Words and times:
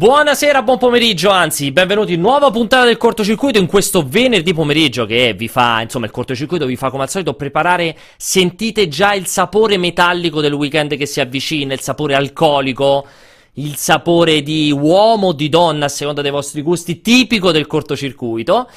Buonasera, 0.00 0.62
buon 0.62 0.78
pomeriggio, 0.78 1.28
anzi, 1.28 1.72
benvenuti 1.72 2.14
in 2.14 2.22
nuova 2.22 2.50
puntata 2.50 2.86
del 2.86 2.96
cortocircuito 2.96 3.58
in 3.58 3.66
questo 3.66 4.02
venerdì 4.02 4.54
pomeriggio 4.54 5.04
che 5.04 5.34
vi 5.36 5.46
fa, 5.46 5.82
insomma, 5.82 6.06
il 6.06 6.10
cortocircuito 6.10 6.64
vi 6.64 6.76
fa 6.76 6.88
come 6.88 7.02
al 7.02 7.10
solito 7.10 7.34
preparare, 7.34 7.94
sentite 8.16 8.88
già 8.88 9.12
il 9.12 9.26
sapore 9.26 9.76
metallico 9.76 10.40
del 10.40 10.54
weekend 10.54 10.96
che 10.96 11.04
si 11.04 11.20
avvicina, 11.20 11.74
il 11.74 11.80
sapore 11.80 12.14
alcolico, 12.14 13.06
il 13.54 13.76
sapore 13.76 14.40
di 14.40 14.72
uomo 14.72 15.26
o 15.26 15.32
di 15.34 15.50
donna 15.50 15.84
a 15.84 15.88
seconda 15.90 16.22
dei 16.22 16.30
vostri 16.30 16.62
gusti, 16.62 17.02
tipico 17.02 17.50
del 17.50 17.66
cortocircuito. 17.66 18.70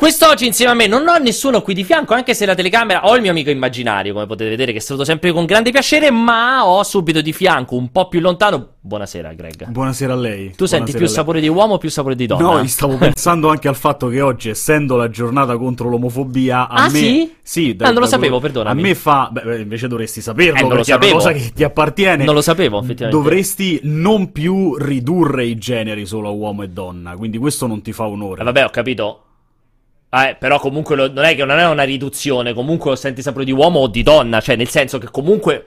Quest'oggi 0.00 0.46
insieme 0.46 0.72
a 0.72 0.74
me 0.74 0.86
non 0.86 1.06
ho 1.06 1.18
nessuno 1.18 1.60
qui 1.60 1.74
di 1.74 1.84
fianco, 1.84 2.14
anche 2.14 2.32
se 2.32 2.46
la 2.46 2.54
telecamera 2.54 3.06
ho 3.06 3.16
il 3.16 3.20
mio 3.20 3.32
amico 3.32 3.50
immaginario, 3.50 4.14
come 4.14 4.24
potete 4.24 4.48
vedere, 4.48 4.72
che 4.72 4.80
saluto 4.80 5.04
sempre 5.04 5.30
con 5.30 5.44
grande 5.44 5.70
piacere, 5.72 6.10
ma 6.10 6.66
ho 6.66 6.82
subito 6.84 7.20
di 7.20 7.34
fianco, 7.34 7.76
un 7.76 7.92
po' 7.92 8.08
più 8.08 8.20
lontano. 8.20 8.76
Buonasera, 8.80 9.34
Greg. 9.34 9.68
Buonasera 9.68 10.14
a 10.14 10.16
lei. 10.16 10.52
Tu 10.52 10.64
Buonasera 10.64 10.84
senti 10.86 10.96
più 10.96 11.06
sapore 11.06 11.40
di 11.40 11.48
uomo 11.48 11.74
o 11.74 11.78
più 11.78 11.90
sapore 11.90 12.16
di 12.16 12.24
donna? 12.24 12.60
No, 12.60 12.66
stavo 12.66 12.96
pensando 12.96 13.50
anche 13.50 13.68
al 13.68 13.76
fatto 13.76 14.08
che 14.08 14.22
oggi, 14.22 14.48
essendo 14.48 14.96
la 14.96 15.10
giornata 15.10 15.58
contro 15.58 15.90
l'omofobia, 15.90 16.66
a 16.66 16.84
ah, 16.84 16.88
me. 16.88 16.98
Sì? 16.98 17.34
Sì, 17.42 17.76
da, 17.76 17.88
ah, 17.88 17.90
non 17.90 18.00
lo 18.00 18.08
sapevo, 18.08 18.40
perdonami. 18.40 18.80
A 18.80 18.82
me 18.82 18.94
fa. 18.94 19.28
Beh, 19.30 19.60
invece 19.60 19.86
dovresti 19.86 20.22
saperlo, 20.22 20.56
eh, 20.56 20.60
non 20.60 20.70
lo 20.70 20.76
perché 20.76 20.92
sapevo. 20.92 21.12
è 21.12 21.14
una 21.14 21.22
cosa 21.22 21.32
che 21.34 21.52
ti 21.52 21.62
appartiene. 21.62 22.24
Non 22.24 22.34
lo 22.34 22.40
sapevo, 22.40 22.78
effettivamente. 22.78 23.22
Dovresti 23.22 23.80
non 23.82 24.32
più 24.32 24.76
ridurre 24.76 25.44
i 25.44 25.58
generi 25.58 26.06
solo 26.06 26.28
a 26.28 26.32
uomo 26.32 26.62
e 26.62 26.70
donna. 26.70 27.16
Quindi 27.16 27.36
questo 27.36 27.66
non 27.66 27.82
ti 27.82 27.92
fa 27.92 28.06
onore. 28.06 28.40
Eh, 28.40 28.44
vabbè, 28.44 28.64
ho 28.64 28.70
capito. 28.70 29.24
Eh, 30.12 30.36
però 30.38 30.58
comunque 30.58 30.96
lo, 30.96 31.10
non 31.10 31.24
è 31.24 31.36
che 31.36 31.44
non 31.44 31.58
è 31.58 31.66
una 31.68 31.84
riduzione, 31.84 32.52
comunque 32.52 32.90
lo 32.90 32.96
senti 32.96 33.22
sapore 33.22 33.44
di 33.44 33.52
uomo 33.52 33.80
o 33.80 33.86
di 33.86 34.02
donna, 34.02 34.40
cioè 34.40 34.56
nel 34.56 34.68
senso 34.68 34.98
che 34.98 35.08
comunque 35.10 35.66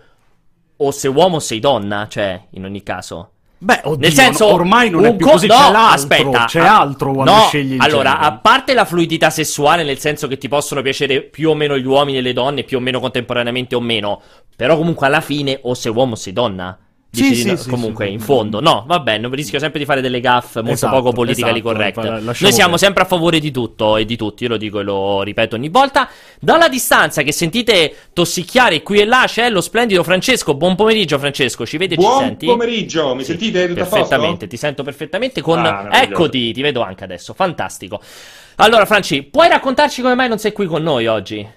o 0.78 0.92
sei 0.92 1.12
uomo 1.12 1.38
o 1.38 1.40
sei 1.40 1.60
donna, 1.60 2.08
cioè 2.10 2.42
in 2.52 2.66
ogni 2.66 2.84
caso. 2.84 3.30
Beh, 3.64 3.80
oddio, 3.84 3.98
nel 4.00 4.12
senso, 4.12 4.46
ormai 4.48 4.90
non 4.90 5.06
è 5.06 5.16
più 5.16 5.26
co- 5.26 5.32
così, 5.34 5.48
no, 5.48 5.56
c'è 5.56 5.72
aspetta, 5.74 6.46
c'è 6.46 6.60
a- 6.60 6.82
altro 6.82 7.14
quando 7.14 7.32
no, 7.32 7.42
scegli 7.44 7.76
il 7.76 7.82
allora, 7.82 8.10
genere. 8.12 8.28
a 8.28 8.32
parte 8.34 8.74
la 8.74 8.84
fluidità 8.84 9.30
sessuale, 9.30 9.86
nel 9.86 10.00
senso 10.00 10.28
che 10.28 10.38
ti 10.38 10.50
possono 10.50 10.82
piacere 10.82 11.22
più 11.22 11.50
o 11.50 11.56
meno 11.56 11.78
gli 11.78 11.86
uomini 11.86 12.18
e 12.18 12.22
le 12.22 12.34
donne, 12.34 12.64
più 12.64 12.76
o 12.78 12.82
meno 12.82 13.00
contemporaneamente 13.00 13.76
o 13.76 13.80
meno, 13.80 14.22
però 14.58 14.76
comunque 14.76 15.08
alla 15.08 15.22
fine 15.22 15.58
o 15.62 15.74
sei 15.76 15.94
uomo 15.94 16.12
o 16.12 16.16
sei 16.18 16.34
donna. 16.34 16.78
Sì, 17.16 17.30
Dici 17.30 17.36
sì, 17.42 17.48
no- 17.50 17.56
sì, 17.58 17.70
comunque, 17.70 18.08
sì. 18.08 18.12
in 18.14 18.20
fondo, 18.20 18.60
no, 18.60 18.86
vabbè, 18.88 19.20
non 19.20 19.30
rischio 19.30 19.60
sempre 19.60 19.78
di 19.78 19.86
fare 19.86 20.02
delle 20.02 20.20
gaffe 20.20 20.62
molto 20.62 20.74
Esatto, 20.74 20.96
poco 20.96 21.12
politically 21.12 21.60
esatto, 21.60 22.02
la- 22.02 22.10
lasciamo 22.20 22.34
Noi 22.40 22.52
siamo 22.52 22.78
sempre 22.78 23.04
a 23.04 23.06
favore 23.06 23.40
di 23.40 23.52
tutto 23.52 23.98
e 23.98 24.06
di 24.06 24.16
tutti, 24.18 24.42
io 24.46 24.50
lo 24.50 24.58
dico 24.58 24.80
e 24.80 24.84
lo 24.84 25.22
ripeto 25.22 25.56
ogni 25.56 25.70
volta. 25.70 26.10
Dalla 26.40 26.68
distanza 26.68 27.22
che 27.22 27.32
sentite 27.32 27.96
tossicchiare 28.14 28.82
qui 28.82 28.98
e 29.02 29.06
là 29.06 29.26
c'è 29.28 29.52
lo 29.52 29.62
splendido 29.62 30.02
Francesco. 30.04 30.56
Buon 30.56 30.74
pomeriggio, 30.76 31.20
Francesco, 31.20 31.68
ci 31.68 31.78
vedi 31.78 31.94
e 31.94 31.98
ci 31.98 32.04
Buon 32.04 32.20
senti? 32.24 32.46
pomeriggio, 32.48 33.14
mi 33.14 33.22
Sì, 33.22 33.30
sentite? 33.38 33.68
Perfettamente, 33.68 34.48
ti 34.48 34.58
sento 34.58 34.82
perfettamente 34.82 35.42
con... 35.42 35.64
Ah. 35.64 35.90
Eccoti, 35.92 36.52
ti 36.52 36.62
vedo 36.64 36.82
anche 36.82 37.04
adesso, 37.04 37.36
fantastico. 37.36 38.02
Allora, 38.56 38.86
Franci, 38.88 39.22
puoi 39.22 39.50
raccontarci 39.50 40.02
come 40.02 40.16
mai 40.16 40.30
non 40.30 40.40
sei 40.40 40.52
qui 40.52 40.66
con 40.66 40.82
noi 40.82 41.06
oggi? 41.06 41.48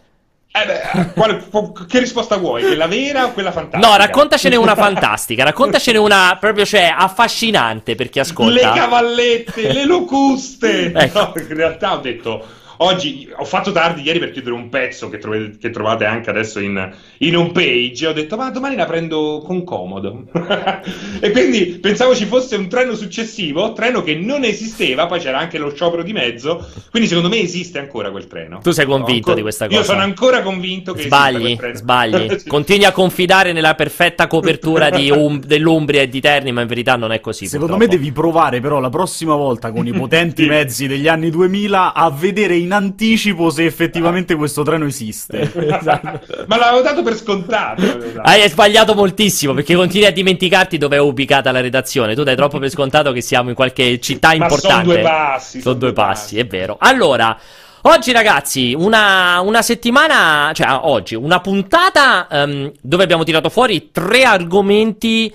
Eh 0.58 0.66
beh, 0.66 1.12
quale- 1.12 1.42
che 1.86 1.98
risposta 1.98 2.36
vuoi? 2.36 2.62
Quella 2.62 2.86
vera 2.86 3.26
o 3.26 3.32
quella 3.32 3.52
fantastica? 3.52 3.86
No, 3.88 3.96
raccontacene 3.96 4.56
una 4.56 4.74
fantastica, 4.74 5.44
raccontacene 5.44 5.98
una 5.98 6.36
proprio, 6.40 6.64
cioè, 6.64 6.92
affascinante 6.96 7.94
per 7.94 8.08
chi 8.08 8.18
Le 8.18 8.24
ascolta. 8.24 8.72
cavallette, 8.72 9.72
le 9.72 9.84
locuste. 9.84 10.92
Ecco. 10.94 11.18
No, 11.18 11.32
in 11.36 11.54
realtà 11.54 11.92
ho 11.94 11.98
detto 11.98 12.44
oggi 12.78 13.28
ho 13.36 13.44
fatto 13.44 13.72
tardi 13.72 14.02
ieri 14.02 14.18
per 14.18 14.30
chiudere 14.30 14.54
un 14.54 14.68
pezzo 14.68 15.08
che, 15.08 15.18
trove- 15.18 15.56
che 15.58 15.70
trovate 15.70 16.04
anche 16.04 16.30
adesso 16.30 16.60
in, 16.60 16.92
in 17.18 17.36
home 17.36 17.52
page. 17.52 18.06
Ho 18.06 18.12
detto, 18.12 18.36
ma 18.36 18.50
domani 18.50 18.76
la 18.76 18.84
prendo 18.86 19.42
con 19.44 19.64
comodo. 19.64 20.24
e 21.20 21.30
quindi 21.30 21.78
pensavo 21.80 22.14
ci 22.14 22.24
fosse 22.26 22.56
un 22.56 22.68
treno 22.68 22.94
successivo, 22.94 23.72
treno 23.72 24.02
che 24.02 24.14
non 24.14 24.44
esisteva, 24.44 25.06
poi 25.06 25.20
c'era 25.20 25.38
anche 25.38 25.58
lo 25.58 25.72
sciopero 25.74 26.02
di 26.02 26.12
mezzo. 26.12 26.66
Quindi 26.90 27.08
secondo 27.08 27.28
me 27.28 27.38
esiste 27.40 27.78
ancora 27.78 28.10
quel 28.10 28.26
treno. 28.26 28.58
Tu 28.62 28.70
sei 28.70 28.84
convinto 28.86 29.14
Ancora- 29.30 29.34
di 29.36 29.42
questa 29.42 29.64
Io 29.66 29.70
cosa? 29.78 29.82
sono 29.84 30.00
ancora 30.02 30.42
convinto 30.42 30.92
che 30.92 31.00
esista 31.00 31.16
Sbagli, 31.16 31.42
quel 31.42 31.56
treno. 31.56 31.76
sbagli. 31.76 32.34
Sì. 32.46 32.48
Continui 32.48 32.84
a 32.84 32.92
confidare 32.92 33.52
nella 33.52 33.74
perfetta 33.74 34.26
copertura 34.26 34.90
di 34.90 35.10
Um- 35.16 35.40
dell'Umbria 35.40 36.02
e 36.02 36.08
di 36.08 36.20
Terni, 36.20 36.52
ma 36.52 36.60
in 36.60 36.66
verità 36.66 36.96
non 36.96 37.12
è 37.12 37.20
così. 37.20 37.46
Secondo 37.46 37.74
purtroppo. 37.76 37.92
me 37.92 37.98
devi 37.98 38.12
provare 38.12 38.60
però 38.60 38.78
la 38.80 38.90
prossima 38.90 39.34
volta 39.34 39.72
con 39.72 39.86
i 39.86 39.92
potenti 39.92 40.42
Sì. 40.42 40.48
mezzi 40.48 40.86
degli 40.86 41.08
anni 41.08 41.30
2000 41.30 41.94
a 41.94 42.10
vedere 42.10 42.56
in 42.66 42.72
anticipo 42.72 43.48
se 43.50 43.64
effettivamente 43.64 44.34
questo 44.34 44.62
treno 44.62 44.84
esiste. 44.84 45.50
Ma 46.46 46.56
l'avevo 46.56 46.82
dato 46.82 47.02
per 47.02 47.16
scontato. 47.16 47.82
dato. 47.82 48.20
Hai 48.22 48.48
sbagliato 48.48 48.94
moltissimo 48.94 49.54
perché 49.54 49.74
continui 49.74 50.06
a 50.06 50.12
dimenticarti 50.12 50.76
dove 50.76 50.96
è 50.96 51.00
ubicata 51.00 51.52
la 51.52 51.60
redazione. 51.60 52.14
Tu 52.14 52.24
dai 52.24 52.36
troppo 52.36 52.58
per 52.58 52.68
scontato 52.70 53.12
che 53.12 53.20
siamo 53.20 53.48
in 53.48 53.54
qualche 53.54 54.00
città 54.00 54.28
Ma 54.28 54.34
importante. 54.34 54.84
sono 54.84 54.92
due 54.92 55.00
passi. 55.00 55.60
Sono 55.60 55.74
due 55.76 55.92
passi, 55.92 56.38
è 56.38 56.46
vero. 56.46 56.76
Allora, 56.78 57.38
oggi 57.82 58.12
ragazzi, 58.12 58.74
una, 58.76 59.40
una 59.40 59.62
settimana, 59.62 60.50
cioè 60.52 60.78
oggi, 60.82 61.14
una 61.14 61.40
puntata 61.40 62.26
ehm, 62.28 62.72
dove 62.80 63.04
abbiamo 63.04 63.24
tirato 63.24 63.48
fuori 63.48 63.90
tre 63.92 64.24
argomenti. 64.24 65.32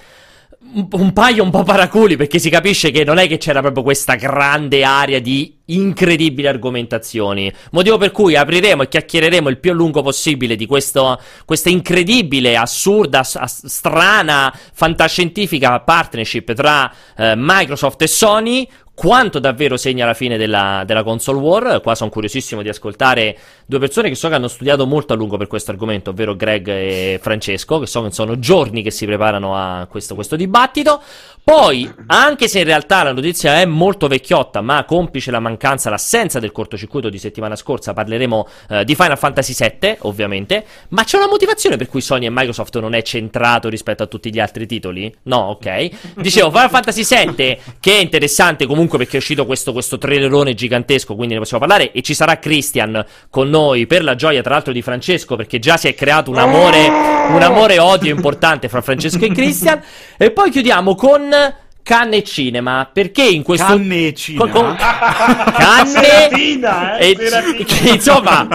Un, 0.74 0.88
un 0.90 1.12
paio 1.12 1.44
un 1.44 1.50
po' 1.50 1.64
paraculi 1.64 2.16
perché 2.16 2.40
si 2.40 2.50
capisce 2.50 2.92
che 2.92 3.04
non 3.04 3.18
è 3.18 3.28
che 3.28 3.38
c'era 3.38 3.60
proprio 3.60 3.84
questa 3.84 4.16
grande 4.16 4.86
area 4.86 5.20
di 5.20 5.60
incredibili 5.66 6.48
argomentazioni. 6.48 7.52
Motivo 7.72 7.98
per 7.98 8.12
cui 8.12 8.38
apriremo 8.38 8.84
e 8.84 8.88
chiacchiereremo 8.88 9.50
il 9.50 9.60
più 9.60 9.72
a 9.72 9.74
lungo 9.74 10.02
possibile 10.02 10.56
di 10.56 10.66
questo, 10.66 11.20
questa 11.46 11.70
incredibile, 11.70 12.56
assurda, 12.56 13.24
s- 13.24 13.66
strana, 13.66 14.54
fantascientifica 14.74 15.82
partnership 15.82 16.54
tra 16.54 16.90
eh, 17.18 17.34
Microsoft 17.36 18.02
e 18.04 18.08
Sony. 18.08 18.70
Quanto 19.02 19.40
davvero 19.40 19.78
segna 19.78 20.06
la 20.06 20.14
fine 20.14 20.38
della, 20.38 20.84
della 20.86 21.02
console 21.02 21.40
war? 21.40 21.82
Qua 21.82 21.96
sono 21.96 22.12
curiosissimo 22.12 22.62
di 22.62 22.70
ascoltare 22.70 23.36
due 23.66 23.80
persone 23.80 24.10
che 24.10 24.14
so 24.14 24.30
che 24.30 24.36
hanno 24.36 24.48
studiato 24.48 24.86
molto 24.86 25.14
a 25.14 25.16
lungo 25.16 25.38
per 25.38 25.48
questo 25.48 25.72
argomento, 25.72 26.12
ovvero 26.12 26.36
Greg 26.36 26.68
e 26.68 27.20
Francesco, 27.20 27.80
che 27.80 27.88
so 27.88 28.04
che 28.04 28.12
sono 28.12 28.38
giorni 28.38 28.84
che 28.84 28.92
si 28.92 29.08
preparano 29.08 29.56
a 29.58 29.88
questo, 29.90 30.14
questo 30.14 30.36
dibattito. 30.36 31.02
Poi, 31.44 31.92
anche 32.08 32.48
se 32.48 32.60
in 32.60 32.66
realtà 32.66 33.02
la 33.02 33.14
notizia 33.14 33.60
è 33.60 33.66
molto 33.66 34.08
vecchiotta, 34.08 34.62
ma 34.62 34.86
complice 34.86 35.32
la 35.32 35.40
mancanza, 35.40 35.90
l'assenza 35.90 36.40
del 36.40 36.52
cortocircuito 36.52 37.10
di 37.10 37.18
settimana 37.18 37.56
scorsa, 37.56 37.94
parleremo 37.94 38.48
eh, 38.70 38.86
di 38.86 38.94
Final 38.94 39.18
Fantasy 39.18 39.56
VII, 39.58 39.98
ovviamente. 40.02 40.64
Ma 40.90 41.04
c'è 41.04 41.18
una 41.18 41.28
motivazione 41.28 41.78
per 41.78 41.88
cui 41.88 42.00
Sony 42.00 42.28
e 42.28 42.30
Microsoft 42.30 42.80
non 42.80 42.94
è 42.94 43.02
centrato 43.02 43.70
rispetto 43.70 44.04
a 44.04 44.06
tutti 44.06 44.32
gli 44.32 44.40
altri 44.40 44.68
titoli? 44.68 45.14
No, 45.24 45.38
ok. 45.50 45.90
Dicevo, 46.16 46.52
Final 46.52 46.70
Fantasy 46.72 47.04
VII, 47.04 47.60
che 47.80 47.92
è 47.92 48.00
interessante 48.00 48.68
comunque 48.68 49.00
perché 49.00 49.16
è 49.16 49.20
uscito 49.20 49.46
questo, 49.48 49.74
questo 49.74 49.98
trailerone 49.98 50.54
gigantesco, 50.54 51.16
quindi 51.16 51.34
ne 51.34 51.40
possiamo 51.40 51.66
parlare. 51.66 51.92
E 51.92 52.04
ci 52.04 52.14
sarà 52.14 52.38
Christian 52.38 53.04
con 53.32 53.50
noi 53.50 53.88
per 53.88 54.04
la 54.04 54.14
gioia, 54.14 54.44
tra 54.44 54.54
l'altro, 54.54 54.74
di 54.74 54.84
Francesco, 54.84 55.36
perché 55.36 55.58
già 55.58 55.76
si 55.78 55.88
è 55.88 55.96
creato 55.96 56.30
un 56.30 56.38
amore, 56.38 56.88
un 56.88 57.42
amore 57.42 57.74
e 57.74 57.80
odio 57.80 58.14
importante 58.14 58.70
fra 58.70 58.82
Francesco 58.82 59.26
e 59.26 59.32
Christian. 59.32 59.82
E 60.18 60.30
poi 60.30 60.52
chiudiamo 60.52 60.94
con 60.94 61.30
canne 61.84 62.24
cinema. 62.24 62.90
Perché 62.92 63.24
in 63.24 63.44
questo. 63.44 63.66
Canne 63.66 64.14
cinema? 64.14 64.50
con- 64.50 64.64
con- 64.64 64.76
canne 64.78 65.88
Seratina, 65.90 66.98
eh, 66.98 67.16
Seratina. 67.18 67.92
insomma, 67.94 68.48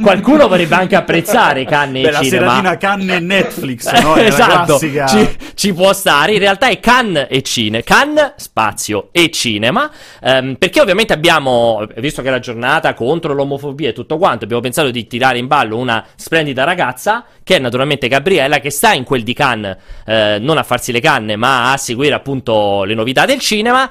qualcuno 0.00 0.48
vorrebbe 0.48 0.74
anche 0.74 0.96
apprezzare 0.96 1.64
canne 1.64 2.00
Beh, 2.02 2.08
e 2.08 2.10
la 2.10 2.22
cinema. 2.22 2.46
seratina 2.46 2.76
canne 2.76 3.16
e 3.16 3.20
Netflix, 3.20 4.00
no? 4.00 4.14
È 4.14 4.22
la 4.22 4.28
esatto, 4.28 4.78
ci, 4.78 5.36
ci 5.54 5.72
può 5.72 5.92
stare. 5.92 6.32
In 6.32 6.38
realtà 6.38 6.68
è 6.68 6.80
Cannes 6.80 7.26
e 7.28 7.42
Cine, 7.42 7.82
Cannes, 7.82 8.34
spazio 8.36 9.08
e 9.12 9.30
cinema. 9.30 9.90
Ehm, 10.22 10.56
perché 10.56 10.80
ovviamente 10.80 11.12
abbiamo, 11.12 11.86
visto 11.96 12.22
che 12.22 12.28
è 12.28 12.30
la 12.30 12.38
giornata 12.38 12.94
contro 12.94 13.34
l'omofobia 13.34 13.90
e 13.90 13.92
tutto 13.92 14.18
quanto, 14.18 14.44
abbiamo 14.44 14.62
pensato 14.62 14.90
di 14.90 15.06
tirare 15.06 15.38
in 15.38 15.46
ballo 15.46 15.76
una 15.76 16.04
splendida 16.16 16.64
ragazza, 16.64 17.24
che 17.42 17.56
è 17.56 17.58
naturalmente 17.58 18.08
Gabriella, 18.08 18.58
che 18.60 18.70
sta 18.70 18.92
in 18.92 19.04
quel 19.04 19.22
di 19.22 19.34
Cannes, 19.34 19.76
eh, 20.06 20.38
non 20.40 20.58
a 20.58 20.62
farsi 20.62 20.92
le 20.92 21.00
canne, 21.00 21.36
ma 21.36 21.72
a 21.72 21.76
seguire 21.76 22.14
appunto 22.14 22.84
le 22.84 22.94
novità 22.94 23.24
del 23.24 23.40
cinema. 23.40 23.90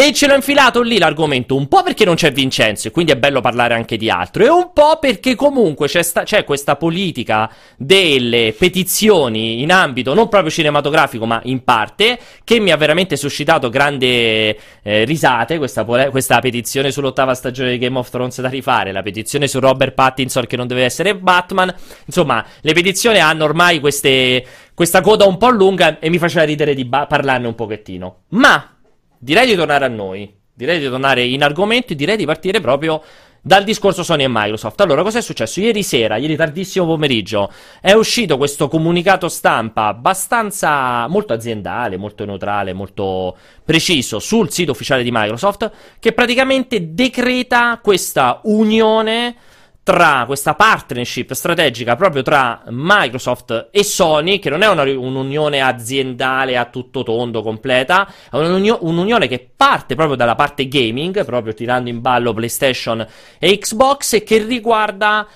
E 0.00 0.12
ce 0.12 0.28
l'ho 0.28 0.36
infilato 0.36 0.80
lì 0.80 0.96
l'argomento, 0.96 1.56
un 1.56 1.66
po' 1.66 1.82
perché 1.82 2.04
non 2.04 2.14
c'è 2.14 2.30
Vincenzo 2.30 2.86
e 2.86 2.92
quindi 2.92 3.10
è 3.10 3.16
bello 3.16 3.40
parlare 3.40 3.74
anche 3.74 3.96
di 3.96 4.08
altro, 4.08 4.44
e 4.44 4.48
un 4.48 4.70
po' 4.72 5.00
perché 5.00 5.34
comunque 5.34 5.88
c'è, 5.88 6.02
sta- 6.02 6.22
c'è 6.22 6.44
questa 6.44 6.76
politica 6.76 7.50
delle 7.76 8.54
petizioni 8.56 9.60
in 9.60 9.72
ambito 9.72 10.14
non 10.14 10.28
proprio 10.28 10.52
cinematografico, 10.52 11.26
ma 11.26 11.40
in 11.46 11.64
parte, 11.64 12.16
che 12.44 12.60
mi 12.60 12.70
ha 12.70 12.76
veramente 12.76 13.16
suscitato 13.16 13.70
grande 13.70 14.56
eh, 14.82 15.02
risate, 15.02 15.58
questa, 15.58 15.84
questa 15.84 16.38
petizione 16.38 16.92
sull'ottava 16.92 17.34
stagione 17.34 17.72
di 17.72 17.78
Game 17.78 17.98
of 17.98 18.08
Thrones 18.08 18.40
da 18.40 18.48
rifare, 18.48 18.92
la 18.92 19.02
petizione 19.02 19.48
su 19.48 19.58
Robert 19.58 19.94
Pattinson 19.94 20.46
che 20.46 20.56
non 20.56 20.68
deve 20.68 20.84
essere 20.84 21.16
Batman, 21.16 21.74
insomma, 22.04 22.46
le 22.60 22.72
petizioni 22.72 23.18
hanno 23.18 23.42
ormai 23.42 23.80
queste, 23.80 24.46
questa 24.74 25.00
coda 25.00 25.24
un 25.24 25.38
po' 25.38 25.50
lunga 25.50 25.98
e 25.98 26.08
mi 26.08 26.18
faceva 26.18 26.44
ridere 26.44 26.74
di 26.74 26.84
ba- 26.84 27.06
parlarne 27.06 27.48
un 27.48 27.56
pochettino. 27.56 28.18
Ma... 28.28 28.74
Direi 29.18 29.46
di 29.46 29.54
tornare 29.54 29.84
a 29.84 29.88
noi. 29.88 30.32
Direi 30.54 30.78
di 30.80 30.88
tornare 30.88 31.24
in 31.24 31.42
argomento 31.42 31.92
e 31.92 31.96
direi 31.96 32.16
di 32.16 32.24
partire 32.24 32.60
proprio 32.60 33.02
dal 33.40 33.64
discorso 33.64 34.02
Sony 34.02 34.24
e 34.24 34.28
Microsoft. 34.28 34.80
Allora, 34.80 35.02
cosa 35.02 35.18
è 35.18 35.22
successo? 35.22 35.60
Ieri 35.60 35.82
sera, 35.82 36.16
ieri 36.16 36.36
tardissimo 36.36 36.84
pomeriggio, 36.84 37.50
è 37.80 37.92
uscito 37.92 38.36
questo 38.36 38.68
comunicato 38.68 39.28
stampa 39.28 39.86
abbastanza 39.86 41.06
molto 41.06 41.32
aziendale, 41.32 41.96
molto 41.96 42.24
neutrale, 42.24 42.72
molto 42.72 43.36
preciso 43.64 44.18
sul 44.18 44.50
sito 44.50 44.72
ufficiale 44.72 45.02
di 45.02 45.10
Microsoft, 45.12 45.70
che 45.98 46.12
praticamente 46.12 46.92
decreta 46.92 47.78
questa 47.82 48.40
unione 48.44 49.36
tra 49.88 50.24
questa 50.26 50.52
partnership 50.52 51.32
strategica 51.32 51.96
proprio 51.96 52.20
tra 52.20 52.60
Microsoft 52.66 53.68
e 53.70 53.82
Sony, 53.82 54.38
che 54.38 54.50
non 54.50 54.60
è 54.60 54.68
una, 54.68 54.82
un'unione 54.82 55.62
aziendale 55.62 56.58
a 56.58 56.66
tutto 56.66 57.02
tondo 57.02 57.40
completa, 57.40 58.06
è 58.30 58.36
un'unio- 58.36 58.80
un'unione 58.82 59.28
che 59.28 59.48
parte 59.56 59.94
proprio 59.94 60.14
dalla 60.14 60.34
parte 60.34 60.68
gaming, 60.68 61.24
proprio 61.24 61.54
tirando 61.54 61.88
in 61.88 62.02
ballo 62.02 62.34
PlayStation 62.34 63.06
e 63.38 63.58
Xbox, 63.58 64.12
e 64.12 64.24
che 64.24 64.44
riguarda 64.44 65.26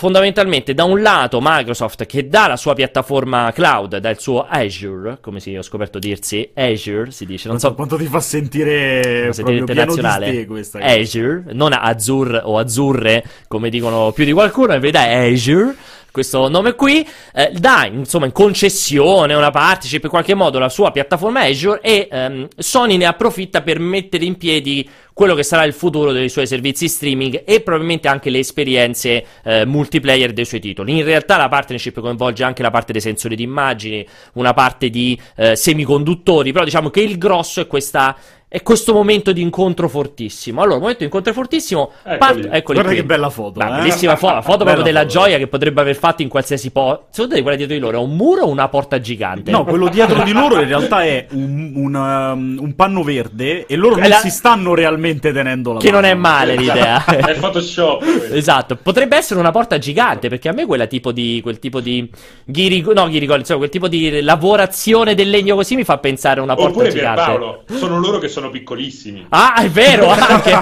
fondamentalmente 0.00 0.72
da 0.72 0.84
un 0.84 1.02
lato 1.02 1.40
Microsoft 1.42 2.06
che 2.06 2.26
dà 2.26 2.46
la 2.46 2.56
sua 2.56 2.72
piattaforma 2.72 3.52
cloud, 3.52 3.98
dal 3.98 4.18
suo 4.18 4.46
Azure, 4.48 5.18
come 5.20 5.40
si 5.40 5.54
ho 5.54 5.60
scoperto 5.60 5.98
dirsi, 5.98 6.52
Azure 6.54 7.10
si 7.10 7.26
dice, 7.26 7.48
non 7.48 7.58
so 7.58 7.74
quanto 7.74 7.98
ti 7.98 8.06
fa 8.06 8.18
sentire, 8.18 9.30
sentire 9.34 9.58
internazionale, 9.58 10.46
Azure, 10.80 11.44
non 11.52 11.74
Azure 11.74 12.40
o 12.42 12.56
Azzurre 12.56 13.22
come 13.46 13.68
dicono 13.68 14.10
più 14.12 14.24
di 14.24 14.32
qualcuno, 14.32 14.72
in 14.72 14.80
verità 14.80 15.04
è 15.04 15.30
Azure 15.30 15.76
questo 16.10 16.48
nome 16.48 16.74
qui, 16.74 17.06
eh, 17.34 17.50
dà 17.52 17.86
insomma 17.86 18.26
in 18.26 18.32
concessione 18.32 19.34
una 19.34 19.50
partnership 19.50 20.04
in 20.04 20.10
qualche 20.10 20.34
modo 20.34 20.58
la 20.58 20.68
sua 20.68 20.90
piattaforma 20.90 21.42
Azure 21.42 21.80
e 21.82 22.08
ehm, 22.10 22.48
Sony 22.56 22.96
ne 22.96 23.06
approfitta 23.06 23.62
per 23.62 23.78
mettere 23.78 24.24
in 24.24 24.36
piedi 24.36 24.88
quello 25.12 25.34
che 25.34 25.42
sarà 25.42 25.64
il 25.64 25.74
futuro 25.74 26.12
dei 26.12 26.30
suoi 26.30 26.46
servizi 26.46 26.88
streaming 26.88 27.42
e 27.44 27.60
probabilmente 27.60 28.08
anche 28.08 28.30
le 28.30 28.38
esperienze 28.38 29.24
eh, 29.44 29.66
multiplayer 29.66 30.32
dei 30.32 30.46
suoi 30.46 30.60
titoli. 30.60 30.96
In 30.96 31.04
realtà 31.04 31.36
la 31.36 31.48
partnership 31.48 32.00
coinvolge 32.00 32.42
anche 32.42 32.62
la 32.62 32.70
parte 32.70 32.92
dei 32.92 33.02
sensori 33.02 33.36
di 33.36 33.42
immagini, 33.42 34.06
una 34.34 34.54
parte 34.54 34.88
di 34.88 35.20
eh, 35.36 35.56
semiconduttori, 35.56 36.52
però 36.52 36.64
diciamo 36.64 36.88
che 36.88 37.02
il 37.02 37.18
grosso 37.18 37.60
è 37.60 37.66
questa 37.66 38.16
è 38.52 38.62
questo 38.62 38.92
momento 38.92 39.30
di 39.30 39.42
incontro 39.42 39.88
fortissimo. 39.88 40.60
Allora, 40.60 40.78
momento 40.80 40.98
di 40.98 41.04
incontro 41.04 41.32
fortissimo. 41.32 41.92
Eccoli. 42.02 42.18
Part- 42.18 42.48
eccoli 42.50 42.62
Guarda 42.62 42.82
qui. 42.88 42.96
che 42.96 43.04
bella 43.04 43.30
foto. 43.30 43.60
Beh, 43.60 43.64
eh? 43.64 43.76
Bellissima 43.76 44.16
foto. 44.16 44.34
La 44.34 44.42
foto 44.42 44.64
proprio 44.64 44.82
della 44.82 45.02
foto. 45.02 45.12
gioia 45.12 45.38
che 45.38 45.46
potrebbe 45.46 45.80
aver 45.80 45.94
fatto 45.94 46.22
in 46.22 46.28
qualsiasi 46.28 46.72
posto. 46.72 47.06
Secondo 47.10 47.36
te, 47.36 47.42
quella 47.42 47.56
dietro 47.56 47.76
di 47.76 47.80
loro 47.80 48.00
è 48.00 48.02
un 48.02 48.16
muro 48.16 48.42
o 48.42 48.48
una 48.48 48.68
porta 48.68 48.98
gigante? 48.98 49.52
No, 49.52 49.62
quello 49.62 49.86
dietro 49.88 50.24
di 50.24 50.32
loro 50.32 50.60
in 50.60 50.66
realtà 50.66 51.04
è 51.04 51.28
un, 51.30 51.74
un, 51.76 51.94
um, 51.94 52.58
un 52.60 52.74
panno 52.74 53.04
verde 53.04 53.66
e 53.66 53.76
loro 53.76 53.94
non 53.94 54.08
la... 54.08 54.16
si 54.16 54.30
stanno 54.30 54.74
realmente 54.74 55.32
tenendo 55.32 55.74
la 55.74 55.78
Che 55.78 55.92
mano. 55.92 56.00
non 56.00 56.10
è 56.10 56.14
male 56.14 56.56
l'idea. 56.56 57.04
è 57.06 57.34
Photoshop. 57.38 58.02
esatto. 58.34 58.74
Potrebbe 58.82 59.16
essere 59.16 59.38
una 59.38 59.52
porta 59.52 59.78
gigante 59.78 60.28
perché 60.28 60.48
a 60.48 60.52
me 60.52 60.66
quella 60.66 60.86
tipo 60.86 61.12
di. 61.12 61.38
quel 61.40 61.60
tipo 61.60 61.78
di. 61.78 62.10
Ghirigo, 62.46 62.92
no, 62.94 63.08
ghirigoli, 63.08 63.38
insomma, 63.38 63.58
quel 63.60 63.70
tipo 63.70 63.86
di 63.86 64.20
lavorazione 64.22 65.14
del 65.14 65.30
legno 65.30 65.54
così 65.54 65.76
mi 65.76 65.84
fa 65.84 65.98
pensare 65.98 66.40
a 66.40 66.42
una 66.42 66.56
porta 66.56 66.70
Oppure 66.70 66.90
gigante. 66.90 67.20
Paolo, 67.20 67.62
sono 67.70 68.00
loro 68.00 68.18
che 68.18 68.26
sono 68.26 68.38
piccolissimi. 68.48 69.26
Ah, 69.28 69.62
è 69.62 69.68
vero, 69.68 70.08
anche. 70.16 70.56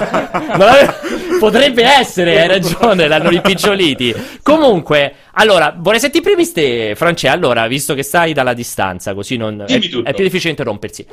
Potrebbe 1.39 1.83
essere, 1.83 2.41
hai 2.41 2.47
ragione, 2.47 3.07
l'hanno 3.07 3.29
ripiccioliti. 3.29 4.13
Comunque, 4.43 5.13
allora, 5.33 5.73
vorrei 5.77 6.01
sentire 6.01 6.23
prima 6.23 6.51
te, 6.51 6.93
France, 6.95 7.27
allora, 7.29 7.67
visto 7.67 7.93
che 7.93 8.03
stai 8.03 8.33
dalla 8.33 8.53
distanza, 8.53 9.13
così 9.13 9.37
non... 9.37 9.63
È, 9.65 9.79
è, 9.79 9.79
più 10.13 10.23
difficile 10.23 10.49
interrompersi. 10.49 11.05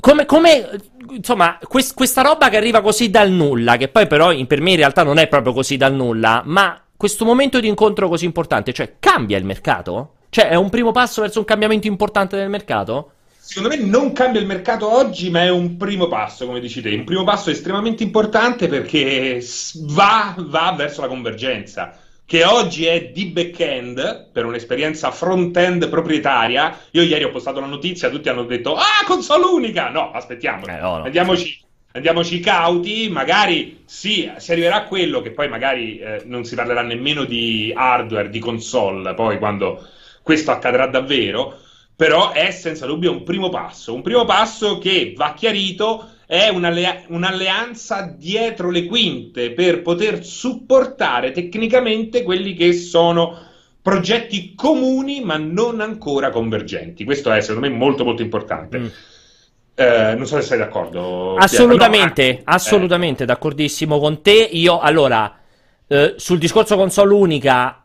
Come, 0.00 0.26
come 0.26 0.68
insomma, 1.10 1.58
quest, 1.68 1.94
questa 1.94 2.22
roba 2.22 2.48
che 2.48 2.56
arriva 2.56 2.80
così 2.80 3.10
dal 3.10 3.30
nulla, 3.30 3.76
che 3.76 3.88
poi 3.88 4.06
però 4.06 4.34
per 4.46 4.60
me 4.60 4.70
in 4.70 4.76
realtà 4.76 5.02
non 5.02 5.18
è 5.18 5.28
proprio 5.28 5.52
così 5.52 5.76
dal 5.76 5.94
nulla, 5.94 6.42
ma 6.44 6.80
questo 6.96 7.24
momento 7.24 7.60
di 7.60 7.68
incontro 7.68 8.08
così 8.08 8.24
importante, 8.24 8.72
cioè 8.72 8.94
cambia 8.98 9.38
il 9.38 9.44
mercato? 9.44 10.14
Cioè 10.30 10.48
è 10.48 10.56
un 10.56 10.68
primo 10.68 10.90
passo 10.90 11.20
verso 11.20 11.38
un 11.38 11.44
cambiamento 11.44 11.86
importante 11.86 12.36
del 12.36 12.48
mercato? 12.48 13.12
Secondo 13.46 13.76
me 13.76 13.82
non 13.82 14.12
cambia 14.12 14.40
il 14.40 14.46
mercato 14.46 14.90
oggi, 14.90 15.28
ma 15.30 15.42
è 15.42 15.50
un 15.50 15.76
primo 15.76 16.08
passo, 16.08 16.46
come 16.46 16.60
dici 16.60 16.80
te, 16.80 16.94
un 16.94 17.04
primo 17.04 17.24
passo 17.24 17.50
estremamente 17.50 18.02
importante 18.02 18.68
perché 18.68 19.38
va, 19.82 20.34
va 20.38 20.74
verso 20.76 21.02
la 21.02 21.08
convergenza 21.08 21.94
che 22.24 22.42
oggi 22.42 22.86
è 22.86 23.10
di 23.12 23.26
back-end 23.26 24.30
per 24.32 24.46
un'esperienza 24.46 25.10
front-end 25.10 25.90
proprietaria. 25.90 26.74
Io 26.92 27.02
ieri 27.02 27.24
ho 27.24 27.30
postato 27.30 27.60
la 27.60 27.66
notizia, 27.66 28.08
tutti 28.08 28.30
hanno 28.30 28.44
detto 28.44 28.74
"Ah, 28.76 29.04
console 29.04 29.44
unica". 29.44 29.90
No, 29.90 30.10
aspettiamo. 30.12 30.64
Eh, 30.66 30.78
no, 30.78 30.96
no. 30.96 31.04
Andiamoci 31.04 31.60
andiamoci 31.92 32.40
cauti, 32.40 33.08
magari 33.10 33.82
sì, 33.84 34.28
si 34.38 34.50
arriverà 34.52 34.76
a 34.76 34.84
quello 34.84 35.20
che 35.20 35.30
poi 35.30 35.48
magari 35.48 35.98
eh, 35.98 36.22
non 36.24 36.44
si 36.44 36.54
parlerà 36.56 36.82
nemmeno 36.82 37.24
di 37.24 37.72
hardware, 37.76 38.30
di 38.30 38.38
console, 38.40 39.14
poi 39.14 39.38
quando 39.38 39.86
questo 40.22 40.50
accadrà 40.50 40.86
davvero, 40.86 41.58
però 41.96 42.32
è 42.32 42.50
senza 42.50 42.86
dubbio 42.86 43.12
un 43.12 43.22
primo 43.22 43.48
passo, 43.48 43.94
un 43.94 44.02
primo 44.02 44.24
passo 44.24 44.78
che 44.78 45.14
va 45.16 45.34
chiarito, 45.34 46.08
è 46.26 46.48
un'allea- 46.48 47.04
un'alleanza 47.08 48.14
dietro 48.16 48.70
le 48.70 48.86
quinte 48.86 49.52
per 49.52 49.82
poter 49.82 50.24
supportare 50.24 51.30
tecnicamente 51.30 52.22
quelli 52.22 52.54
che 52.54 52.72
sono 52.72 53.38
progetti 53.80 54.54
comuni 54.54 55.22
ma 55.22 55.36
non 55.36 55.80
ancora 55.80 56.30
convergenti. 56.30 57.04
Questo 57.04 57.30
è 57.30 57.40
secondo 57.40 57.68
me 57.68 57.74
molto 57.74 58.04
molto 58.04 58.22
importante. 58.22 58.78
Mm. 58.78 58.86
Eh, 59.76 60.14
non 60.14 60.26
so 60.26 60.36
se 60.36 60.46
sei 60.46 60.58
d'accordo. 60.58 61.34
Assolutamente, 61.34 62.32
no, 62.32 62.42
ah, 62.44 62.54
assolutamente 62.54 63.24
eh. 63.24 63.26
d'accordissimo 63.26 63.98
con 63.98 64.22
te. 64.22 64.48
Io 64.52 64.78
allora 64.78 65.38
eh, 65.86 66.14
sul 66.16 66.38
discorso 66.38 66.76
console 66.76 67.12
unica 67.12 67.83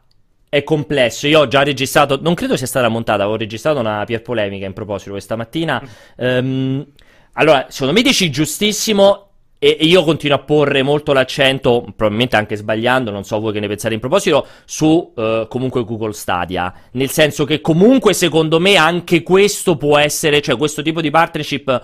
è 0.50 0.64
complesso. 0.64 1.28
Io 1.28 1.42
ho 1.42 1.48
già 1.48 1.64
registrato, 1.64 2.20
non 2.22 2.34
credo 2.34 2.58
sia 2.58 2.68
stata 2.68 2.90
montata, 2.90 3.22
avevo 3.22 3.38
registrato 3.38 3.80
una 3.80 4.04
pier 4.06 4.22
polemica 4.22 4.66
in 4.66 4.74
proposito 4.74 5.12
questa 5.12 5.36
mattina. 5.36 5.82
Um, 6.18 6.86
allora, 7.34 7.68
secondo 7.70 7.94
me 7.94 8.02
dici 8.02 8.30
giustissimo. 8.30 9.26
E, 9.62 9.78
io 9.82 10.06
continuo 10.06 10.38
a 10.38 10.40
porre 10.40 10.84
molto 10.84 11.12
l'accento, 11.12 11.82
probabilmente 11.82 12.38
anche 12.38 12.56
sbagliando, 12.56 13.12
non 13.12 13.26
so 13.26 13.42
voi 13.42 13.52
che 13.52 13.60
ne 13.60 13.68
pensate 13.68 13.94
in 13.94 14.00
proposito, 14.00 14.48
su 14.64 15.12
uh, 15.14 15.48
comunque 15.50 15.84
Google 15.84 16.14
Stadia. 16.14 16.74
Nel 16.92 17.10
senso 17.10 17.44
che 17.44 17.60
comunque 17.60 18.14
secondo 18.14 18.58
me 18.62 18.78
anche 18.78 19.22
questo 19.22 19.76
può 19.76 19.98
essere, 19.98 20.40
cioè 20.40 20.56
questo 20.56 20.82
tipo 20.82 21.02
di 21.02 21.10
partnership 21.10 21.82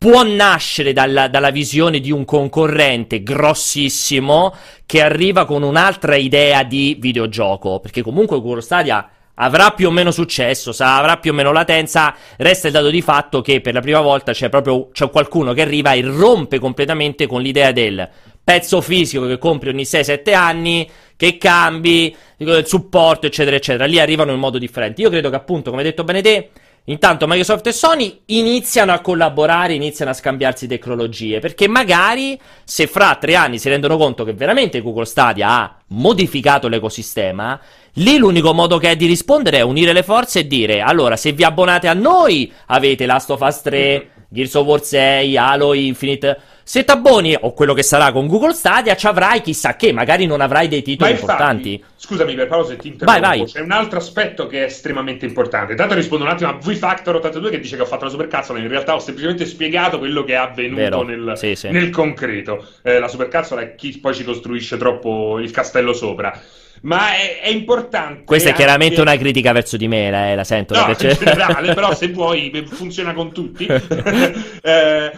può 0.00 0.22
nascere 0.22 0.94
dalla, 0.94 1.28
dalla, 1.28 1.50
visione 1.50 2.00
di 2.00 2.10
un 2.10 2.24
concorrente 2.24 3.22
grossissimo 3.22 4.54
che 4.86 5.02
arriva 5.02 5.44
con 5.44 5.62
un'altra 5.62 6.16
idea 6.16 6.62
di 6.62 6.96
videogioco, 6.98 7.80
perché 7.80 8.00
comunque 8.00 8.40
Google 8.40 8.62
Stadia 8.62 9.06
avrà 9.34 9.72
più 9.72 9.88
o 9.88 9.90
meno 9.90 10.10
successo, 10.10 10.74
avrà 10.78 11.18
più 11.18 11.32
o 11.32 11.34
meno 11.34 11.52
latenza, 11.52 12.14
resta 12.38 12.68
il 12.68 12.72
dato 12.72 12.88
di 12.88 13.02
fatto 13.02 13.42
che 13.42 13.60
per 13.60 13.74
la 13.74 13.82
prima 13.82 14.00
volta 14.00 14.32
c'è 14.32 14.48
proprio 14.48 14.88
c'è 14.90 15.10
qualcuno 15.10 15.52
che 15.52 15.60
arriva 15.60 15.92
e 15.92 16.00
rompe 16.00 16.58
completamente 16.58 17.26
con 17.26 17.42
l'idea 17.42 17.70
del 17.70 18.08
pezzo 18.42 18.80
fisico 18.80 19.26
che 19.26 19.36
compri 19.36 19.68
ogni 19.68 19.82
6-7 19.82 20.34
anni, 20.34 20.90
che 21.14 21.36
cambi, 21.36 22.16
il 22.38 22.62
supporto, 22.64 23.26
eccetera, 23.26 23.54
eccetera. 23.54 23.84
Lì 23.84 24.00
arrivano 24.00 24.32
in 24.32 24.38
modo 24.38 24.56
differente. 24.56 25.02
Io 25.02 25.10
credo 25.10 25.28
che 25.28 25.36
appunto, 25.36 25.68
come 25.68 25.82
hai 25.82 25.88
detto 25.88 26.04
bene 26.04 26.22
te, 26.22 26.48
Intanto 26.84 27.26
Microsoft 27.26 27.66
e 27.66 27.72
Sony 27.72 28.22
iniziano 28.26 28.92
a 28.92 29.00
collaborare, 29.00 29.74
iniziano 29.74 30.10
a 30.10 30.14
scambiarsi 30.14 30.66
tecnologie, 30.66 31.38
perché 31.38 31.68
magari 31.68 32.40
se 32.64 32.86
fra 32.86 33.16
tre 33.16 33.34
anni 33.34 33.58
si 33.58 33.68
rendono 33.68 33.96
conto 33.96 34.24
che 34.24 34.32
veramente 34.32 34.80
Google 34.80 35.04
Stadia 35.04 35.48
ha 35.48 35.76
modificato 35.88 36.68
l'ecosistema, 36.68 37.60
lì 37.94 38.16
l'unico 38.16 38.54
modo 38.54 38.78
che 38.78 38.90
è 38.90 38.96
di 38.96 39.06
rispondere 39.06 39.58
è 39.58 39.62
unire 39.62 39.92
le 39.92 40.02
forze 40.02 40.40
e 40.40 40.46
dire 40.46 40.80
allora 40.80 41.16
se 41.16 41.32
vi 41.32 41.44
abbonate 41.44 41.86
a 41.86 41.94
noi 41.94 42.50
avete 42.66 43.06
Last 43.06 43.30
of 43.30 43.40
Us 43.40 43.60
3, 43.60 44.10
Gears 44.30 44.54
of 44.54 44.66
War 44.66 44.82
6, 44.82 45.36
Halo 45.36 45.74
Infinite 45.74 46.40
se 46.70 46.84
t'abboni 46.84 47.36
o 47.40 47.52
quello 47.52 47.74
che 47.74 47.82
sarà 47.82 48.12
con 48.12 48.28
Google 48.28 48.52
Stadia, 48.52 48.94
ci 48.94 49.08
avrai 49.08 49.40
chissà 49.40 49.74
che, 49.74 49.92
magari 49.92 50.26
non 50.26 50.40
avrai 50.40 50.68
dei 50.68 50.82
titoli 50.82 51.10
infatti, 51.10 51.30
importanti. 51.32 51.84
Scusami 51.96 52.34
per 52.36 52.46
Paolo 52.46 52.64
se 52.64 52.76
ti 52.76 52.86
interrompo, 52.86 53.20
vai, 53.20 53.38
vai. 53.38 53.46
c'è 53.48 53.58
un 53.58 53.72
altro 53.72 53.98
aspetto 53.98 54.46
che 54.46 54.60
è 54.60 54.66
estremamente 54.66 55.26
importante. 55.26 55.74
Tanto 55.74 55.94
rispondo 55.94 56.22
un 56.22 56.30
attimo 56.30 56.50
a 56.50 56.58
VFactor 56.62 57.16
82 57.16 57.50
che 57.50 57.58
dice 57.58 57.74
che 57.74 57.82
ho 57.82 57.86
fatto 57.86 58.04
la 58.04 58.10
supercazzola, 58.10 58.60
in 58.60 58.68
realtà 58.68 58.94
ho 58.94 59.00
semplicemente 59.00 59.46
spiegato 59.46 59.98
quello 59.98 60.22
che 60.22 60.34
è 60.34 60.36
avvenuto 60.36 61.02
nel, 61.02 61.32
sì, 61.34 61.56
sì. 61.56 61.70
nel, 61.70 61.90
concreto. 61.90 62.64
Eh, 62.82 63.00
la 63.00 63.08
supercazzola 63.08 63.62
è 63.62 63.74
chi 63.74 63.98
poi 63.98 64.14
ci 64.14 64.22
costruisce 64.22 64.76
troppo 64.76 65.40
il 65.40 65.50
castello 65.50 65.92
sopra. 65.92 66.40
Ma 66.82 67.14
è, 67.14 67.40
è 67.40 67.48
importante. 67.48 68.24
Questa 68.24 68.50
è 68.50 68.52
chiaramente 68.54 69.00
una 69.00 69.16
critica 69.16 69.52
verso 69.52 69.76
di 69.76 69.88
me, 69.88 70.08
eh, 70.08 70.34
la 70.34 70.44
sento. 70.44 70.74
No, 70.74 70.88
in 70.88 70.96
generale, 70.96 71.74
però 71.74 71.94
se 71.94 72.08
vuoi 72.12 72.50
funziona 72.66 73.12
con 73.12 73.32
tutti. 73.32 73.66
eh, 74.62 75.12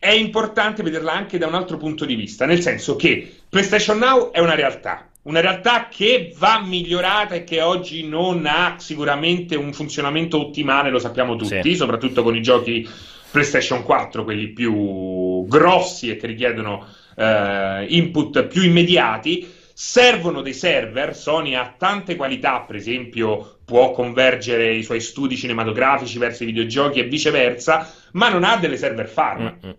è 0.00 0.10
importante 0.10 0.82
vederla 0.82 1.12
anche 1.12 1.36
da 1.36 1.46
un 1.46 1.54
altro 1.54 1.76
punto 1.76 2.06
di 2.06 2.14
vista, 2.14 2.46
nel 2.46 2.62
senso 2.62 2.96
che 2.96 3.40
PlayStation 3.48 3.98
Now 3.98 4.30
è 4.30 4.38
una 4.38 4.54
realtà, 4.54 5.06
una 5.24 5.40
realtà 5.40 5.88
che 5.90 6.32
va 6.38 6.62
migliorata 6.64 7.34
e 7.34 7.44
che 7.44 7.60
oggi 7.60 8.08
non 8.08 8.46
ha 8.46 8.76
sicuramente 8.78 9.56
un 9.56 9.74
funzionamento 9.74 10.40
ottimale, 10.40 10.88
lo 10.88 10.98
sappiamo 10.98 11.36
tutti, 11.36 11.60
sì. 11.62 11.76
soprattutto 11.76 12.22
con 12.22 12.34
i 12.34 12.40
giochi 12.40 12.88
PlayStation 13.30 13.82
4, 13.82 14.24
quelli 14.24 14.48
più 14.48 15.44
grossi 15.46 16.08
e 16.08 16.16
che 16.16 16.26
richiedono 16.26 16.86
eh, 17.14 17.84
input 17.88 18.44
più 18.44 18.62
immediati. 18.62 19.58
Servono 19.82 20.42
dei 20.42 20.52
server, 20.52 21.16
Sony 21.16 21.54
ha 21.54 21.74
tante 21.74 22.14
qualità, 22.14 22.60
per 22.60 22.76
esempio 22.76 23.60
può 23.64 23.92
convergere 23.92 24.74
i 24.74 24.82
suoi 24.82 25.00
studi 25.00 25.38
cinematografici 25.38 26.18
verso 26.18 26.42
i 26.42 26.46
videogiochi 26.46 27.00
e 27.00 27.04
viceversa, 27.04 27.90
ma 28.12 28.28
non 28.28 28.44
ha 28.44 28.58
delle 28.58 28.76
server 28.76 29.08
farm. 29.08 29.44
Mm-mm. 29.44 29.76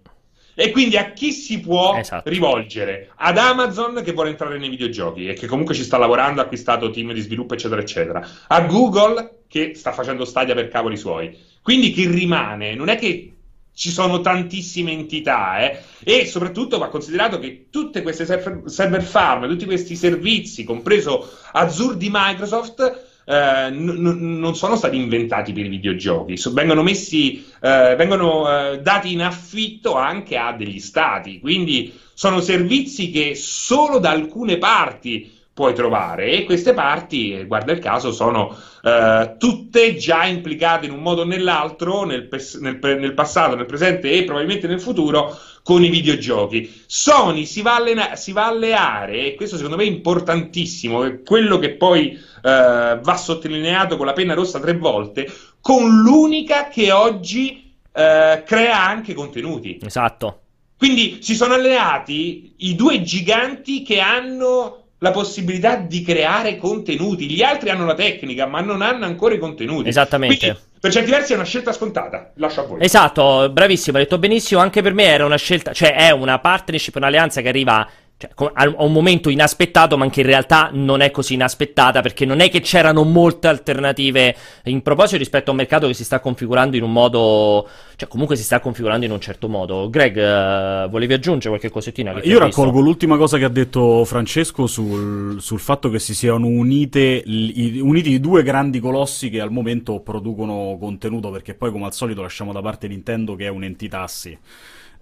E 0.56 0.72
quindi 0.72 0.98
a 0.98 1.12
chi 1.12 1.32
si 1.32 1.60
può 1.60 1.96
esatto. 2.00 2.28
rivolgere? 2.32 3.12
Ad 3.16 3.38
Amazon 3.38 4.02
che 4.04 4.14
vuole 4.14 4.32
entrare 4.32 4.58
nei 4.58 4.70
videogiochi 4.70 5.28
e 5.28 5.34
che 5.34 5.46
comunque 5.46 5.76
ci 5.76 5.84
sta 5.84 6.00
lavorando, 6.00 6.42
ha 6.42 6.46
acquistato 6.46 6.90
team 6.90 7.14
di 7.14 7.22
sviluppo, 7.22 7.54
eccetera, 7.54 7.80
eccetera. 7.80 8.28
A 8.48 8.62
Google 8.62 9.44
che 9.48 9.76
sta 9.76 9.92
facendo 9.92 10.26
Stadia 10.26 10.56
per 10.56 10.68
cavoli 10.70 10.98
suoi. 10.98 11.38
Quindi 11.62 11.92
chi 11.92 12.08
rimane 12.08 12.74
non 12.74 12.90
è 12.90 12.98
che 12.98 13.34
ci 13.74 13.90
sono 13.90 14.22
tantissime 14.22 14.92
entità 14.92 15.60
eh? 15.60 15.82
e 16.04 16.26
soprattutto 16.26 16.78
va 16.78 16.90
considerato 16.90 17.40
che 17.40 17.68
tutte 17.70 18.02
queste 18.02 18.26
server 18.26 19.02
farm, 19.02 19.48
tutti 19.48 19.66
questi 19.66 19.96
servizi, 19.96 20.64
compreso 20.64 21.30
Azure 21.54 21.98
di 21.98 22.10
Microsoft, 22.12 23.10
eh, 23.26 23.70
n- 23.70 24.40
non 24.40 24.56
sono 24.56 24.76
stati 24.76 24.98
inventati 24.98 25.54
per 25.54 25.66
i 25.66 25.70
videogiochi, 25.70 26.38
so- 26.38 26.54
vengono 26.54 26.84
messi, 26.84 27.46
eh, 27.62 27.96
vengono 27.98 28.72
eh, 28.72 28.82
dati 28.82 29.14
in 29.14 29.22
affitto 29.22 29.96
anche 29.96 30.38
a 30.38 30.54
degli 30.54 30.80
stati, 30.80 31.40
quindi 31.40 31.98
sono 32.14 32.40
servizi 32.42 33.10
che 33.10 33.36
solo 33.36 34.00
da 34.00 34.12
alcune 34.12 34.58
parti 34.58 35.40
puoi 35.54 35.74
trovare 35.74 36.32
e 36.32 36.44
queste 36.46 36.74
parti, 36.74 37.34
eh, 37.34 37.46
guarda 37.46 37.74
il 37.74 37.80
caso, 37.80 38.14
sono 38.14 38.56
uh, 38.84 39.38
tutte 39.38 39.96
già 39.96 40.26
implicate 40.26 40.86
in 40.86 40.94
un 40.94 41.02
modo 41.02 41.22
o 41.22 41.26
nell'altro 41.26 42.06
nel, 42.06 42.28
pes- 42.28 42.56
nel, 42.56 42.80
pre- 42.80 42.98
nel, 42.98 43.14
passato, 43.14 43.56
nel 43.56 43.66
presente 43.66 44.12
e 44.12 44.24
probabilmente 44.24 44.68
nel 44.68 44.80
futuro 44.80 45.38
con 45.64 45.84
i 45.84 45.90
videogiochi. 45.90 46.84
Sony 46.86 47.46
si 47.46 47.62
va, 47.62 47.76
allena- 47.76 48.16
si 48.16 48.32
va 48.32 48.46
a 48.46 48.50
alleare 48.50 49.26
e 49.26 49.36
questo 49.36 49.58
secondo 49.58 49.78
me 49.78 49.84
è 49.84 49.88
importantissimo, 49.88 51.04
è 51.04 51.22
quello 51.22 51.60
che 51.60 51.72
poi 51.72 52.18
uh, 52.18 53.00
va 53.00 53.18
sottolineato 53.18 53.98
con 53.98 54.06
la 54.06 54.14
penna 54.14 54.34
rossa 54.34 54.60
tre 54.60 54.78
volte, 54.78 55.30
con 55.60 56.02
l'unica 56.02 56.70
che 56.70 56.94
oggi 56.94 57.74
uh, 57.92 58.44
crea 58.46 58.88
anche 58.88 59.14
contenuti. 59.14 59.80
Esatto. 59.84 60.40
Quindi 60.78 61.20
si 61.22 61.36
sono 61.36 61.54
alleati 61.54 62.54
i 62.58 62.74
due 62.74 63.04
giganti 63.04 63.84
che 63.84 64.00
hanno 64.00 64.81
la 65.04 65.12
possibilità 65.12 65.78
di 65.78 66.04
creare 66.04 66.58
contenuti. 66.58 67.28
Gli 67.28 67.42
altri 67.42 67.72
hanno 67.72 67.86
la 67.86 67.96
tecnica, 67.96 68.46
ma 68.46 68.62
non 68.62 68.84
hanno 68.84 69.06
ancora 69.06 69.34
i 69.34 69.40
contenuti. 69.40 69.90
Esattamente. 69.90 70.38
Quindi, 70.38 70.60
per 70.80 70.92
certi 70.92 71.10
versi 71.10 71.34
è 71.34 71.36
una 71.36 71.44
scelta 71.44 71.74
scontata. 71.74 72.32
Lascio 72.36 72.62
a 72.62 72.64
voi. 72.66 72.84
Esatto, 72.84 73.50
bravissimo, 73.50 73.98
hai 73.98 74.04
detto 74.04 74.20
benissimo. 74.20 74.62
Anche 74.62 74.84
per 74.84 74.94
me 74.94 75.06
era 75.06 75.26
una 75.26 75.38
scelta, 75.38 75.74
cioè 75.74 75.96
è 75.96 76.12
una 76.12 76.38
partnership, 76.38 76.96
un'alleanza 76.96 77.42
che 77.42 77.50
arriva 77.50 77.88
cioè, 78.22 78.52
a 78.54 78.86
un 78.86 78.92
momento 78.92 79.30
inaspettato, 79.30 79.98
ma 79.98 80.08
che 80.10 80.22
in 80.22 80.28
realtà 80.28 80.70
non 80.72 81.02
è 81.02 81.10
così 81.10 81.34
inaspettata, 81.34 82.02
perché 82.02 82.24
non 82.24 82.40
è 82.40 82.50
che 82.50 82.60
c'erano 82.60 83.04
molte 83.04 83.48
alternative 83.48 84.36
in 84.66 84.84
proposito 84.84 85.18
rispetto 85.18 85.50
a 85.50 85.54
un 85.54 85.58
mercato 85.58 85.88
che 85.88 85.96
si 85.96 86.04
sta 86.04 86.20
configurando 86.20 86.78
in 86.78 86.84
un 86.84 86.92
modo, 86.92 87.68
cioè 87.96 88.08
comunque 88.08 88.36
si 88.36 88.44
sta 88.44 88.60
configurando 88.60 89.06
in 89.06 89.12
un 89.12 89.20
certo 89.20 89.48
modo. 89.48 89.90
Greg, 89.90 90.18
uh, 90.18 90.90
volevi 90.90 91.14
aggiungere 91.14 91.50
qualche 91.50 91.72
cosettina? 91.72 92.14
Io 92.22 92.38
raccolgo 92.38 92.80
l'ultima 92.80 93.18
cosa 93.18 93.40
che 93.40 93.46
ha 93.46 93.50
detto 93.50 94.06
Francesco 94.06 94.68
sul, 94.68 95.42
sul 95.42 95.60
fatto 95.60 95.90
che 95.90 95.98
si 95.98 96.14
siano 96.14 96.46
unite, 96.46 97.24
i, 97.26 97.80
uniti 97.82 98.12
i 98.12 98.20
due 98.20 98.44
grandi 98.44 98.80
colossi 98.80 99.32
che 99.32 99.42
al 99.42 99.52
momento 99.52 100.00
producono 100.02 100.78
contenuto, 100.80 101.32
perché 101.32 101.56
poi 101.56 101.72
come 101.72 101.86
al 101.86 101.94
solito 101.94 102.22
lasciamo 102.22 102.52
da 102.54 102.62
parte 102.62 102.88
Nintendo 102.88 103.34
che 103.36 103.46
è 103.46 103.50
un'entità 103.50 104.04
a 104.04 104.08
sé. 104.08 104.38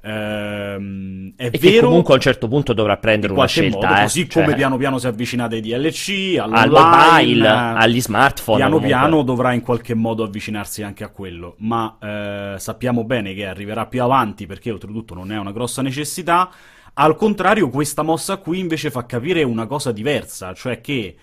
Ehm, 0.02 1.34
è 1.36 1.50
e 1.52 1.58
vero, 1.60 1.88
comunque 1.88 2.14
a 2.14 2.16
un 2.16 2.22
certo 2.22 2.48
punto 2.48 2.74
dovrà 2.74 2.98
prendere 2.98 3.34
una 3.34 3.46
scelta, 3.48 3.88
modo, 3.88 4.00
eh? 4.00 4.02
così 4.04 4.30
cioè, 4.30 4.44
come 4.44 4.56
piano 4.56 4.78
piano 4.78 4.98
si 4.98 5.08
avvicina 5.08 5.46
ai 5.46 5.62
DLC, 5.62 6.38
al 6.40 6.70
mobile, 6.70 7.48
agli 7.48 8.02
smartphone. 8.02 8.58
Piano 8.58 8.76
comunque. 8.76 8.98
piano 8.98 9.24
dovrà 9.24 9.54
in 9.54 9.62
qualche 9.62 9.94
modo 9.94 10.24
avvicinarsi 10.24 10.84
anche 10.84 11.04
a 11.04 11.10
quello, 11.10 11.56
ma 11.60 11.98
eh, 12.02 12.56
sappiamo 12.58 13.04
bene 13.04 13.34
che 13.34 13.46
arriverà 13.46 13.88
più 13.88 14.02
avanti 14.02 14.46
perché 14.46 14.72
oltretutto 14.72 15.14
non 15.14 15.32
è 15.32 15.38
una 15.38 15.52
grossa 15.52 15.82
necessità. 15.82 16.50
Al 16.94 17.16
contrario, 17.16 17.70
questa 17.70 18.02
mossa 18.02 18.38
qui 18.38 18.60
invece 18.60 18.92
fa 18.92 19.06
capire 19.06 19.44
una 19.44 19.68
cosa 19.68 19.92
diversa, 19.92 20.54
cioè 20.54 20.82
che 20.82 21.16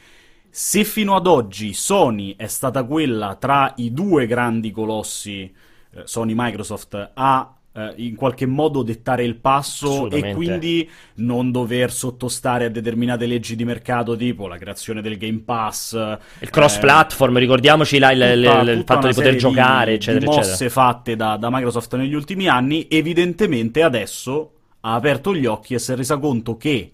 se 0.48 0.84
fino 0.84 1.14
ad 1.14 1.26
oggi 1.26 1.74
Sony 1.74 2.34
è 2.36 2.46
stata 2.46 2.84
quella 2.84 3.36
tra 3.36 3.72
i 3.76 3.92
due 3.92 4.26
grandi 4.26 4.70
colossi, 4.70 5.42
eh, 5.42 6.02
Sony 6.04 6.32
Microsoft, 6.34 7.10
a 7.14 7.55
eh, 7.76 7.92
in 7.96 8.16
qualche 8.16 8.46
modo 8.46 8.82
dettare 8.82 9.22
il 9.22 9.36
passo 9.36 10.08
e 10.10 10.32
quindi 10.32 10.88
non 11.16 11.52
dover 11.52 11.92
sottostare 11.92 12.64
a 12.64 12.68
determinate 12.70 13.26
leggi 13.26 13.54
di 13.54 13.66
mercato 13.66 14.16
tipo 14.16 14.48
la 14.48 14.56
creazione 14.56 15.02
del 15.02 15.18
Game 15.18 15.42
Pass 15.44 15.92
il 16.38 16.48
cross 16.48 16.78
platform 16.78 17.36
eh, 17.36 17.40
ricordiamoci 17.40 17.98
là, 17.98 18.12
il, 18.12 18.40
tutta, 18.42 18.60
il, 18.60 18.68
il 18.78 18.84
fatto 18.84 19.08
di 19.08 19.14
poter 19.14 19.36
giocare 19.36 19.90
di, 19.90 19.96
eccetera 19.96 20.18
di 20.20 20.24
mosse 20.24 20.48
eccetera. 20.48 20.70
fatte 20.70 21.16
da, 21.16 21.36
da 21.36 21.50
Microsoft 21.50 21.94
negli 21.96 22.14
ultimi 22.14 22.48
anni 22.48 22.86
evidentemente 22.88 23.82
adesso 23.82 24.52
ha 24.80 24.94
aperto 24.94 25.34
gli 25.34 25.44
occhi 25.44 25.74
e 25.74 25.78
si 25.78 25.92
è 25.92 25.96
resa 25.96 26.16
conto 26.16 26.56
che 26.56 26.92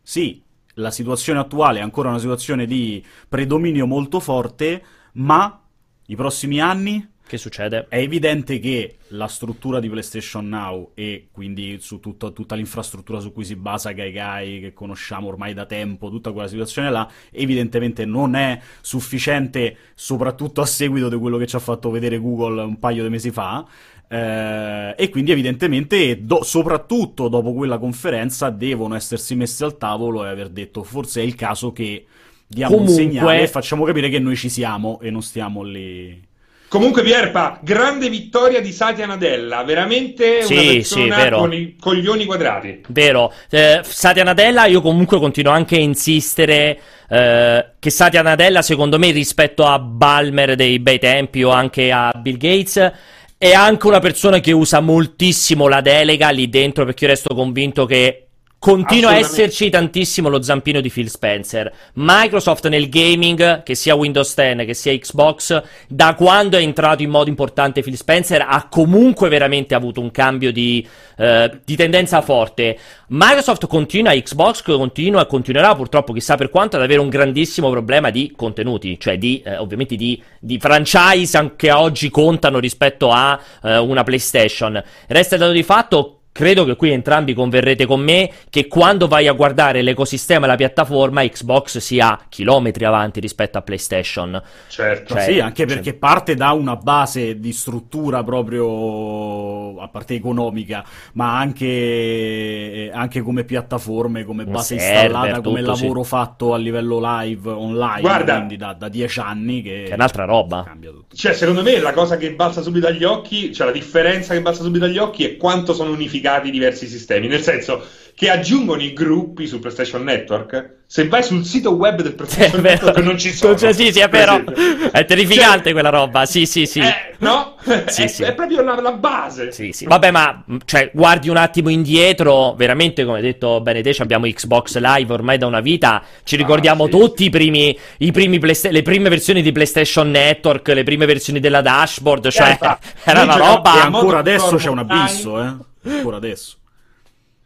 sì 0.00 0.42
la 0.76 0.90
situazione 0.90 1.40
attuale 1.40 1.80
è 1.80 1.82
ancora 1.82 2.08
una 2.08 2.18
situazione 2.18 2.64
di 2.64 3.04
predominio 3.28 3.86
molto 3.86 4.18
forte 4.18 4.82
ma 5.14 5.60
i 6.06 6.16
prossimi 6.16 6.58
anni 6.58 7.06
che 7.26 7.38
succede? 7.38 7.86
È 7.88 7.96
evidente 7.96 8.58
che 8.58 8.96
la 9.08 9.26
struttura 9.26 9.80
di 9.80 9.88
PlayStation 9.88 10.48
Now 10.48 10.90
e 10.94 11.28
quindi 11.32 11.78
su 11.80 11.98
tutto, 11.98 12.32
tutta 12.32 12.54
l'infrastruttura 12.54 13.20
su 13.20 13.32
cui 13.32 13.44
si 13.44 13.56
basa 13.56 13.92
Gaigai, 13.92 14.60
che 14.60 14.72
conosciamo 14.72 15.28
ormai 15.28 15.54
da 15.54 15.64
tempo, 15.64 16.10
tutta 16.10 16.32
quella 16.32 16.48
situazione 16.48 16.90
là, 16.90 17.08
evidentemente 17.30 18.04
non 18.04 18.34
è 18.34 18.60
sufficiente, 18.80 19.76
soprattutto 19.94 20.60
a 20.60 20.66
seguito 20.66 21.08
di 21.08 21.16
quello 21.16 21.38
che 21.38 21.46
ci 21.46 21.56
ha 21.56 21.60
fatto 21.60 21.90
vedere 21.90 22.18
Google 22.18 22.62
un 22.62 22.78
paio 22.78 23.02
di 23.02 23.08
mesi 23.08 23.30
fa. 23.30 23.66
Eh, 24.08 24.94
e 24.98 25.08
quindi 25.08 25.30
evidentemente, 25.30 26.22
do, 26.22 26.42
soprattutto 26.42 27.28
dopo 27.28 27.54
quella 27.54 27.78
conferenza, 27.78 28.50
devono 28.50 28.94
essersi 28.94 29.34
messi 29.34 29.64
al 29.64 29.78
tavolo 29.78 30.24
e 30.24 30.28
aver 30.28 30.50
detto 30.50 30.82
forse 30.82 31.22
è 31.22 31.24
il 31.24 31.34
caso 31.34 31.72
che 31.72 32.04
diamo 32.46 32.76
Comunque... 32.76 33.02
un 33.02 33.10
segnale 33.10 33.42
e 33.42 33.48
facciamo 33.48 33.84
capire 33.84 34.10
che 34.10 34.18
noi 34.18 34.36
ci 34.36 34.50
siamo 34.50 35.00
e 35.00 35.10
non 35.10 35.22
stiamo 35.22 35.62
lì 35.62 36.30
Comunque, 36.72 37.02
Pierpa, 37.02 37.58
grande 37.60 38.08
vittoria 38.08 38.62
di 38.62 38.72
Satya 38.72 39.04
Nadella, 39.04 39.62
veramente 39.62 40.40
sì, 40.40 40.54
una 40.54 40.62
persona 40.62 41.22
sì, 41.22 41.28
con 41.28 41.52
i 41.52 41.76
coglioni 41.78 42.24
quadrati. 42.24 42.80
Vero. 42.88 43.30
Eh, 43.50 43.80
Satya 43.82 44.24
Nadella, 44.24 44.64
io 44.64 44.80
comunque 44.80 45.18
continuo 45.18 45.52
anche 45.52 45.76
a 45.76 45.80
insistere 45.80 46.80
eh, 47.10 47.66
che 47.78 47.90
Satya 47.90 48.22
Nadella, 48.22 48.62
secondo 48.62 48.98
me, 48.98 49.10
rispetto 49.10 49.66
a 49.66 49.78
Balmer 49.78 50.54
dei 50.54 50.78
bei 50.78 50.98
tempi 50.98 51.42
o 51.42 51.50
anche 51.50 51.92
a 51.92 52.10
Bill 52.16 52.38
Gates, 52.38 52.92
è 53.36 53.52
anche 53.52 53.86
una 53.86 54.00
persona 54.00 54.40
che 54.40 54.52
usa 54.52 54.80
moltissimo 54.80 55.68
la 55.68 55.82
delega 55.82 56.30
lì 56.30 56.48
dentro, 56.48 56.86
perché 56.86 57.04
io 57.04 57.10
resto 57.10 57.34
convinto 57.34 57.84
che 57.84 58.28
Continua 58.62 59.10
a 59.10 59.16
esserci 59.16 59.70
tantissimo 59.70 60.28
lo 60.28 60.40
zampino 60.40 60.80
di 60.80 60.88
Phil 60.88 61.10
Spencer. 61.10 61.72
Microsoft 61.94 62.68
nel 62.68 62.88
gaming, 62.88 63.64
che 63.64 63.74
sia 63.74 63.96
Windows 63.96 64.36
10 64.36 64.64
che 64.64 64.72
sia 64.72 64.96
Xbox, 64.96 65.60
da 65.88 66.14
quando 66.14 66.56
è 66.56 66.60
entrato 66.60 67.02
in 67.02 67.10
modo 67.10 67.28
importante 67.28 67.82
Phil 67.82 67.96
Spencer, 67.96 68.46
ha 68.48 68.68
comunque 68.70 69.28
veramente 69.28 69.74
avuto 69.74 70.00
un 70.00 70.12
cambio 70.12 70.52
di, 70.52 70.86
eh, 71.16 71.58
di 71.64 71.74
tendenza 71.74 72.20
forte. 72.22 72.78
Microsoft 73.08 73.66
continua, 73.66 74.12
Xbox 74.12 74.62
continua 74.62 75.22
e 75.22 75.26
continuerà 75.26 75.74
purtroppo 75.74 76.12
chissà 76.12 76.36
per 76.36 76.48
quanto 76.48 76.76
ad 76.76 76.82
avere 76.82 77.00
un 77.00 77.08
grandissimo 77.08 77.68
problema 77.68 78.10
di 78.10 78.32
contenuti, 78.36 78.96
cioè 79.00 79.18
di, 79.18 79.42
eh, 79.44 79.56
ovviamente 79.56 79.96
di, 79.96 80.22
di, 80.38 80.60
franchise 80.60 81.54
che 81.56 81.72
oggi 81.72 82.10
contano 82.10 82.60
rispetto 82.60 83.10
a 83.10 83.36
eh, 83.60 83.78
una 83.78 84.04
PlayStation. 84.04 84.80
Resta 85.08 85.34
il 85.34 85.40
dato 85.40 85.52
di 85.52 85.64
fatto 85.64 86.18
Credo 86.32 86.64
che 86.64 86.76
qui 86.76 86.90
entrambi 86.92 87.34
converrete 87.34 87.84
con 87.84 88.00
me 88.00 88.30
che 88.48 88.66
quando 88.66 89.06
vai 89.06 89.28
a 89.28 89.32
guardare 89.32 89.82
l'ecosistema 89.82 90.46
e 90.46 90.48
la 90.48 90.54
piattaforma, 90.56 91.22
Xbox 91.22 91.76
sia 91.76 92.18
chilometri 92.30 92.86
avanti 92.86 93.20
rispetto 93.20 93.58
a 93.58 93.60
PlayStation. 93.60 94.42
Certo, 94.66 95.12
cioè, 95.12 95.24
sì, 95.24 95.40
anche 95.40 95.66
perché 95.66 95.90
cioè... 95.90 95.98
parte 95.98 96.34
da 96.34 96.52
una 96.52 96.76
base 96.76 97.38
di 97.38 97.52
struttura 97.52 98.24
proprio 98.24 99.78
a 99.78 99.88
parte 99.88 100.14
economica, 100.14 100.82
ma 101.12 101.36
anche, 101.36 102.90
anche 102.90 103.20
come 103.20 103.44
piattaforme, 103.44 104.24
come 104.24 104.46
base 104.46 104.78
server, 104.78 105.04
installata, 105.04 105.34
tutto, 105.34 105.48
come 105.50 105.60
lavoro 105.60 106.02
sì. 106.02 106.08
fatto 106.08 106.54
a 106.54 106.56
livello 106.56 106.98
live, 106.98 107.50
online, 107.50 108.00
Guarda, 108.00 108.36
quindi 108.36 108.56
da, 108.56 108.72
da 108.72 108.88
dieci 108.88 109.20
anni 109.20 109.60
che, 109.60 109.82
che 109.84 109.90
è 109.90 109.94
un'altra 109.94 110.24
roba. 110.24 110.62
Cambia 110.64 110.92
tutto. 110.92 111.14
Cioè, 111.14 111.34
secondo 111.34 111.62
me 111.62 111.78
la 111.78 111.92
cosa 111.92 112.16
che 112.16 112.32
balza 112.32 112.62
subito 112.62 112.86
agli 112.86 113.04
occhi, 113.04 113.52
cioè 113.52 113.66
la 113.66 113.72
differenza 113.72 114.32
che 114.32 114.40
balza 114.40 114.62
subito 114.62 114.86
agli 114.86 114.96
occhi 114.96 115.26
è 115.26 115.36
quanto 115.36 115.74
sono 115.74 115.90
unificati 115.90 116.20
unificati 116.22 116.50
diversi 116.50 116.86
sistemi, 116.86 117.26
nel 117.26 117.42
senso 117.42 117.84
che 118.14 118.30
aggiungono 118.30 118.82
i 118.82 118.92
gruppi 118.92 119.46
su 119.46 119.58
PlayStation 119.58 120.04
Network. 120.04 120.80
Se 120.86 121.08
vai 121.08 121.22
sul 121.22 121.44
sito 121.46 121.70
web 121.70 122.02
del 122.02 122.14
PlayStation 122.14 122.60
Network 122.60 122.98
non 122.98 123.18
ci 123.18 123.32
sono. 123.32 123.56
Cioè, 123.56 123.72
sì, 123.72 123.90
sì, 123.90 124.00
è 124.00 124.08
vero. 124.08 124.44
È 124.92 125.04
terrificante 125.06 125.64
cioè, 125.64 125.72
quella 125.72 125.88
roba. 125.88 126.26
Sì, 126.26 126.44
sì, 126.44 126.66
sì. 126.66 126.80
Eh, 126.80 127.14
no? 127.18 127.56
Sì, 127.86 128.02
è, 128.02 128.06
sì. 128.08 128.22
è 128.22 128.34
proprio 128.34 128.60
la, 128.60 128.78
la 128.80 128.92
base. 128.92 129.50
Sì, 129.52 129.72
sì. 129.72 129.86
Vabbè, 129.86 130.10
ma 130.10 130.44
cioè, 130.66 130.90
guardi 130.92 131.30
un 131.30 131.38
attimo 131.38 131.70
indietro, 131.70 132.52
veramente, 132.54 133.04
come 133.04 133.16
hai 133.16 133.22
detto 133.22 133.60
bene 133.62 133.80
te, 133.80 133.96
abbiamo 133.98 134.26
Xbox 134.26 134.76
Live 134.78 135.12
ormai 135.12 135.38
da 135.38 135.46
una 135.46 135.60
vita. 135.60 136.02
Ci 136.22 136.36
ricordiamo 136.36 136.84
sì. 136.84 136.90
tutti 136.90 137.24
i 137.24 137.30
primi, 137.30 137.76
i 137.98 138.12
primi 138.12 138.38
Playsta- 138.38 138.70
le 138.70 138.82
prime 138.82 139.08
versioni 139.08 139.40
di 139.40 139.52
PlayStation 139.52 140.10
Network, 140.10 140.68
le 140.68 140.82
prime 140.82 141.06
versioni 141.06 141.40
della 141.40 141.62
dashboard. 141.62 142.28
Cioè, 142.28 142.58
Certo. 142.58 142.78
era 143.04 143.22
una 143.22 143.36
roba. 143.36 143.74
E 143.76 143.78
Ah, 143.78 143.84
ancora 143.84 144.18
adesso 144.18 144.56
c'è 144.56 144.68
un 144.68 144.78
abisso, 144.78 145.42
eh. 145.42 145.70
Ancora 145.84 146.16
adesso. 146.16 146.56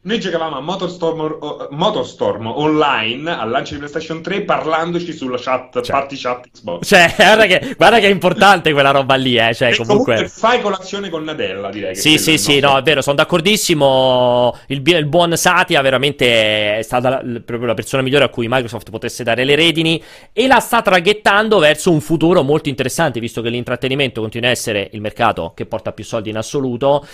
Noi 0.06 0.20
giocavamo 0.20 0.56
a 0.56 0.60
Motorstorm, 0.60 1.36
o- 1.40 1.66
Motorstorm 1.72 2.46
online 2.46 3.28
al 3.28 3.50
lancio 3.50 3.72
di 3.72 3.80
PlayStation 3.80 4.22
3 4.22 4.42
parlandoci 4.42 5.12
sulla 5.12 5.36
chat, 5.36 5.80
Cioè. 5.82 5.96
party 5.96 6.16
chat 6.16 6.48
Xbox. 6.52 6.86
Cioè, 6.86 7.12
guarda 7.18 7.46
che, 7.46 7.74
guarda 7.76 7.98
che 7.98 8.06
è 8.06 8.10
importante 8.10 8.72
quella 8.72 8.92
roba 8.92 9.16
lì, 9.16 9.36
eh. 9.36 9.52
Cioè, 9.52 9.74
comunque. 9.74 10.14
comunque 10.14 10.28
fai 10.28 10.60
colazione 10.60 11.10
con 11.10 11.24
Nadella, 11.24 11.70
direi. 11.70 11.96
Sì, 11.96 12.18
sì, 12.18 12.38
sì, 12.38 12.60
no, 12.60 12.78
è 12.78 12.82
vero, 12.82 13.02
sono 13.02 13.16
d'accordissimo. 13.16 14.56
Il, 14.68 14.80
il 14.86 15.06
buon 15.06 15.36
Satya 15.36 15.80
veramente 15.80 16.78
è 16.78 16.82
stata 16.82 17.20
proprio 17.44 17.66
la 17.66 17.74
persona 17.74 18.00
migliore 18.00 18.26
a 18.26 18.28
cui 18.28 18.46
Microsoft 18.48 18.90
potesse 18.90 19.24
dare 19.24 19.42
le 19.42 19.56
redini 19.56 20.00
e 20.32 20.46
la 20.46 20.60
sta 20.60 20.82
traghettando 20.82 21.58
verso 21.58 21.90
un 21.90 22.00
futuro 22.00 22.44
molto 22.44 22.68
interessante, 22.68 23.18
visto 23.18 23.42
che 23.42 23.48
l'intrattenimento 23.48 24.20
continua 24.20 24.50
a 24.50 24.52
essere 24.52 24.88
il 24.92 25.00
mercato 25.00 25.50
che 25.52 25.66
porta 25.66 25.90
più 25.90 26.04
soldi 26.04 26.30
in 26.30 26.36
assoluto. 26.36 27.04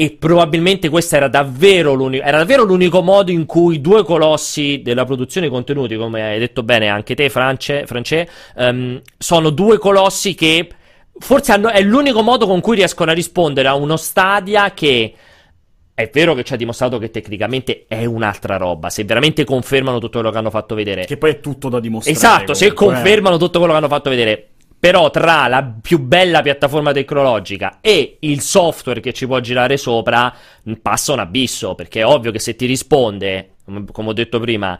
E 0.00 0.16
probabilmente 0.16 0.88
questo 0.90 1.16
era 1.16 1.26
davvero, 1.26 1.92
l'unico, 1.92 2.22
era 2.22 2.36
davvero 2.36 2.62
l'unico 2.62 3.02
modo 3.02 3.32
in 3.32 3.46
cui 3.46 3.80
due 3.80 4.04
colossi 4.04 4.80
della 4.80 5.04
produzione 5.04 5.48
contenuti, 5.48 5.96
come 5.96 6.22
hai 6.22 6.38
detto 6.38 6.62
bene 6.62 6.86
anche 6.86 7.16
te, 7.16 7.28
France, 7.28 7.84
France 7.84 8.28
ehm, 8.56 9.00
sono 9.18 9.50
due 9.50 9.76
colossi 9.78 10.36
che 10.36 10.68
forse 11.18 11.50
hanno- 11.50 11.70
è 11.70 11.80
l'unico 11.80 12.22
modo 12.22 12.46
con 12.46 12.60
cui 12.60 12.76
riescono 12.76 13.10
a 13.10 13.14
rispondere 13.14 13.66
a 13.66 13.74
uno 13.74 13.96
Stadia 13.96 14.72
che 14.72 15.14
è 15.94 16.08
vero 16.12 16.34
che 16.34 16.44
ci 16.44 16.52
ha 16.52 16.56
dimostrato 16.56 16.98
che 16.98 17.10
tecnicamente 17.10 17.86
è 17.88 18.04
un'altra 18.04 18.56
roba. 18.56 18.90
Se 18.90 19.02
veramente 19.02 19.42
confermano 19.42 19.98
tutto 19.98 20.18
quello 20.18 20.30
che 20.30 20.38
hanno 20.38 20.50
fatto 20.50 20.76
vedere. 20.76 21.06
Che 21.06 21.16
poi 21.16 21.30
è 21.30 21.40
tutto 21.40 21.68
da 21.68 21.80
dimostrare. 21.80 22.16
Esatto, 22.16 22.54
se 22.54 22.72
comunque, 22.72 23.00
eh. 23.00 23.02
confermano 23.02 23.36
tutto 23.36 23.58
quello 23.58 23.72
che 23.72 23.78
hanno 23.80 23.88
fatto 23.88 24.08
vedere. 24.08 24.47
Però 24.80 25.10
tra 25.10 25.48
la 25.48 25.74
più 25.82 25.98
bella 25.98 26.40
piattaforma 26.40 26.92
tecnologica 26.92 27.78
e 27.80 28.18
il 28.20 28.40
software 28.40 29.00
che 29.00 29.12
ci 29.12 29.26
può 29.26 29.40
girare 29.40 29.76
sopra, 29.76 30.32
mh, 30.62 30.74
passa 30.74 31.12
un 31.12 31.18
abisso. 31.18 31.74
Perché 31.74 32.00
è 32.00 32.06
ovvio 32.06 32.30
che 32.30 32.38
se 32.38 32.54
ti 32.54 32.66
risponde, 32.66 33.56
come 33.64 34.08
ho 34.08 34.12
detto 34.12 34.38
prima, 34.38 34.78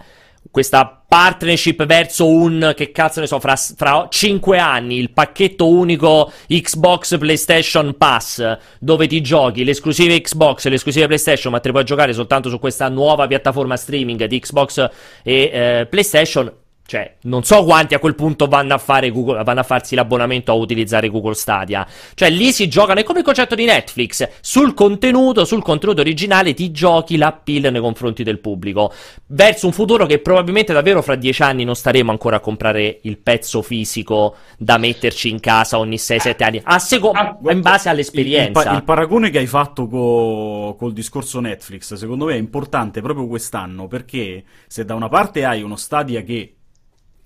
questa 0.50 1.02
partnership 1.06 1.84
verso 1.84 2.28
un, 2.28 2.72
che 2.76 2.90
cazzo 2.90 3.20
ne 3.20 3.26
so, 3.26 3.40
fra, 3.40 3.56
fra 3.56 4.06
5 4.10 4.58
anni, 4.58 4.96
il 4.96 5.10
pacchetto 5.10 5.68
unico 5.68 6.32
Xbox 6.46 7.18
PlayStation 7.18 7.96
Pass, 7.96 8.58
dove 8.78 9.06
ti 9.06 9.20
giochi 9.20 9.64
le 9.64 9.72
esclusive 9.72 10.20
Xbox 10.20 10.66
e 10.66 10.68
le 10.70 10.74
esclusive 10.76 11.06
PlayStation, 11.06 11.52
ma 11.52 11.60
te 11.60 11.68
le 11.68 11.72
puoi 11.72 11.84
giocare 11.84 12.12
soltanto 12.12 12.48
su 12.48 12.58
questa 12.58 12.88
nuova 12.88 13.26
piattaforma 13.26 13.76
streaming 13.76 14.24
di 14.24 14.38
Xbox 14.38 14.88
e 15.22 15.50
eh, 15.52 15.86
PlayStation. 15.86 16.52
Cioè, 16.88 17.16
non 17.24 17.42
so 17.44 17.64
quanti 17.64 17.92
a 17.92 17.98
quel 17.98 18.14
punto 18.14 18.46
vanno 18.46 18.72
a 18.72 18.78
fare 18.78 19.10
Google, 19.10 19.44
vanno 19.44 19.60
a 19.60 19.62
farsi 19.62 19.94
l'abbonamento 19.94 20.52
a 20.52 20.54
utilizzare 20.54 21.10
Google 21.10 21.34
Stadia. 21.34 21.86
Cioè, 22.14 22.30
lì 22.30 22.50
si 22.50 22.66
giocano, 22.66 22.98
è 23.00 23.02
come 23.02 23.18
il 23.18 23.26
concetto 23.26 23.54
di 23.54 23.66
Netflix. 23.66 24.26
Sul 24.40 24.72
contenuto, 24.72 25.44
sul 25.44 25.62
contenuto 25.62 26.00
originale, 26.00 26.54
ti 26.54 26.70
giochi 26.70 27.18
l'appeal 27.18 27.70
nei 27.70 27.82
confronti 27.82 28.22
del 28.22 28.38
pubblico. 28.38 28.90
Verso 29.26 29.66
un 29.66 29.72
futuro 29.74 30.06
che 30.06 30.20
probabilmente 30.20 30.72
davvero 30.72 31.02
fra 31.02 31.14
dieci 31.14 31.42
anni 31.42 31.62
non 31.64 31.76
staremo 31.76 32.10
ancora 32.10 32.36
a 32.36 32.40
comprare 32.40 33.00
il 33.02 33.18
pezzo 33.18 33.60
fisico 33.60 34.36
da 34.56 34.78
metterci 34.78 35.28
in 35.28 35.40
casa 35.40 35.78
ogni 35.78 35.96
6-7 35.98 36.42
anni. 36.42 36.60
A 36.64 36.78
seco- 36.78 37.10
Ah, 37.10 37.36
in 37.50 37.60
base 37.60 37.88
Il, 37.88 37.94
all'esperienza. 37.96 38.60
il 38.62 38.66
pa- 38.66 38.74
il 38.76 38.84
paragone 38.84 39.28
che 39.28 39.36
hai 39.36 39.46
fatto 39.46 39.86
co- 39.88 40.74
col 40.78 40.94
discorso 40.94 41.38
Netflix, 41.40 41.92
secondo 41.96 42.24
me 42.24 42.32
è 42.32 42.38
importante 42.38 43.02
proprio 43.02 43.26
quest'anno 43.26 43.88
perché 43.88 44.42
se 44.66 44.86
da 44.86 44.94
una 44.94 45.10
parte 45.10 45.44
hai 45.44 45.62
uno 45.62 45.76
Stadia 45.76 46.22
che 46.22 46.54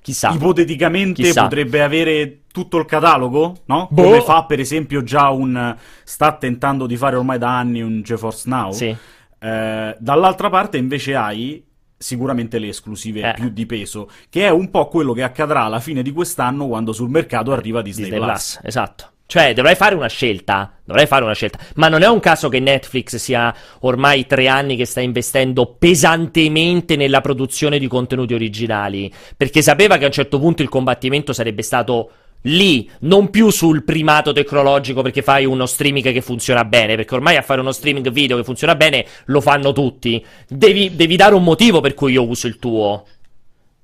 Chissà. 0.02 0.30
ipoteticamente 0.32 1.22
Chissà. 1.22 1.42
potrebbe 1.44 1.80
avere 1.82 2.40
tutto 2.52 2.76
il 2.78 2.84
catalogo, 2.86 3.54
no? 3.66 3.88
Boh. 3.90 4.02
Come 4.02 4.20
fa 4.20 4.44
per 4.44 4.58
esempio 4.60 5.02
già 5.02 5.30
un 5.30 5.74
sta 6.04 6.32
tentando 6.32 6.86
di 6.86 6.96
fare 6.96 7.16
ormai 7.16 7.38
da 7.38 7.56
anni 7.56 7.80
un 7.80 8.02
GeForce 8.02 8.48
Now. 8.48 8.72
Sì. 8.72 8.94
Eh, 9.38 9.96
dall'altra 9.98 10.50
parte 10.50 10.76
invece 10.76 11.14
hai 11.14 11.64
sicuramente 11.96 12.58
le 12.58 12.68
esclusive 12.68 13.30
Eh. 13.30 13.34
più 13.34 13.48
di 13.50 13.64
peso, 13.64 14.10
che 14.28 14.44
è 14.46 14.50
un 14.50 14.70
po' 14.70 14.88
quello 14.88 15.12
che 15.12 15.22
accadrà 15.22 15.62
alla 15.62 15.78
fine 15.80 16.02
di 16.02 16.10
quest'anno 16.12 16.66
quando 16.66 16.92
sul 16.92 17.08
mercato 17.08 17.52
arriva 17.52 17.80
Disney, 17.80 18.10
Disney 18.10 18.24
Plus. 18.24 18.56
Plus, 18.56 18.66
esatto. 18.66 19.06
Cioè, 19.32 19.54
dovrai 19.54 19.76
fare 19.76 19.94
una 19.94 20.08
scelta. 20.08 20.74
Dovrai 20.84 21.06
fare 21.06 21.24
una 21.24 21.32
scelta. 21.32 21.58
Ma 21.76 21.88
non 21.88 22.02
è 22.02 22.06
un 22.06 22.20
caso 22.20 22.50
che 22.50 22.60
Netflix 22.60 23.16
sia 23.16 23.54
ormai 23.80 24.26
tre 24.26 24.46
anni 24.46 24.76
che 24.76 24.84
sta 24.84 25.00
investendo 25.00 25.74
pesantemente 25.78 26.96
nella 26.96 27.22
produzione 27.22 27.78
di 27.78 27.86
contenuti 27.86 28.34
originali. 28.34 29.10
Perché 29.34 29.62
sapeva 29.62 29.96
che 29.96 30.04
a 30.04 30.08
un 30.08 30.12
certo 30.12 30.38
punto 30.38 30.60
il 30.60 30.68
combattimento 30.68 31.32
sarebbe 31.32 31.62
stato 31.62 32.10
lì, 32.42 32.90
non 33.00 33.30
più 33.30 33.48
sul 33.48 33.84
primato 33.84 34.32
tecnologico 34.32 35.00
perché 35.00 35.22
fai 35.22 35.46
uno 35.46 35.64
streaming 35.64 36.12
che 36.12 36.20
funziona 36.20 36.66
bene. 36.66 36.96
Perché 36.96 37.14
ormai 37.14 37.36
a 37.36 37.42
fare 37.42 37.62
uno 37.62 37.72
streaming 37.72 38.10
video 38.10 38.36
che 38.36 38.44
funziona 38.44 38.74
bene 38.74 39.06
lo 39.24 39.40
fanno 39.40 39.72
tutti. 39.72 40.22
Devi, 40.46 40.94
devi 40.94 41.16
dare 41.16 41.34
un 41.34 41.42
motivo 41.42 41.80
per 41.80 41.94
cui 41.94 42.12
io 42.12 42.28
uso 42.28 42.46
il 42.46 42.58
tuo. 42.58 43.06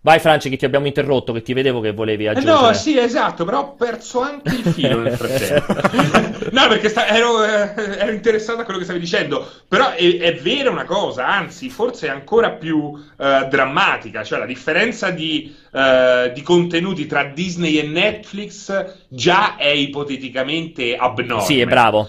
Vai, 0.08 0.20
Franci, 0.20 0.48
che 0.48 0.56
ti 0.56 0.64
abbiamo 0.64 0.86
interrotto, 0.86 1.34
che 1.34 1.42
ti 1.42 1.52
vedevo 1.52 1.80
che 1.80 1.92
volevi 1.92 2.24
Eh 2.24 2.28
aggiungere. 2.28 2.60
no, 2.68 2.72
sì, 2.72 2.98
esatto, 2.98 3.44
però 3.44 3.58
ho 3.60 3.74
perso 3.74 4.22
anche 4.22 4.54
il 4.54 4.62
filo 4.72 5.00
nel 5.00 5.12
frattempo. 5.14 5.74
no, 6.50 6.66
perché 6.68 6.88
sta- 6.88 7.08
ero, 7.08 7.44
eh, 7.44 7.74
ero 7.76 8.12
interessato 8.12 8.62
a 8.62 8.64
quello 8.64 8.78
che 8.78 8.86
stavi 8.86 9.00
dicendo, 9.00 9.46
però 9.68 9.90
è, 9.90 10.16
è 10.16 10.34
vera 10.36 10.70
una 10.70 10.86
cosa, 10.86 11.28
anzi, 11.28 11.68
forse 11.68 12.06
è 12.06 12.10
ancora 12.10 12.52
più 12.52 12.90
eh, 13.18 13.48
drammatica, 13.50 14.24
cioè 14.24 14.38
la 14.38 14.46
differenza 14.46 15.10
di, 15.10 15.54
eh, 15.74 16.32
di 16.34 16.40
contenuti 16.40 17.04
tra 17.04 17.24
Disney 17.24 17.76
e 17.76 17.82
Netflix 17.82 18.94
già 19.08 19.56
è 19.56 19.68
ipoteticamente 19.68 20.96
abnorme. 20.96 21.44
Sì, 21.44 21.60
è 21.60 21.66
bravo. 21.66 22.08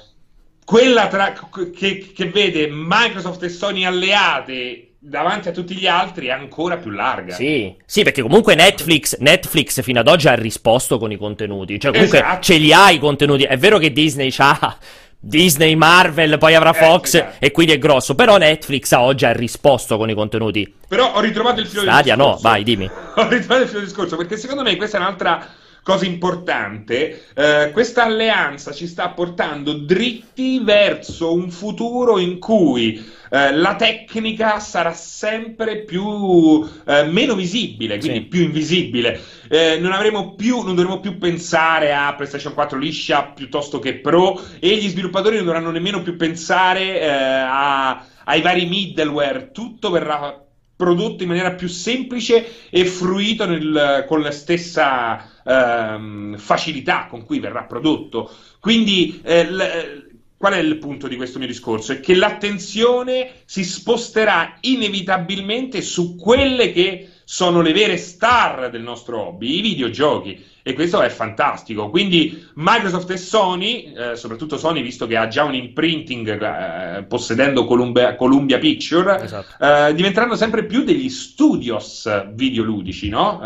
Quella 0.64 1.08
tra- 1.10 1.34
che, 1.76 2.14
che 2.16 2.26
vede 2.30 2.70
Microsoft 2.72 3.44
e 3.44 3.50
Sony 3.50 3.84
alleate 3.84 4.89
davanti 5.02 5.48
a 5.48 5.52
tutti 5.52 5.76
gli 5.76 5.88
altri 5.88 6.28
è 6.28 6.32
ancora 6.32 6.78
più 6.78 6.92
larga. 6.92 7.34
Sì, 7.34 7.74
sì, 7.86 8.04
perché 8.04 8.22
comunque 8.22 8.54
Netflix, 8.56 9.18
Netflix 9.20 9.82
fino 9.82 10.00
ad 10.02 10.08
oggi 10.08 10.28
ha 10.28 10.36
risposto 10.36 10.98
con 11.00 11.12
i 11.12 11.18
contenuti. 11.18 11.80
Cioè, 11.80 11.92
comunque 11.92 12.20
Esatto. 12.20 12.42
ce 12.42 12.58
li 12.58 12.74
ha 12.74 12.90
i 12.92 13.00
contenuti. 13.00 13.44
È 13.44 13.58
vero 13.58 13.78
che 13.78 13.92
Disney 13.92 14.30
c'ha 14.32 14.78
Disney, 15.22 15.76
Marvel, 15.76 16.38
poi 16.38 16.56
avrà 16.56 16.70
Eh, 16.72 16.74
Fox 16.74 17.16
esatto. 17.16 17.36
e 17.40 17.52
quindi 17.52 17.74
è 17.74 17.78
grosso. 17.78 18.16
Però 18.16 18.38
Netflix 18.38 18.92
a 18.94 19.02
oggi 19.02 19.26
ha 19.26 19.32
risposto 19.34 19.98
con 19.98 20.10
i 20.10 20.14
contenuti. 20.14 20.74
Però 20.88 21.14
ho 21.14 21.20
ritrovato 21.20 21.60
il 21.60 21.68
filo 21.68 21.82
Stadia 21.82 22.16
no, 22.16 22.24
discorso. 22.24 22.48
vai, 22.48 22.64
dimmi. 22.64 22.86
Ho 23.16 23.28
ritrovato 23.28 23.62
il 23.62 23.68
filo 23.68 23.80
del 23.80 23.88
discorso 23.88 24.16
perché 24.16 24.38
secondo 24.38 24.64
me 24.64 24.76
questa 24.78 24.98
è 24.98 25.00
un'altra 25.02 25.46
cosa 25.90 26.06
importante. 26.06 27.26
Eh, 27.34 27.72
questa 27.72 28.04
alleanza 28.04 28.72
ci 28.74 28.86
sta 28.86 29.10
portando 29.10 29.74
dritti 29.74 30.60
verso 30.60 31.34
un 31.34 31.50
futuro 31.50 32.20
in 32.20 32.38
cui 32.38 33.04
eh, 33.32 33.52
la 33.54 33.76
tecnica 33.76 34.60
sarà 34.60 34.94
sempre 34.94 35.84
più 35.84 36.64
eh, 36.86 37.04
meno 37.06 37.34
visibile, 37.34 37.98
quindi 37.98 38.20
Sì. 38.20 38.26
più 38.26 38.42
invisibile. 38.44 39.20
Eh, 39.50 39.78
non 39.80 39.94
avremo 39.94 40.36
più, 40.36 40.62
non 40.62 40.76
dovremo 40.76 41.00
più 41.00 41.18
pensare 41.18 41.92
a 41.94 42.14
PlayStation 42.14 42.54
4 42.54 42.78
liscia 42.78 43.24
piuttosto 43.24 43.80
che 43.80 43.96
Pro 43.96 44.40
e 44.60 44.76
gli 44.78 44.88
sviluppatori 44.90 45.38
non 45.38 45.46
dovranno 45.46 45.72
nemmeno 45.72 46.04
più 46.04 46.16
pensare 46.16 47.00
eh, 47.02 47.08
a- 47.10 48.06
ai 48.26 48.42
vari 48.42 48.68
middleware, 48.68 49.50
tutto 49.52 49.90
verrà 49.90 50.44
prodotto 50.76 51.24
in 51.24 51.28
maniera 51.30 51.52
più 51.56 51.68
semplice 51.68 52.70
e 52.70 52.86
fruito 52.86 53.46
nel- 53.46 54.06
con 54.08 54.22
la 54.22 54.32
stessa 54.32 55.39
ehm, 55.50 56.38
facilità 56.38 57.08
con 57.10 57.26
cui 57.26 57.40
verrà 57.40 57.64
prodotto. 57.64 58.32
Quindi, 58.60 59.20
eh, 59.24 59.46
l- 59.50 60.08
qual 60.38 60.54
è 60.54 60.60
il 60.60 60.78
punto 60.78 61.08
di 61.08 61.18
questo 61.18 61.38
mio 61.38 61.48
discorso? 61.48 61.92
È 61.92 62.00
che 62.00 62.16
l'attenzione 62.16 63.32
si 63.46 63.64
sposterà 63.64 64.58
inevitabilmente 64.62 65.82
su 65.82 66.16
quelle 66.16 66.72
che 66.72 67.10
sono 67.26 67.62
le 67.62 67.74
vere 67.74 67.98
star 67.98 68.70
del 68.72 68.82
nostro 68.82 69.20
hobby, 69.22 69.58
i 69.58 69.62
videogiochi. 69.62 70.46
E 70.64 70.74
questo 70.74 71.02
è 71.02 71.10
fantastico. 71.10 71.90
Quindi 71.90 72.48
Microsoft 72.56 73.12
e 73.12 73.18
Sony, 73.18 73.94
eh, 73.94 74.16
soprattutto 74.16 74.58
Sony, 74.58 74.82
visto 74.82 75.08
che 75.08 75.18
ha 75.18 75.28
già 75.28 75.44
un 75.44 75.56
imprinting 75.56 76.42
eh, 76.42 77.04
possedendo 77.04 77.66
Columbia, 77.66 78.16
Columbia 78.16 78.60
Picture, 78.60 79.22
Esatto. 79.22 79.64
eh, 79.64 79.94
diventeranno 79.94 80.36
sempre 80.36 80.66
più 80.66 80.84
degli 80.84 81.10
studios 81.10 82.32
videoludici, 82.34 83.10
no? 83.10 83.42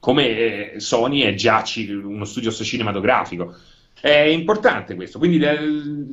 Come 0.00 0.72
eh, 0.72 0.80
Sony 0.80 1.20
è 1.20 1.34
già 1.34 1.62
uno 2.02 2.24
studios 2.24 2.60
cinematografico. 2.64 3.54
È 4.00 4.08
importante 4.18 4.94
questo, 4.94 5.18
quindi 5.18 5.38
eh, 5.40 5.58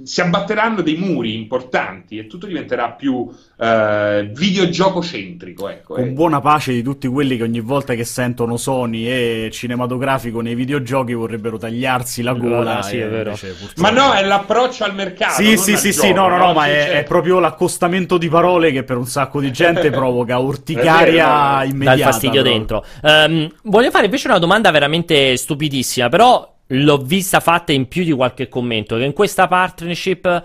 si 0.03 0.19
abbatteranno 0.21 0.81
dei 0.81 0.97
muri 0.97 1.35
importanti 1.35 2.17
e 2.17 2.27
tutto 2.27 2.45
diventerà 2.45 2.91
più 2.91 3.29
eh, 3.57 4.29
videogioco 4.33 5.01
centrico. 5.01 5.69
Ecco, 5.69 5.93
Con 5.95 6.03
eh. 6.03 6.07
buona 6.09 6.41
pace 6.41 6.73
di 6.73 6.83
tutti 6.83 7.07
quelli 7.07 7.37
che 7.37 7.43
ogni 7.43 7.61
volta 7.61 7.93
che 7.93 8.03
sentono 8.03 8.57
Sony 8.57 9.05
e 9.07 9.49
cinematografico 9.51 10.41
nei 10.41 10.55
videogiochi 10.55 11.13
vorrebbero 11.13 11.57
tagliarsi 11.57 12.21
la 12.21 12.33
gola. 12.33 12.79
Ah, 12.79 12.81
sì, 12.81 12.97
è 12.97 13.07
vero. 13.07 13.31
Ma 13.31 13.37
invece, 13.41 13.53
purtroppo- 13.53 13.91
no, 13.93 14.13
è 14.13 14.25
l'approccio 14.25 14.83
al 14.83 14.93
mercato. 14.93 15.41
Sì, 15.41 15.53
non 15.53 15.57
sì, 15.57 15.71
al 15.73 15.77
sì, 15.79 15.91
gioco, 15.91 16.05
sì, 16.07 16.13
no, 16.13 16.27
no, 16.27 16.37
no, 16.37 16.53
ma 16.53 16.63
Sì, 16.65 16.69
è, 16.71 16.73
certo. 16.73 16.93
è 16.97 17.03
proprio 17.05 17.39
l'accostamento 17.39 18.17
di 18.17 18.27
parole 18.29 18.71
che 18.71 18.83
per 18.83 18.97
un 18.97 19.05
sacco 19.07 19.39
di 19.39 19.51
gente 19.51 19.89
provoca 19.91 20.37
urticaria 20.37 21.61
È 21.61 21.65
vero, 21.65 21.69
immediata. 21.71 21.95
dal 21.95 22.11
fastidio 22.11 22.41
proprio. 22.41 22.57
dentro. 22.57 22.85
Ehm, 23.03 23.51
voglio 23.63 23.91
fare 23.91 24.05
invece 24.05 24.27
una 24.27 24.39
domanda 24.39 24.71
veramente 24.71 25.37
stupidissima, 25.37 26.09
però 26.09 26.55
l'ho 26.67 26.97
vista 26.97 27.39
fatta 27.39 27.71
in 27.71 27.87
più 27.87 28.03
di 28.03 28.11
qualche 28.11 28.49
commento, 28.49 28.97
che 28.97 29.03
in 29.03 29.13
questa 29.13 29.47
partnership 29.47 30.43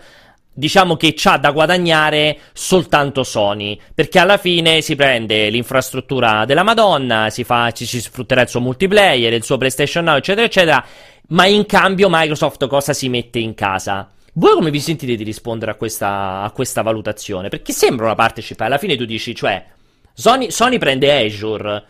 diciamo 0.55 0.97
che 0.97 1.15
c'ha 1.17 1.39
da 1.39 1.51
guadagnare 1.51 2.39
soltanto 2.53 3.23
Sony, 3.23 3.79
perché 3.95 4.19
alla 4.19 4.37
fine 4.37 4.83
si 4.83 4.95
prende 4.97 5.49
l'infrastruttura 5.49 6.45
della 6.45 6.63
Madonna, 6.63 7.31
si 7.31 7.43
fa, 7.43 7.71
ci, 7.71 7.87
ci 7.87 8.01
sfrutterà 8.01 8.43
il 8.43 8.49
suo 8.49 8.61
multiplayer, 8.61 9.33
il 9.33 9.45
suo 9.45 9.57
PlayStation 9.57 10.05
Now, 10.05 10.17
eccetera, 10.17 10.47
eccetera, 10.47 10.85
ma 11.29 11.47
in 11.47 11.65
cambio 11.65 12.09
Microsoft 12.11 12.67
cosa 12.67 12.93
si 12.93 13.09
mette 13.09 13.39
in 13.39 13.55
casa? 13.55 14.11
Voi 14.35 14.55
come 14.55 14.71
vi 14.71 14.81
sentite 14.81 15.15
di 15.15 15.25
rispondere 15.25 15.71
a 15.71 15.75
questa, 15.75 16.43
a 16.43 16.51
questa 16.51 16.83
valutazione? 16.83 17.49
Perché 17.49 17.73
sembra 17.73 18.07
una 18.07 18.15
partnership, 18.15 18.61
alla 18.61 18.79
fine 18.79 18.97
tu 18.97 19.05
dici, 19.05 19.35
cioè, 19.35 19.65
Sony, 20.15 20.51
Sony 20.51 20.79
prende 20.79 21.25
Azure, 21.25 21.85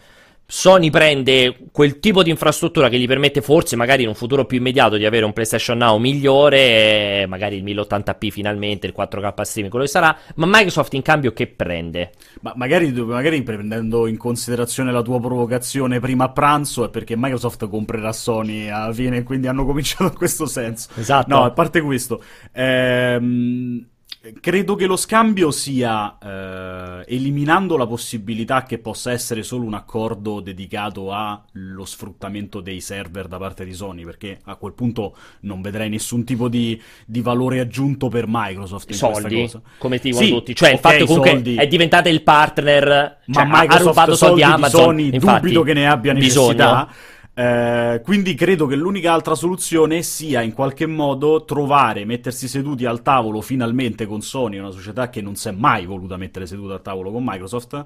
Sony 0.54 0.90
prende 0.90 1.56
quel 1.72 1.98
tipo 1.98 2.22
di 2.22 2.28
infrastruttura 2.28 2.90
che 2.90 2.98
gli 2.98 3.06
permette 3.06 3.40
forse, 3.40 3.74
magari 3.74 4.02
in 4.02 4.08
un 4.08 4.14
futuro 4.14 4.44
più 4.44 4.58
immediato, 4.58 4.98
di 4.98 5.06
avere 5.06 5.24
un 5.24 5.32
PlayStation 5.32 5.78
Now 5.78 5.96
migliore, 5.96 7.22
e 7.22 7.26
magari 7.26 7.56
il 7.56 7.64
1080p 7.64 8.28
finalmente, 8.28 8.86
il 8.86 8.92
4K 8.94 9.40
streaming, 9.40 9.70
quello 9.70 9.86
che 9.86 9.90
sarà, 9.90 10.14
ma 10.34 10.44
Microsoft 10.44 10.92
in 10.92 11.00
cambio 11.00 11.32
che 11.32 11.46
prende? 11.46 12.10
Ma 12.42 12.52
magari, 12.54 12.92
magari 12.92 13.42
prendendo 13.42 14.06
in 14.06 14.18
considerazione 14.18 14.92
la 14.92 15.00
tua 15.00 15.18
provocazione 15.20 16.00
prima 16.00 16.24
a 16.24 16.30
pranzo 16.32 16.84
è 16.84 16.90
perché 16.90 17.14
Microsoft 17.16 17.66
comprerà 17.66 18.12
Sony 18.12 18.68
alla 18.68 18.92
fine 18.92 19.22
quindi 19.22 19.46
hanno 19.46 19.64
cominciato 19.64 20.04
in 20.04 20.14
questo 20.14 20.44
senso. 20.44 20.90
Esatto. 20.96 21.34
No, 21.34 21.44
a 21.44 21.50
parte 21.52 21.80
questo, 21.80 22.22
ehm, 22.52 23.86
credo 24.40 24.76
che 24.76 24.86
lo 24.86 24.96
scambio 24.96 25.50
sia 25.50 26.16
eh, 26.18 27.04
eliminando 27.14 27.76
la 27.76 27.86
possibilità 27.86 28.62
che 28.62 28.78
possa 28.78 29.10
essere 29.10 29.42
solo 29.42 29.64
un 29.64 29.74
accordo 29.74 30.40
dedicato 30.40 31.12
allo 31.12 31.84
sfruttamento 31.84 32.60
dei 32.60 32.80
server 32.80 33.26
da 33.26 33.38
parte 33.38 33.64
di 33.64 33.72
Sony, 33.72 34.04
perché 34.04 34.38
a 34.44 34.54
quel 34.56 34.74
punto 34.74 35.16
non 35.40 35.60
vedrei 35.60 35.88
nessun 35.88 36.24
tipo 36.24 36.48
di, 36.48 36.80
di 37.04 37.20
valore 37.20 37.60
aggiunto 37.60 38.08
per 38.08 38.26
Microsoft 38.28 38.90
in 38.90 38.98
questa 38.98 39.20
Soldi, 39.20 39.40
cosa. 39.40 39.60
come 39.78 39.98
ti 39.98 40.12
Sì, 40.12 40.28
tutti. 40.28 40.54
Cioè, 40.54 40.68
il 40.70 40.74
ok, 40.76 40.80
fatto 40.80 41.04
comunque 41.06 41.30
soldi. 41.30 41.54
è 41.56 41.66
diventata 41.66 42.08
il 42.08 42.22
partner, 42.22 43.18
Ma 43.26 43.34
cioè, 43.34 43.42
ha- 43.42 43.46
ha 43.46 43.60
Microsoft 43.60 43.86
rubato 43.86 44.14
soldi 44.14 44.40
soldi 44.40 44.44
di 44.44 44.52
Amazon. 44.52 44.80
Sony 44.82 45.10
infatti, 45.12 45.40
dubito 45.40 45.62
che 45.62 45.72
ne 45.72 45.88
abbia 45.88 46.14
bisogno. 46.14 46.88
Eh, 47.34 48.02
quindi 48.04 48.34
credo 48.34 48.66
che 48.66 48.76
l'unica 48.76 49.14
altra 49.14 49.34
soluzione 49.34 50.02
sia 50.02 50.42
in 50.42 50.52
qualche 50.52 50.84
modo 50.84 51.44
trovare, 51.44 52.04
mettersi 52.04 52.46
seduti 52.46 52.84
al 52.84 53.00
tavolo 53.00 53.40
finalmente 53.40 54.04
con 54.04 54.20
Sony, 54.20 54.58
una 54.58 54.70
società 54.70 55.08
che 55.08 55.22
non 55.22 55.34
si 55.34 55.48
è 55.48 55.50
mai 55.50 55.86
voluta 55.86 56.18
mettere 56.18 56.46
seduta 56.46 56.74
al 56.74 56.82
tavolo 56.82 57.10
con 57.10 57.24
Microsoft, 57.24 57.84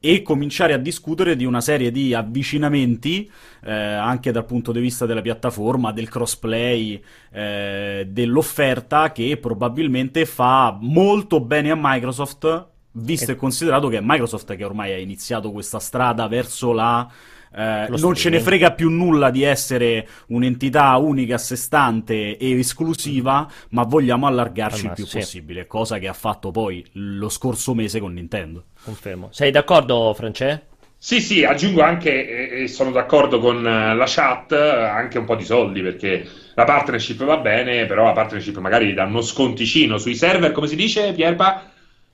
e 0.00 0.22
cominciare 0.22 0.72
a 0.72 0.78
discutere 0.78 1.36
di 1.36 1.44
una 1.44 1.60
serie 1.60 1.92
di 1.92 2.12
avvicinamenti, 2.12 3.30
eh, 3.62 3.72
anche 3.72 4.32
dal 4.32 4.44
punto 4.44 4.72
di 4.72 4.80
vista 4.80 5.06
della 5.06 5.22
piattaforma, 5.22 5.92
del 5.92 6.08
crossplay, 6.08 7.00
eh, 7.30 8.04
dell'offerta, 8.10 9.12
che 9.12 9.36
probabilmente 9.36 10.26
fa 10.26 10.76
molto 10.80 11.40
bene 11.40 11.70
a 11.70 11.78
Microsoft, 11.78 12.66
visto 12.92 13.30
e 13.30 13.36
considerato 13.36 13.86
che 13.86 13.98
è 13.98 14.02
Microsoft 14.02 14.56
che 14.56 14.64
ormai 14.64 14.92
ha 14.92 14.98
iniziato 14.98 15.52
questa 15.52 15.78
strada 15.78 16.26
verso 16.26 16.72
la 16.72 17.08
eh, 17.54 17.86
non 17.88 18.14
ce 18.14 18.30
ne 18.30 18.40
frega 18.40 18.72
più 18.72 18.90
nulla 18.90 19.30
di 19.30 19.42
essere 19.42 20.06
un'entità 20.28 20.96
unica 20.96 21.36
a 21.36 21.38
sé 21.38 21.56
stante 21.56 22.36
e 22.36 22.58
esclusiva, 22.58 23.48
ma 23.70 23.82
vogliamo 23.84 24.26
allargarci 24.26 24.84
Al 24.84 24.88
il 24.88 24.92
più 24.94 25.06
sì. 25.06 25.18
possibile, 25.18 25.66
cosa 25.66 25.98
che 25.98 26.08
ha 26.08 26.12
fatto 26.12 26.50
poi 26.50 26.84
lo 26.92 27.28
scorso 27.28 27.74
mese 27.74 28.00
con 28.00 28.12
Nintendo. 28.12 28.64
Confermo. 28.82 29.28
Sei 29.30 29.50
d'accordo, 29.50 30.14
France? 30.14 30.66
Sì, 31.00 31.20
sì, 31.20 31.44
aggiungo 31.44 31.80
anche, 31.82 32.28
e 32.28 32.62
e 32.62 32.66
sono 32.66 32.90
d'accordo 32.90 33.38
con 33.38 33.64
eh, 33.64 33.94
la 33.94 34.04
chat, 34.06 34.50
eh, 34.50 34.56
anche 34.56 35.18
un 35.18 35.26
po' 35.26 35.36
di 35.36 35.44
soldi, 35.44 35.80
perché 35.80 36.26
la 36.54 36.64
partnership 36.64 37.24
va 37.24 37.36
bene, 37.36 37.86
però 37.86 38.04
la 38.04 38.12
partnership 38.12 38.58
magari 38.58 38.92
dà 38.94 39.04
uno 39.04 39.20
sconticino 39.20 39.96
sui 39.96 40.16
server, 40.16 40.50
come 40.50 40.66
si 40.66 40.74
dice, 40.74 41.12
Pierpa? 41.12 41.70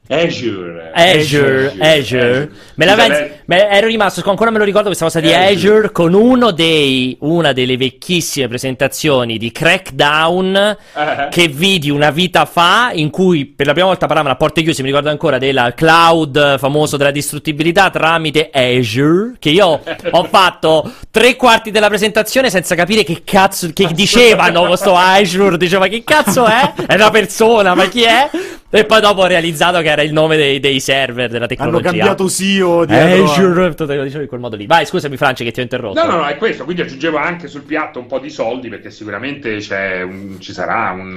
Azure. 0.07 0.91
Azure, 0.93 1.75
Azure. 1.79 2.51
Me 2.75 2.85
la 2.85 2.93
Scusa, 2.93 3.07
pensi- 3.07 3.23
beh, 3.23 3.57
me- 3.57 3.69
ero 3.71 3.87
rimasto, 3.87 4.29
ancora 4.29 4.51
me 4.51 4.59
lo 4.59 4.65
ricordo 4.65 4.89
questa 4.89 5.07
cosa 5.07 5.21
di 5.21 5.33
Azure. 5.33 5.55
Azure 5.55 5.93
con 5.93 6.13
uno 6.13 6.51
dei, 6.51 7.17
una 7.21 7.55
delle 7.55 7.79
vecchissime 7.79 8.47
presentazioni 8.47 9.39
di 9.39 9.51
Crackdown 9.51 10.77
eh, 10.95 11.29
che 11.31 11.49
vidi 11.49 11.89
una 11.89 12.11
vita 12.11 12.45
fa 12.45 12.91
in 12.93 13.09
cui 13.09 13.47
per 13.47 13.65
la 13.65 13.73
prima 13.73 13.87
volta 13.89 14.05
parlavano 14.07 14.35
a 14.35 14.37
porte 14.37 14.63
chiuse, 14.63 14.83
mi 14.83 14.89
ricordo 14.89 15.09
ancora 15.09 15.39
del 15.39 15.73
cloud 15.75 16.59
famoso 16.59 16.99
della 16.99 17.11
distruttibilità 17.11 17.89
tramite 17.89 18.51
Azure, 18.53 19.37
che 19.39 19.49
io 19.49 19.81
ho 20.11 20.25
fatto 20.31 20.93
tre 21.11 21.35
quarti 21.37 21.71
della 21.71 21.89
presentazione 21.89 22.51
senza 22.51 22.75
capire 22.75 23.05
che 23.05 23.23
cazzo, 23.25 23.71
che 23.73 23.89
dicevano 23.95 24.67
questo 24.67 24.95
Azure, 24.95 25.57
diceva 25.57 25.87
che 25.87 26.05
cazzo 26.05 26.45
è? 26.45 26.75
È 26.87 26.95
una 26.95 27.11
persona, 27.11 27.75
ma 27.75 27.89
chi 27.89 28.03
è? 28.03 28.29
E 28.75 28.85
poi 28.87 29.01
dopo 29.01 29.21
ho 29.23 29.27
realizzato 29.27 29.81
che 29.83 29.94
era 29.95 30.03
il 30.03 30.13
nome 30.13 30.37
dei, 30.37 30.61
dei 30.61 30.79
server 30.79 31.29
della 31.31 31.47
Hanno 31.47 31.47
tecnologia. 31.47 31.85
cambiato 31.89 32.29
CEO 32.29 32.85
dietro 32.85 33.25
a- 33.25 33.25
Azure, 33.25 33.69
dicevo 34.05 34.23
in 34.23 34.29
quel 34.29 34.41
modo 34.41 34.57
lì. 34.57 34.67
Vai, 34.67 34.85
scusami 34.87 35.17
France 35.17 35.43
che 35.43 35.51
ti 35.51 35.61
ho 35.61 35.63
interrotto. 35.63 35.99
No, 36.05 36.11
no, 36.11 36.17
no, 36.19 36.27
è 36.27 36.37
questo. 36.37 36.65
Quindi 36.65 36.83
aggiungevo 36.83 37.17
anche 37.17 37.49
sul 37.49 37.63
piatto 37.63 37.99
un 37.99 38.07
po' 38.07 38.19
di 38.19 38.31
soldi 38.31 38.69
perché 38.69 38.91
sicuramente 38.91 39.57
c'è 39.57 40.03
un- 40.03 40.37
ci 40.41 40.53
sarà 40.53 40.91
un, 40.93 41.17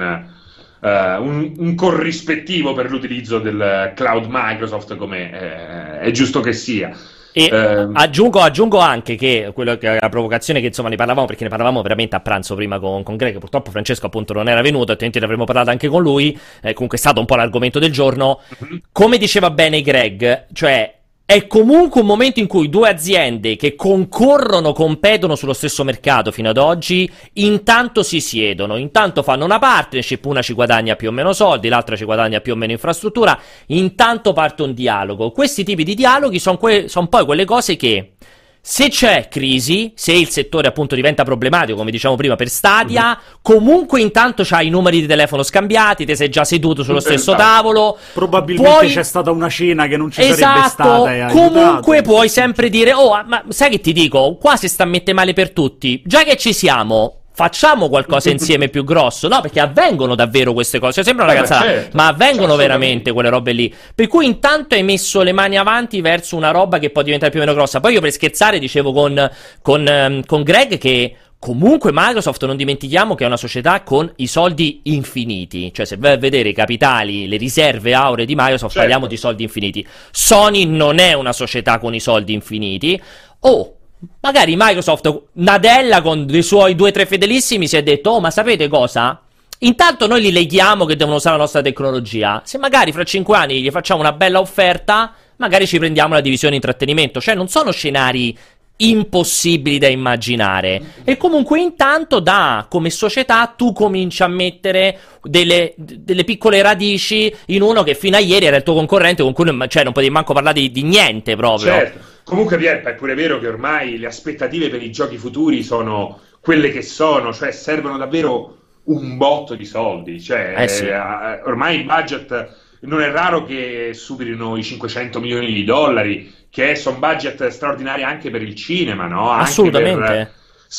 eh, 0.80 1.16
un- 1.16 1.52
un 1.58 1.74
corrispettivo 1.74 2.72
per 2.74 2.90
l'utilizzo 2.90 3.38
del 3.38 3.92
cloud 3.94 4.26
Microsoft 4.28 4.96
come 4.96 5.30
eh, 5.32 6.00
è 6.00 6.10
giusto 6.10 6.40
che 6.40 6.52
sia. 6.52 6.90
E 7.32 7.48
Ehm. 7.52 7.92
aggiungo, 7.94 8.40
aggiungo 8.40 8.78
anche 8.78 9.14
che 9.16 9.52
che 9.54 9.98
la 10.00 10.08
provocazione 10.08 10.60
che 10.60 10.66
insomma 10.68 10.88
ne 10.88 10.96
parlavamo 10.96 11.26
perché 11.26 11.44
ne 11.44 11.50
parlavamo 11.50 11.82
veramente 11.82 12.16
a 12.16 12.20
pranzo 12.20 12.54
prima 12.54 12.78
con, 12.78 13.02
con 13.02 13.16
Greg. 13.16 13.38
Purtroppo 13.38 13.70
Francesco 13.70 14.06
appunto 14.06 14.32
non 14.32 14.48
era 14.48 14.60
venuto, 14.60 14.90
altrimenti 14.90 15.18
ne 15.18 15.24
avremmo 15.26 15.44
parlato 15.44 15.70
anche 15.70 15.88
con 15.88 16.02
lui. 16.02 16.38
eh, 16.62 16.72
comunque 16.72 16.96
è 16.98 17.00
stato 17.00 17.20
un 17.20 17.26
po' 17.26 17.36
l'argomento 17.36 17.78
del 17.78 17.92
giorno. 17.92 18.40
Mhm. 18.58 18.80
Come 18.92 19.18
diceva 19.18 19.50
bene 19.50 19.80
Greg, 19.82 20.46
cioè 20.52 20.97
è 21.30 21.46
comunque 21.46 22.00
un 22.00 22.06
momento 22.06 22.40
in 22.40 22.46
cui 22.46 22.70
due 22.70 22.88
aziende 22.88 23.56
che 23.56 23.76
concorrono, 23.76 24.72
competono 24.72 25.34
sullo 25.34 25.52
stesso 25.52 25.84
mercato 25.84 26.32
fino 26.32 26.48
ad 26.48 26.56
oggi, 26.56 27.06
intanto 27.34 28.02
si 28.02 28.18
siedono, 28.18 28.78
intanto 28.78 29.22
fanno 29.22 29.44
una 29.44 29.58
partnership, 29.58 30.24
una 30.24 30.40
ci 30.40 30.54
guadagna 30.54 30.96
più 30.96 31.10
o 31.10 31.12
meno 31.12 31.34
soldi, 31.34 31.68
l'altra 31.68 31.96
ci 31.96 32.06
guadagna 32.06 32.40
più 32.40 32.54
o 32.54 32.56
meno 32.56 32.72
infrastruttura, 32.72 33.38
intanto 33.66 34.32
parte 34.32 34.62
un 34.62 34.72
dialogo. 34.72 35.30
Questi 35.30 35.64
tipi 35.64 35.84
di 35.84 35.94
dialoghi 35.94 36.38
sono 36.38 36.56
poi 36.56 37.24
quelle 37.26 37.44
cose 37.44 37.76
che 37.76 38.12
se 38.60 38.88
c'è 38.88 39.28
crisi, 39.30 39.92
se 39.94 40.12
il 40.12 40.28
settore 40.28 40.68
appunto 40.68 40.94
diventa 40.94 41.24
problematico, 41.24 41.78
come 41.78 41.90
diciamo 41.90 42.16
prima 42.16 42.36
per 42.36 42.48
Stadia, 42.48 43.18
comunque 43.40 44.00
intanto 44.00 44.42
c'hai 44.44 44.66
i 44.66 44.70
numeri 44.70 45.00
di 45.00 45.06
telefono 45.06 45.42
scambiati, 45.42 46.04
te 46.04 46.14
sei 46.14 46.28
già 46.28 46.44
seduto 46.44 46.82
sullo 46.82 47.00
stesso 47.00 47.32
Esatto. 47.32 47.36
tavolo. 47.42 47.98
Probabilmente 48.12 48.70
puoi- 48.78 48.92
c'è 48.92 49.02
stata 49.02 49.30
una 49.30 49.48
cena 49.48 49.86
che 49.86 49.96
non 49.96 50.10
ci 50.10 50.20
sarebbe 50.22 50.36
Esatto, 50.36 50.68
stata 50.68 51.14
e 51.14 51.20
ha 51.20 51.28
comunque 51.28 52.02
puoi 52.02 52.28
sempre 52.28 52.68
dire, 52.68 52.92
oh, 52.92 53.22
ma 53.26 53.42
sai 53.48 53.70
che 53.70 53.80
ti 53.80 53.92
dico, 53.92 54.36
qua 54.38 54.56
si 54.56 54.68
sta 54.68 54.82
a 54.82 54.86
mettere 54.86 55.14
male 55.14 55.32
per 55.32 55.50
tutti, 55.52 56.02
già 56.04 56.22
che 56.24 56.36
ci 56.36 56.52
siamo, 56.52 57.17
facciamo 57.38 57.88
qualcosa 57.88 58.30
insieme 58.30 58.68
più 58.68 58.82
grosso, 58.82 59.28
no? 59.28 59.40
Perché 59.40 59.60
avvengono 59.60 60.16
davvero 60.16 60.52
queste 60.52 60.80
cose, 60.80 61.04
sembra 61.04 61.22
una 61.22 61.34
Eh 61.34 61.36
cazzata, 61.36 61.64
certo, 61.66 61.96
ma 61.96 62.08
avvengono 62.08 62.46
assolutamente. 62.54 62.66
veramente 62.66 63.12
quelle 63.12 63.28
robe 63.28 63.52
lì. 63.52 63.72
Per 63.94 64.08
cui 64.08 64.26
intanto 64.26 64.74
hai 64.74 64.82
messo 64.82 65.22
le 65.22 65.30
mani 65.30 65.56
avanti 65.56 66.00
verso 66.00 66.34
una 66.34 66.50
roba 66.50 66.80
che 66.80 66.90
può 66.90 67.02
diventare 67.02 67.30
più 67.30 67.38
o 67.40 67.44
meno 67.44 67.54
grossa. 67.56 67.78
Poi 67.78 67.92
io 67.92 68.00
per 68.00 68.10
scherzare 68.10 68.58
dicevo 68.58 68.92
con, 68.92 69.30
con, 69.62 69.86
ehm, 69.86 70.24
con 70.26 70.42
Greg 70.42 70.78
che 70.78 71.14
comunque 71.38 71.92
Microsoft 71.94 72.44
non 72.44 72.56
dimentichiamo 72.56 73.14
che 73.14 73.22
è 73.22 73.26
una 73.28 73.36
società 73.36 73.82
con 73.84 74.12
i 74.16 74.26
soldi 74.26 74.80
infiniti. 74.86 75.72
Cioè 75.72 75.86
se 75.86 75.96
vai 75.96 76.14
a 76.14 76.16
vedere 76.16 76.48
i 76.48 76.52
capitali, 76.52 77.28
le 77.28 77.36
riserve 77.36 77.94
auree 77.94 78.26
di 78.26 78.34
Microsoft, 78.34 78.72
Certo. 78.72 78.78
parliamo 78.80 79.06
di 79.06 79.16
soldi 79.16 79.44
infiniti. 79.44 79.86
Sony 80.10 80.64
non 80.64 80.98
è 80.98 81.12
una 81.12 81.32
società 81.32 81.78
con 81.78 81.94
i 81.94 82.00
soldi 82.00 82.32
infiniti. 82.32 83.00
Oh, 83.42 83.74
magari 84.20 84.54
Microsoft, 84.56 85.22
Nadella 85.34 86.02
con 86.02 86.26
i 86.28 86.42
suoi 86.42 86.74
due 86.74 86.90
o 86.90 86.92
tre 86.92 87.06
fedelissimi 87.06 87.66
si 87.66 87.76
è 87.76 87.82
detto, 87.82 88.10
oh 88.10 88.20
ma 88.20 88.30
sapete 88.30 88.68
cosa? 88.68 89.20
Intanto 89.60 90.06
noi 90.06 90.20
li 90.20 90.30
leghiamo 90.30 90.84
che 90.84 90.94
devono 90.94 91.16
usare 91.16 91.36
la 91.36 91.42
nostra 91.42 91.62
tecnologia. 91.62 92.42
Se 92.44 92.58
magari 92.58 92.92
fra 92.92 93.02
cinque 93.02 93.36
anni 93.36 93.60
gli 93.60 93.70
facciamo 93.70 94.00
una 94.00 94.12
bella 94.12 94.38
offerta, 94.38 95.12
magari 95.36 95.66
ci 95.66 95.78
prendiamo 95.78 96.14
la 96.14 96.20
divisione 96.20 96.54
intrattenimento. 96.54 97.20
Cioè, 97.20 97.34
non 97.34 97.48
sono 97.48 97.72
scenari 97.72 98.36
impossibili 98.78 99.78
da 99.78 99.88
immaginare. 99.88 100.80
E 101.04 101.16
comunque 101.16 101.60
intanto 101.60 102.20
da 102.20 102.66
come 102.68 102.90
società 102.90 103.52
tu 103.56 103.72
cominci 103.72 104.22
a 104.22 104.28
mettere 104.28 104.98
delle, 105.22 105.74
delle, 105.76 106.24
piccole 106.24 106.62
radici 106.62 107.34
in 107.46 107.62
uno 107.62 107.82
che 107.82 107.94
fino 107.94 108.16
a 108.16 108.20
ieri 108.20 108.46
era 108.46 108.56
il 108.56 108.62
tuo 108.62 108.74
concorrente 108.74 109.22
con 109.22 109.32
cui 109.32 109.46
cioè, 109.68 109.84
non 109.84 109.92
potevi 109.92 110.12
manco 110.12 110.32
parlare 110.32 110.60
di, 110.60 110.70
di 110.70 110.82
niente 110.82 111.34
proprio. 111.36 111.72
Certo. 111.72 111.98
Comunque 112.24 112.58
Pierpa 112.58 112.90
è 112.90 112.94
pure 112.94 113.14
vero 113.14 113.38
che 113.38 113.48
ormai 113.48 113.98
le 113.98 114.06
aspettative 114.06 114.68
per 114.68 114.82
i 114.82 114.92
giochi 114.92 115.16
futuri 115.16 115.62
sono 115.62 116.20
quelle 116.40 116.70
che 116.70 116.82
sono, 116.82 117.32
cioè 117.32 117.50
servono 117.52 117.96
davvero 117.96 118.56
un 118.84 119.16
botto 119.16 119.54
di 119.54 119.64
soldi, 119.64 120.20
cioè 120.20 120.54
eh 120.56 120.68
sì. 120.68 120.86
eh, 120.86 121.40
ormai 121.44 121.78
il 121.78 121.84
budget 121.84 122.56
non 122.80 123.00
è 123.00 123.10
raro 123.10 123.44
che 123.44 123.92
superino 123.94 124.56
i 124.56 124.62
500 124.62 125.20
milioni 125.20 125.52
di 125.52 125.64
dollari, 125.64 126.32
che 126.50 126.74
sono 126.76 126.98
budget 126.98 127.48
straordinari 127.48 128.02
anche 128.02 128.30
per 128.30 128.42
il 128.42 128.54
cinema, 128.54 129.06
no? 129.06 129.30
Anche 129.30 129.50
Assolutamente. 129.50 130.32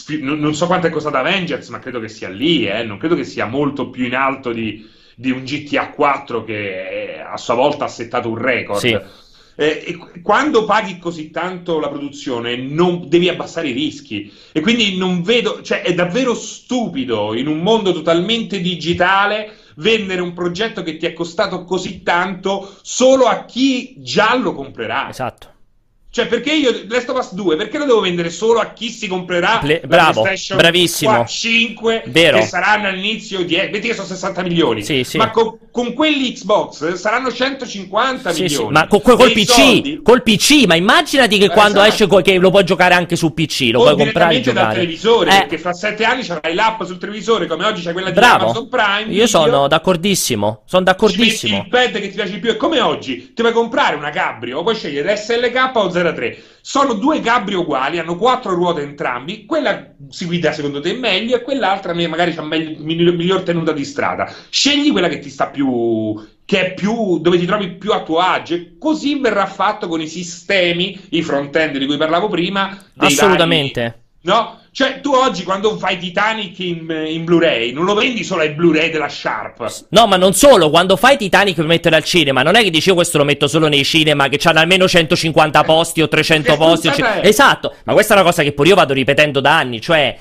Per, 0.06 0.20
non 0.22 0.54
so 0.54 0.68
quanto 0.68 0.88
è 0.88 0.92
costato 0.92 1.18
Avengers, 1.18 1.68
ma 1.70 1.80
credo 1.80 2.00
che 2.00 2.10
sia 2.10 2.30
lì, 2.30 2.68
eh? 2.68 2.84
non 2.84 2.98
credo 2.98 3.16
che 3.16 3.24
sia 3.24 3.46
molto 3.46 3.90
più 3.90 4.06
in 4.06 4.16
alto 4.16 4.52
di, 4.52 4.88
di 5.16 5.32
un 5.32 5.44
GTA 5.44 5.90
4 5.90 6.44
che 6.44 7.20
a 7.20 7.38
sua 7.38 7.56
volta 7.56 7.86
ha 7.86 7.90
settato 7.90 8.30
un 8.30 8.38
record. 8.38 8.80
Sì. 8.80 8.98
Eh, 9.56 9.98
quando 10.22 10.64
paghi 10.64 11.00
così 11.00 11.32
tanto 11.32 11.80
la 11.80 11.90
produzione 11.90 12.56
non 12.56 13.10
devi 13.10 13.28
abbassare 13.28 13.68
i 13.68 13.74
rischi 13.74 14.32
e 14.54 14.62
quindi 14.62 14.96
non 14.96 15.22
vedo, 15.22 15.62
cioè 15.62 15.82
è 15.82 15.94
davvero 15.94 16.34
stupido 16.34 17.36
in 17.36 17.48
un 17.48 17.60
mondo 17.60 17.92
totalmente 17.92 18.62
digitale 18.62 19.58
vendere 19.80 20.22
un 20.22 20.34
progetto 20.34 20.84
che 20.84 20.98
ti 20.98 21.06
è 21.06 21.14
costato 21.14 21.64
così 21.64 22.04
tanto 22.04 22.78
solo 22.82 23.26
a 23.26 23.46
chi 23.46 23.96
già 23.98 24.36
lo 24.36 24.54
comprerà. 24.54 25.10
Esatto. 25.10 25.58
Cioè, 26.12 26.26
perché 26.26 26.52
io 26.54 26.86
Last 26.90 27.08
of 27.10 27.20
Us 27.20 27.34
2, 27.36 27.56
perché 27.56 27.78
lo 27.78 27.86
devo 27.86 28.00
vendere 28.00 28.32
solo 28.32 28.60
a 28.60 28.74
chi 28.74 28.90
si 28.90 29.08
comprerà 29.08 29.60
Ple- 29.60 29.82
bravo, 29.86 30.24
bravissimo. 30.56 31.12
4, 31.12 31.32
5 31.32 32.04
Vero. 32.08 32.40
che 32.40 32.46
saranno 32.48 32.88
all'inizio 32.88 33.44
10, 33.44 33.70
vedi 33.70 33.90
che 33.90 33.94
sono 33.94 34.08
60 34.08 34.42
milioni. 34.42 34.84
Sì, 34.84 35.04
sì. 35.04 35.18
Ma 35.18 35.30
con, 35.30 35.60
con 35.72 35.94
quelli 35.94 36.34
Xbox 36.34 36.94
saranno 36.94 37.32
150 37.32 38.32
Sì, 38.34 38.42
milioni. 38.42 38.66
sì, 38.66 38.72
ma 38.72 38.88
co- 38.88 39.02
co- 39.02 39.16
col 39.18 39.30
E 39.30 39.34
PC, 39.34 39.52
soldi- 39.52 40.00
col 40.04 40.24
PC, 40.24 40.66
ma 40.66 40.74
immaginati 40.76 41.38
che 41.38 41.46
Eh, 41.46 41.50
quando 41.50 41.78
esatto. 41.80 41.88
esce 41.94 42.08
co- 42.08 42.22
che 42.22 42.38
lo 42.40 42.50
puoi 42.50 42.64
giocare 42.64 42.96
anche 42.96 43.16
su 43.16 43.32
PC, 43.32 43.70
lo 43.72 43.82
o 43.82 43.84
puoi 43.84 43.96
comprare 43.96 44.34
e 44.36 44.40
direttamente 44.40 44.52
dal 44.54 44.64
giocare. 44.64 44.80
televisore, 44.80 45.30
Eh, 45.30 45.38
perché 45.42 45.58
fra 45.60 45.74
7 45.74 46.04
anni 46.06 46.24
c'avrai 46.24 46.56
l'app 46.56 46.82
sul 46.86 46.98
televisore, 46.98 47.46
come 47.46 47.66
oggi 47.66 47.84
c'è 47.84 47.92
quella 47.94 48.10
di 48.10 48.16
bravo. 48.16 48.46
Amazon 48.46 48.68
Prime. 48.68 49.14
Io 49.14 49.28
sono 49.28 49.68
d'accordissimo, 49.68 50.64
sono 50.66 50.84
Ci 50.86 50.90
metti 50.92 51.08
d'accordissimo. 51.08 51.58
il 51.58 51.68
pad 51.70 51.92
che 51.92 52.10
ti 52.10 52.16
piace 52.16 52.32
di 52.32 52.40
più. 52.40 52.50
È 52.50 52.58
come 52.58 52.80
oggi, 52.80 53.32
ti 53.36 53.42
vuoi 53.44 53.54
comprare 53.54 53.96
una 53.96 54.10
Cabrio, 54.10 54.64
puoi 54.64 54.74
scegliere 54.74 55.16
SLK 55.16 55.72
o 55.76 55.90
03. 56.14 56.38
Sono 56.62 56.94
due 56.94 57.20
Cabrio 57.20 57.62
uguali, 57.62 58.00
hanno 58.00 58.16
quattro 58.16 58.54
ruote 58.54 58.82
entrambi. 58.82 59.46
Quella 59.46 59.94
si 60.10 60.26
guida 60.26 60.52
secondo 60.52 60.80
te 60.80 60.94
meglio 60.94 61.36
e 61.36 61.42
quell'altra 61.42 61.94
magari 61.94 62.36
ha 62.36 62.42
miglior, 62.42 63.16
miglior 63.16 63.42
tenuta 63.44 63.72
di 63.72 63.86
strada. 63.86 64.32
Scegli 64.50 64.92
quella 64.92 65.08
che 65.08 65.20
ti 65.20 65.30
sta 65.30 65.48
più. 65.48 66.16
che 66.46 66.68
è 66.68 66.74
più. 66.74 67.20
dove 67.20 67.38
ti 67.38 67.46
trovi 67.46 67.72
più 67.72 67.92
a 67.94 68.02
tuo 68.04 68.20
agio. 68.20 68.56
E 68.56 68.76
così 68.80 69.20
verrà 69.20 69.46
fatto 69.46 69.88
con 69.88 70.02
i 70.02 70.08
sistemi, 70.08 71.00
i 71.10 71.22
front-end 71.22 71.78
di 71.78 71.86
cui 71.86 71.98
parlavo 71.98 72.28
prima. 72.28 72.78
Assolutamente. 72.98 73.82
vari- 73.82 73.98
No? 74.22 74.60
Cioè, 74.80 75.02
tu 75.02 75.12
oggi 75.12 75.44
quando 75.44 75.78
fai 75.78 75.98
Titanic 75.98 76.58
in, 76.60 77.06
in 77.06 77.26
Blu-ray, 77.26 77.74
non 77.74 77.84
lo 77.84 77.94
vendi 77.94 78.24
solo 78.24 78.44
ai 78.44 78.52
Blu-ray 78.52 78.90
della 78.90 79.10
Sharp. 79.10 79.88
No, 79.90 80.08
ma 80.08 80.16
non 80.16 80.32
solo, 80.32 80.70
quando 80.70 80.96
fai 80.96 81.18
Titanic 81.18 81.56
per 81.56 81.66
mettere 81.66 81.98
al 81.98 82.06
cinema, 82.06 82.44
non 82.44 82.56
è 82.56 82.64
che 82.64 82.70
dici 82.70 82.88
io 82.88 82.96
questo 82.96 83.18
lo 83.18 83.26
metto 83.26 83.50
solo 83.50 83.68
nei 83.68 83.84
cinema 83.84 84.30
che 84.30 84.40
hanno 84.48 84.60
almeno 84.60 84.88
150 84.88 85.64
posti 85.66 86.02
o 86.02 86.08
300 86.08 86.52
Che 86.54 86.56
posti. 86.58 86.88
o 86.88 86.94
è? 86.94 87.28
Esatto, 87.28 87.74
ma 87.84 87.92
questa 87.92 88.14
è 88.14 88.16
una 88.16 88.26
cosa 88.26 88.42
che 88.42 88.54
pure 88.54 88.70
io 88.70 88.76
vado 88.76 88.94
ripetendo 88.94 89.42
da 89.42 89.58
anni, 89.58 89.82
cioè 89.82 90.18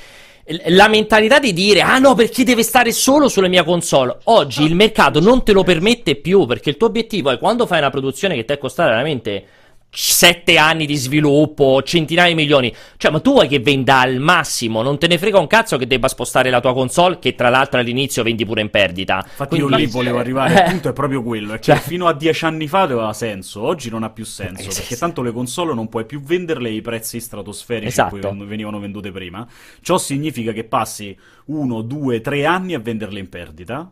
la 0.66 0.88
mentalità 0.88 1.38
di 1.38 1.52
dire 1.52 1.82
ah 1.82 1.98
no 1.98 2.16
perché 2.16 2.42
deve 2.42 2.64
stare 2.64 2.90
solo 2.90 3.28
sulla 3.28 3.46
mia 3.46 3.62
console. 3.62 4.16
Oggi 4.24 4.64
il 4.64 4.74
mercato 4.74 5.20
non 5.20 5.44
te 5.44 5.52
lo 5.52 5.62
permette 5.62 6.16
più 6.16 6.46
perché 6.46 6.70
il 6.70 6.76
tuo 6.76 6.88
obiettivo 6.88 7.30
è 7.30 7.38
quando 7.38 7.64
fai 7.64 7.78
una 7.78 7.90
produzione 7.90 8.34
che 8.34 8.44
ti 8.44 8.54
è 8.54 8.58
costata 8.58 8.88
veramente 8.88 9.44
sette 9.90 10.58
anni 10.58 10.86
di 10.86 10.96
sviluppo, 10.96 11.82
centinaia 11.82 12.28
di 12.28 12.34
milioni. 12.34 12.72
Cioè, 12.96 13.10
ma 13.10 13.20
tu 13.20 13.32
vuoi 13.32 13.48
che 13.48 13.58
venda 13.58 14.00
al 14.00 14.18
massimo? 14.18 14.82
Non 14.82 14.98
te 14.98 15.06
ne 15.06 15.18
frega 15.18 15.38
un 15.38 15.46
cazzo 15.46 15.76
che 15.78 15.86
debba 15.86 16.08
spostare 16.08 16.50
la 16.50 16.60
tua 16.60 16.74
console, 16.74 17.18
che 17.18 17.34
tra 17.34 17.48
l'altro 17.48 17.80
all'inizio 17.80 18.22
vendi 18.22 18.44
pure 18.44 18.60
in 18.60 18.70
perdita. 18.70 19.16
Infatti 19.24 19.56
Quindi- 19.60 19.72
io 19.72 19.76
lì 19.78 19.86
volevo 19.86 20.18
arrivare, 20.18 20.54
Eh. 20.54 20.64
il 20.64 20.70
punto 20.72 20.88
è 20.90 20.92
proprio 20.92 21.22
quello, 21.22 21.54
è 21.54 21.58
Cioè- 21.58 21.76
che 21.76 21.80
fino 21.82 22.06
a 22.06 22.12
dieci 22.14 22.44
anni 22.44 22.68
fa 22.68 22.82
aveva 22.82 23.12
senso, 23.12 23.62
oggi 23.62 23.88
non 23.90 24.02
ha 24.02 24.10
più 24.10 24.24
senso, 24.24 24.70
sì, 24.70 24.80
perché 24.80 24.96
tanto 24.96 25.22
le 25.22 25.32
console 25.32 25.74
non 25.74 25.88
puoi 25.88 26.04
più 26.04 26.20
venderle 26.22 26.68
ai 26.68 26.82
prezzi 26.82 27.18
stratosferici 27.20 27.88
Esatto. 27.88 28.16
in 28.16 28.20
cui 28.20 28.30
ven- 28.30 28.46
venivano 28.46 28.78
vendute 28.78 29.10
prima. 29.10 29.46
Ciò 29.80 29.96
significa 29.98 30.52
che 30.52 30.64
passi 30.64 31.16
uno, 31.46 31.80
due, 31.82 32.20
tre 32.20 32.44
anni 32.44 32.74
a 32.74 32.78
venderle 32.78 33.18
in 33.18 33.28
perdita. 33.28 33.90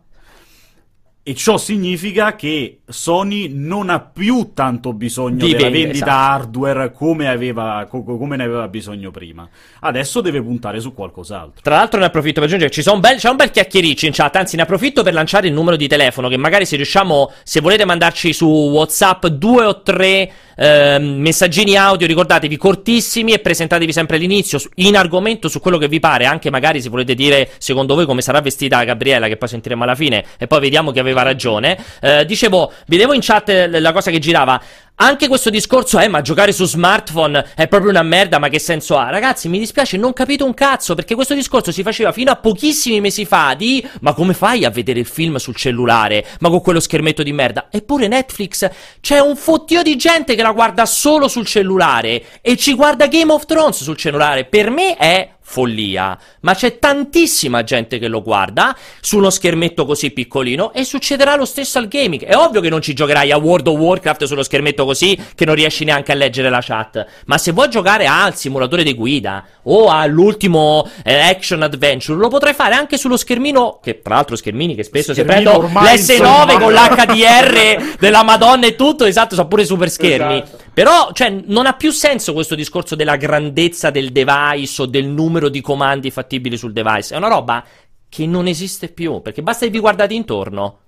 E 1.28 1.34
ciò 1.34 1.56
significa 1.56 2.36
che 2.36 2.82
Sony 2.86 3.48
non 3.52 3.90
ha 3.90 3.98
più 3.98 4.52
tanto 4.54 4.92
bisogno 4.92 5.44
Di 5.44 5.54
della 5.54 5.70
vendita 5.70 6.04
esatto. 6.04 6.10
hardware 6.12 6.92
come, 6.92 7.28
aveva, 7.28 7.84
co- 7.90 8.04
come 8.04 8.36
ne 8.36 8.44
aveva 8.44 8.68
bisogno 8.68 9.10
prima. 9.10 9.48
Adesso 9.80 10.20
deve 10.20 10.40
puntare 10.40 10.78
su 10.78 10.94
qualcos'altro. 10.94 11.62
Tra 11.62 11.74
l'altro 11.74 11.98
ne 11.98 12.06
approfitto 12.06 12.34
per 12.34 12.44
aggiungere, 12.44 12.70
ci 12.70 12.80
sono 12.80 12.94
un 12.94 13.00
bel, 13.00 13.16
c'è 13.16 13.28
un 13.28 13.34
bel 13.34 13.50
chiacchiericcio 13.50 14.06
in 14.06 14.12
chat, 14.12 14.36
anzi 14.36 14.54
ne 14.54 14.62
approfitto 14.62 15.02
per 15.02 15.14
lanciare 15.14 15.48
il 15.48 15.52
numero 15.52 15.74
di 15.74 15.88
telefono, 15.88 16.28
che 16.28 16.36
magari 16.36 16.64
se 16.64 16.76
riusciamo, 16.76 17.32
se 17.42 17.60
volete 17.60 17.84
mandarci 17.84 18.32
su 18.32 18.46
Whatsapp 18.46 19.26
due 19.26 19.64
o 19.64 19.82
tre 19.82 20.30
ehm, 20.56 21.20
messaggini 21.20 21.76
audio, 21.76 22.06
ricordatevi 22.06 22.56
cortissimi 22.56 23.32
e 23.32 23.38
presentatevi 23.38 23.92
sempre 23.92 24.16
all'inizio 24.16 24.58
in 24.76 24.96
argomento 24.96 25.48
su 25.48 25.60
quello 25.60 25.78
che 25.78 25.88
vi 25.88 26.00
pare, 26.00 26.24
anche 26.24 26.50
magari 26.50 26.80
se 26.80 26.88
volete 26.88 27.14
dire 27.14 27.50
secondo 27.58 27.94
voi 27.94 28.06
come 28.06 28.22
sarà 28.22 28.40
vestita 28.40 28.82
Gabriella, 28.84 29.28
che 29.28 29.36
poi 29.36 29.48
sentiremo 29.48 29.82
alla 29.82 29.94
fine, 29.94 30.24
e 30.38 30.46
poi 30.46 30.60
vediamo 30.60 30.90
chi 30.90 30.98
aveva 30.98 31.22
ragione. 31.22 31.78
Eh, 32.00 32.24
dicevo, 32.24 32.72
vedevo 32.86 33.12
in 33.12 33.20
chat 33.22 33.48
eh, 33.48 33.80
la 33.80 33.92
cosa 33.92 34.10
che 34.10 34.18
girava. 34.18 34.60
Anche 34.98 35.28
questo 35.28 35.50
discorso, 35.50 35.98
eh, 35.98 36.08
ma 36.08 36.22
giocare 36.22 36.52
su 36.52 36.64
smartphone 36.64 37.50
è 37.54 37.68
proprio 37.68 37.90
una 37.90 38.02
merda, 38.02 38.38
ma 38.38 38.48
che 38.48 38.58
senso 38.58 38.96
ha? 38.96 39.10
Ragazzi, 39.10 39.46
mi 39.46 39.58
dispiace, 39.58 39.98
non 39.98 40.14
capite 40.14 40.42
un 40.42 40.54
cazzo, 40.54 40.94
perché 40.94 41.14
questo 41.14 41.34
discorso 41.34 41.70
si 41.70 41.82
faceva 41.82 42.12
fino 42.12 42.30
a 42.30 42.36
pochissimi 42.36 43.02
mesi 43.02 43.26
fa 43.26 43.52
di 43.52 43.86
ma 44.00 44.14
come 44.14 44.32
fai 44.32 44.64
a 44.64 44.70
vedere 44.70 44.98
il 44.98 45.04
film 45.04 45.36
sul 45.36 45.54
cellulare? 45.54 46.24
Ma 46.40 46.48
con 46.48 46.62
quello 46.62 46.80
schermetto 46.80 47.22
di 47.22 47.34
merda? 47.34 47.68
Eppure 47.70 48.08
Netflix 48.08 48.70
c'è 49.02 49.18
un 49.18 49.36
fottio 49.36 49.82
di 49.82 49.96
gente 49.96 50.34
che 50.34 50.40
la 50.40 50.52
guarda 50.52 50.86
solo 50.86 51.28
sul 51.28 51.44
cellulare 51.44 52.40
e 52.40 52.56
ci 52.56 52.72
guarda 52.72 53.06
Game 53.06 53.30
of 53.30 53.44
Thrones 53.44 53.82
sul 53.82 53.98
cellulare. 53.98 54.46
Per 54.46 54.70
me 54.70 54.96
è 54.96 55.35
follia, 55.48 56.18
ma 56.40 56.54
c'è 56.54 56.80
tantissima 56.80 57.62
gente 57.62 58.00
che 58.00 58.08
lo 58.08 58.20
guarda 58.20 58.76
su 59.00 59.16
uno 59.16 59.30
schermetto 59.30 59.86
così 59.86 60.10
piccolino 60.10 60.72
e 60.72 60.84
succederà 60.84 61.36
lo 61.36 61.44
stesso 61.44 61.78
al 61.78 61.86
gaming. 61.86 62.24
È 62.24 62.34
ovvio 62.34 62.60
che 62.60 62.68
non 62.68 62.82
ci 62.82 62.92
giocherai 62.92 63.30
a 63.30 63.36
World 63.36 63.68
of 63.68 63.78
Warcraft 63.78 64.24
sullo 64.24 64.42
schermetto 64.42 64.84
così 64.84 65.16
che 65.36 65.44
non 65.44 65.54
riesci 65.54 65.84
neanche 65.84 66.10
a 66.10 66.16
leggere 66.16 66.50
la 66.50 66.60
chat, 66.60 67.06
ma 67.26 67.38
se 67.38 67.52
vuoi 67.52 67.70
giocare 67.70 68.06
al 68.06 68.34
simulatore 68.34 68.82
di 68.82 68.92
guida 68.92 69.44
o 69.62 69.88
all'ultimo 69.88 70.90
eh, 71.04 71.14
action 71.14 71.62
adventure 71.62 72.18
lo 72.18 72.28
potrai 72.28 72.52
fare 72.52 72.74
anche 72.74 72.98
sullo 72.98 73.16
schermino 73.16 73.78
che 73.80 74.02
tra 74.02 74.16
l'altro 74.16 74.34
schermini 74.34 74.74
che 74.74 74.82
spesso 74.82 75.14
si 75.14 75.20
ormai, 75.20 75.44
l'S9 75.44 76.10
insomma. 76.10 76.58
con 76.58 76.72
l'HDR 76.72 77.96
della 78.00 78.24
Madonna 78.24 78.66
e 78.66 78.74
tutto, 78.74 79.04
esatto, 79.04 79.36
sono 79.36 79.46
pure 79.46 79.64
super 79.64 79.88
schermi. 79.88 80.42
Esatto. 80.42 80.64
Però, 80.76 81.10
cioè, 81.14 81.30
non 81.46 81.64
ha 81.64 81.72
più 81.72 81.90
senso 81.90 82.34
questo 82.34 82.54
discorso 82.54 82.94
della 82.94 83.16
grandezza 83.16 83.88
del 83.88 84.12
device 84.12 84.82
o 84.82 84.84
del 84.84 85.06
numero 85.06 85.48
di 85.48 85.62
comandi 85.62 86.10
fattibili 86.10 86.58
sul 86.58 86.74
device. 86.74 87.14
È 87.14 87.16
una 87.16 87.28
roba 87.28 87.64
che 88.10 88.26
non 88.26 88.46
esiste 88.46 88.88
più, 88.88 89.22
perché 89.22 89.40
basta 89.40 89.64
che 89.64 89.70
vi 89.70 89.78
guardate 89.78 90.12
intorno. 90.12 90.78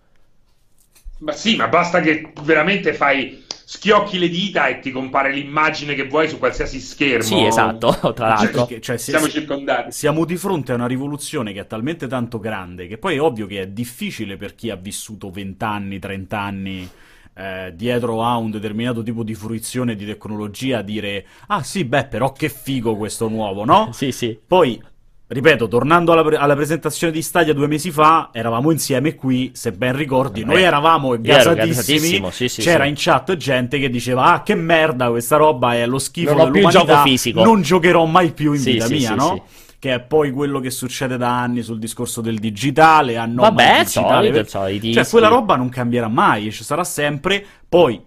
Ma 1.20 1.32
sì, 1.32 1.56
ma 1.56 1.68
basta 1.68 2.00
che 2.00 2.32
veramente 2.42 2.92
fai 2.92 3.42
schiocchi 3.48 4.18
le 4.18 4.28
dita 4.28 4.66
e 4.66 4.80
ti 4.80 4.90
compare 4.90 5.32
l'immagine 5.32 5.94
che 5.94 6.06
vuoi 6.06 6.28
su 6.28 6.36
qualsiasi 6.36 6.80
schermo. 6.80 7.22
Sì, 7.22 7.42
esatto, 7.46 7.96
tra 8.12 8.28
l'altro. 8.28 8.66
Perché, 8.66 8.82
cioè, 8.82 8.98
se- 8.98 9.12
Siamo 9.12 9.24
se- 9.24 9.32
circondati. 9.32 9.90
Siamo 9.90 10.26
di 10.26 10.36
fronte 10.36 10.72
a 10.72 10.74
una 10.74 10.86
rivoluzione 10.86 11.54
che 11.54 11.60
è 11.60 11.66
talmente 11.66 12.06
tanto 12.06 12.38
grande 12.38 12.88
che 12.88 12.98
poi 12.98 13.14
è 13.14 13.22
ovvio 13.22 13.46
che 13.46 13.62
è 13.62 13.66
difficile 13.66 14.36
per 14.36 14.54
chi 14.54 14.68
ha 14.68 14.76
vissuto 14.76 15.30
20 15.30 15.64
anni, 15.64 15.98
30 15.98 16.38
anni 16.38 16.90
eh, 17.38 17.72
dietro 17.76 18.24
a 18.24 18.36
un 18.36 18.50
determinato 18.50 19.02
tipo 19.02 19.22
di 19.22 19.34
fruizione 19.34 19.94
di 19.94 20.04
tecnologia 20.04 20.82
dire 20.82 21.24
ah 21.48 21.62
sì, 21.62 21.84
beh, 21.84 22.06
però 22.06 22.32
che 22.32 22.48
figo 22.48 22.96
questo 22.96 23.28
nuovo, 23.28 23.64
no? 23.64 23.90
Sì, 23.94 24.10
sì. 24.10 24.36
Poi, 24.46 24.82
ripeto, 25.30 25.68
tornando 25.68 26.12
alla, 26.12 26.24
pre- 26.24 26.36
alla 26.36 26.54
presentazione 26.56 27.12
di 27.12 27.22
Stadia 27.22 27.52
due 27.54 27.66
mesi 27.68 27.90
fa, 27.90 28.30
eravamo 28.32 28.70
insieme 28.72 29.14
qui, 29.14 29.50
se 29.54 29.72
ben 29.72 29.94
ricordi, 29.94 30.42
noi 30.44 30.56
Eh, 30.56 30.62
eravamo 30.62 31.14
io 31.14 31.20
ero 31.22 31.54
gasatissimi, 31.54 32.30
sì, 32.32 32.48
sì, 32.48 32.60
c'era 32.62 32.84
sì. 32.84 32.88
in 32.90 32.94
chat 32.96 33.36
gente 33.36 33.78
che 33.78 33.88
diceva 33.90 34.24
ah 34.32 34.42
che 34.42 34.54
merda 34.54 35.08
questa 35.10 35.36
roba 35.36 35.74
è 35.74 35.86
lo 35.86 35.98
schifo 35.98 36.32
Non 36.34 36.44
dell'umanità, 36.52 36.84
gioco 36.84 37.02
fisico." 37.08 37.44
non 37.44 37.62
giocherò 37.62 38.04
mai 38.06 38.32
più 38.32 38.52
in 38.52 38.60
Sì, 38.60 38.72
vita 38.72 38.86
sì, 38.86 38.94
mia, 38.96 39.10
sì, 39.10 39.14
no? 39.16 39.44
Che 39.80 39.94
è 39.94 40.00
poi 40.00 40.32
quello 40.32 40.58
che 40.58 40.70
succede 40.70 41.16
da 41.16 41.40
anni 41.40 41.62
sul 41.62 41.78
discorso 41.78 42.20
del 42.20 42.38
digitale, 42.38 43.16
no, 43.26 43.42
Vabbè, 43.42 43.84
digitale- 43.84 44.26
solito, 44.32 44.48
solito, 44.48 44.92
Cioè, 44.92 45.06
quella 45.08 45.28
roba 45.28 45.54
non 45.54 45.68
cambierà 45.68 46.08
mai, 46.08 46.50
ci 46.50 46.64
sarà 46.64 46.82
sempre. 46.82 47.44
Poi, 47.68 48.02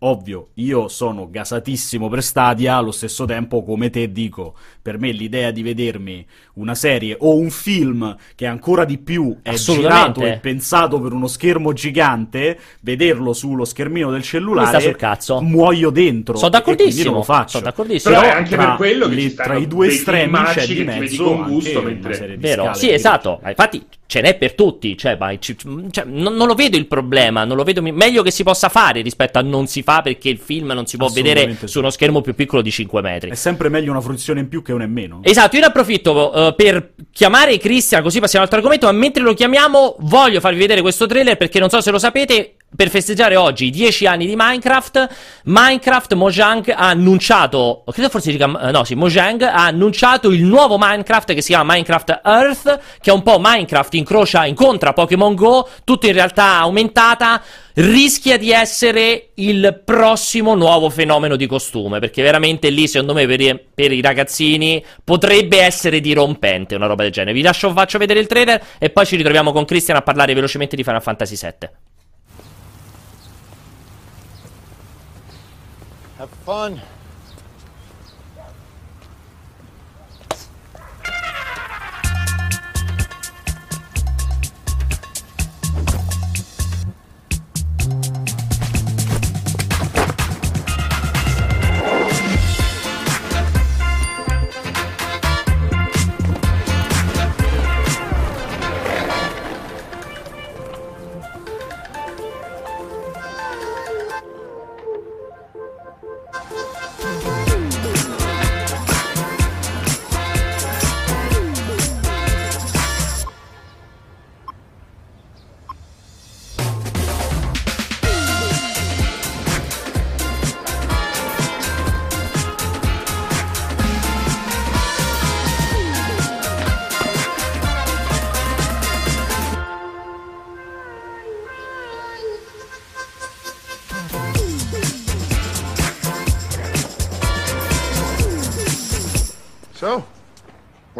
Ovvio, 0.00 0.48
io 0.54 0.88
sono 0.88 1.30
gasatissimo 1.30 2.08
per 2.08 2.22
Stadia, 2.22 2.76
allo 2.76 2.90
stesso 2.90 3.24
tempo, 3.24 3.62
come 3.64 3.88
te 3.88 4.12
dico, 4.12 4.54
per 4.82 4.98
me 4.98 5.12
l'idea 5.12 5.50
di 5.50 5.62
vedermi 5.62 6.26
una 6.54 6.74
serie 6.74 7.16
o 7.18 7.36
un 7.36 7.48
film 7.48 8.14
che 8.34 8.44
ancora 8.44 8.84
di 8.84 8.98
più 8.98 9.38
è 9.40 9.54
girato 9.54 10.20
e 10.20 10.38
pensato 10.38 11.00
per 11.00 11.12
uno 11.12 11.26
schermo 11.26 11.72
gigante, 11.72 12.58
vederlo 12.80 13.32
sullo 13.32 13.64
schermino 13.64 14.10
del 14.10 14.22
cellulare, 14.22 14.80
sul 14.80 14.96
cazzo. 14.96 15.40
muoio 15.40 15.88
dentro. 15.88 16.36
Sono 16.36 16.50
d'accordissimo. 16.50 17.12
lo 17.12 17.22
faccio. 17.22 17.58
Sono 17.58 17.64
d'accordissimo. 17.64 18.14
Però 18.14 18.26
è 18.26 18.30
anche 18.30 18.56
per 18.56 18.74
quello 18.76 19.08
che 19.08 19.14
li, 19.14 19.32
tra 19.32 19.56
i 19.56 19.66
due 19.66 19.86
estremi 19.86 20.38
c'è 20.52 20.66
di 20.66 20.84
mezzo 20.84 21.24
con 21.24 21.48
gusto 21.48 21.80
mentre... 21.80 22.08
una 22.08 22.16
serie 22.16 22.36
di 22.36 22.42
Vero, 22.42 22.74
sì, 22.74 22.90
esatto. 22.90 23.40
Infatti 23.46 23.86
ce 24.06 24.20
n'è 24.20 24.36
per 24.36 24.54
tutti. 24.54 24.96
Cioè, 24.96 25.16
vai, 25.16 25.40
ci- 25.40 25.56
cioè, 25.90 26.04
non, 26.04 26.34
non 26.34 26.46
lo 26.46 26.54
vedo 26.54 26.76
il 26.76 26.86
problema. 26.86 27.44
Non 27.44 27.56
lo 27.56 27.64
vedo 27.64 27.80
meglio 27.80 28.22
che 28.22 28.30
si 28.30 28.42
possa 28.42 28.68
fare 28.68 29.00
rispetto 29.00 29.38
a 29.38 29.42
non 29.42 29.66
si 29.66 29.82
fa 29.84 30.02
perché 30.02 30.28
il 30.28 30.38
film 30.38 30.72
non 30.72 30.86
si 30.86 30.96
può 30.96 31.08
vedere 31.08 31.56
sì. 31.56 31.68
su 31.68 31.78
uno 31.78 31.90
schermo 31.90 32.20
più 32.20 32.34
piccolo 32.34 32.62
di 32.62 32.70
5 32.70 33.00
metri. 33.02 33.30
È 33.30 33.34
sempre 33.34 33.68
meglio 33.68 33.90
una 33.90 34.00
fruizione 34.00 34.40
in 34.40 34.48
più 34.48 34.62
che 34.62 34.72
una 34.72 34.84
in 34.84 34.92
meno. 34.92 35.20
Esatto, 35.22 35.54
io 35.54 35.62
ne 35.62 35.68
approfitto 35.68 36.32
eh, 36.32 36.54
per 36.54 36.94
chiamare 37.12 37.56
Cristian, 37.58 38.02
così 38.02 38.18
passiamo 38.18 38.44
all'altro 38.44 38.58
argomento, 38.66 38.92
ma 38.92 38.98
mentre 38.98 39.22
lo 39.22 39.34
chiamiamo 39.34 39.96
voglio 40.00 40.40
farvi 40.40 40.58
vedere 40.58 40.80
questo 40.80 41.06
trailer 41.06 41.36
perché 41.36 41.60
non 41.60 41.68
so 41.68 41.80
se 41.80 41.92
lo 41.92 41.98
sapete, 41.98 42.56
per 42.74 42.90
festeggiare 42.90 43.36
oggi 43.36 43.66
i 43.66 43.70
10 43.70 44.06
anni 44.06 44.26
di 44.26 44.34
Minecraft, 44.36 45.08
Minecraft 45.44 46.14
Mojang 46.14 46.68
ha 46.70 46.88
annunciato, 46.88 47.84
credo 47.90 48.08
forse 48.08 48.30
si 48.30 48.36
eh, 48.36 48.46
no 48.46 48.84
sì, 48.84 48.94
Mojang 48.94 49.42
ha 49.42 49.66
annunciato 49.66 50.30
il 50.30 50.44
nuovo 50.44 50.76
Minecraft 50.78 51.34
che 51.34 51.42
si 51.42 51.48
chiama 51.48 51.72
Minecraft 51.72 52.20
Earth, 52.24 52.80
che 53.00 53.10
è 53.10 53.12
un 53.12 53.22
po' 53.22 53.38
Minecraft 53.40 53.94
incrocia, 53.94 54.46
incontra 54.46 54.92
Pokémon 54.92 55.34
Go, 55.34 55.68
tutto 55.84 56.06
in 56.06 56.12
realtà 56.12 56.58
aumentata, 56.58 57.42
rischia 57.74 58.38
di 58.38 58.50
essere 58.50 59.30
il 59.34 59.80
prossimo 59.84 60.54
nuovo 60.54 60.90
fenomeno 60.90 61.36
di 61.36 61.46
costume, 61.46 61.98
perché 61.98 62.22
veramente 62.22 62.70
lì 62.70 62.86
secondo 62.86 63.14
me 63.14 63.26
per 63.26 63.40
i, 63.40 63.60
per 63.74 63.92
i 63.92 64.00
ragazzini 64.00 64.84
potrebbe 65.02 65.60
essere 65.60 66.00
dirompente 66.00 66.74
una 66.74 66.86
roba 66.86 67.02
del 67.02 67.12
genere. 67.12 67.34
Vi 67.34 67.42
lascio, 67.42 67.72
faccio 67.72 67.98
vedere 67.98 68.20
il 68.20 68.26
trailer 68.26 68.62
e 68.78 68.90
poi 68.90 69.06
ci 69.06 69.16
ritroviamo 69.16 69.52
con 69.52 69.64
Christian 69.64 69.96
a 69.96 70.02
parlare 70.02 70.34
velocemente 70.34 70.76
di 70.76 70.84
Final 70.84 71.02
Fantasy 71.02 71.36
VII. 71.36 71.83
Have 76.18 76.30
fun. 76.30 76.80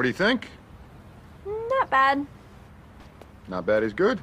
What 0.05 0.19
do 0.19 0.25
you 0.25 0.29
think? 0.29 0.51
Not 1.47 1.89
bad. 1.89 2.27
Not 3.49 3.65
bad 3.65 3.83
is 3.83 3.95
good. 3.95 4.21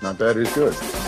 Not 0.00 0.18
bad 0.18 0.38
is 0.38 0.50
good. 0.54 1.03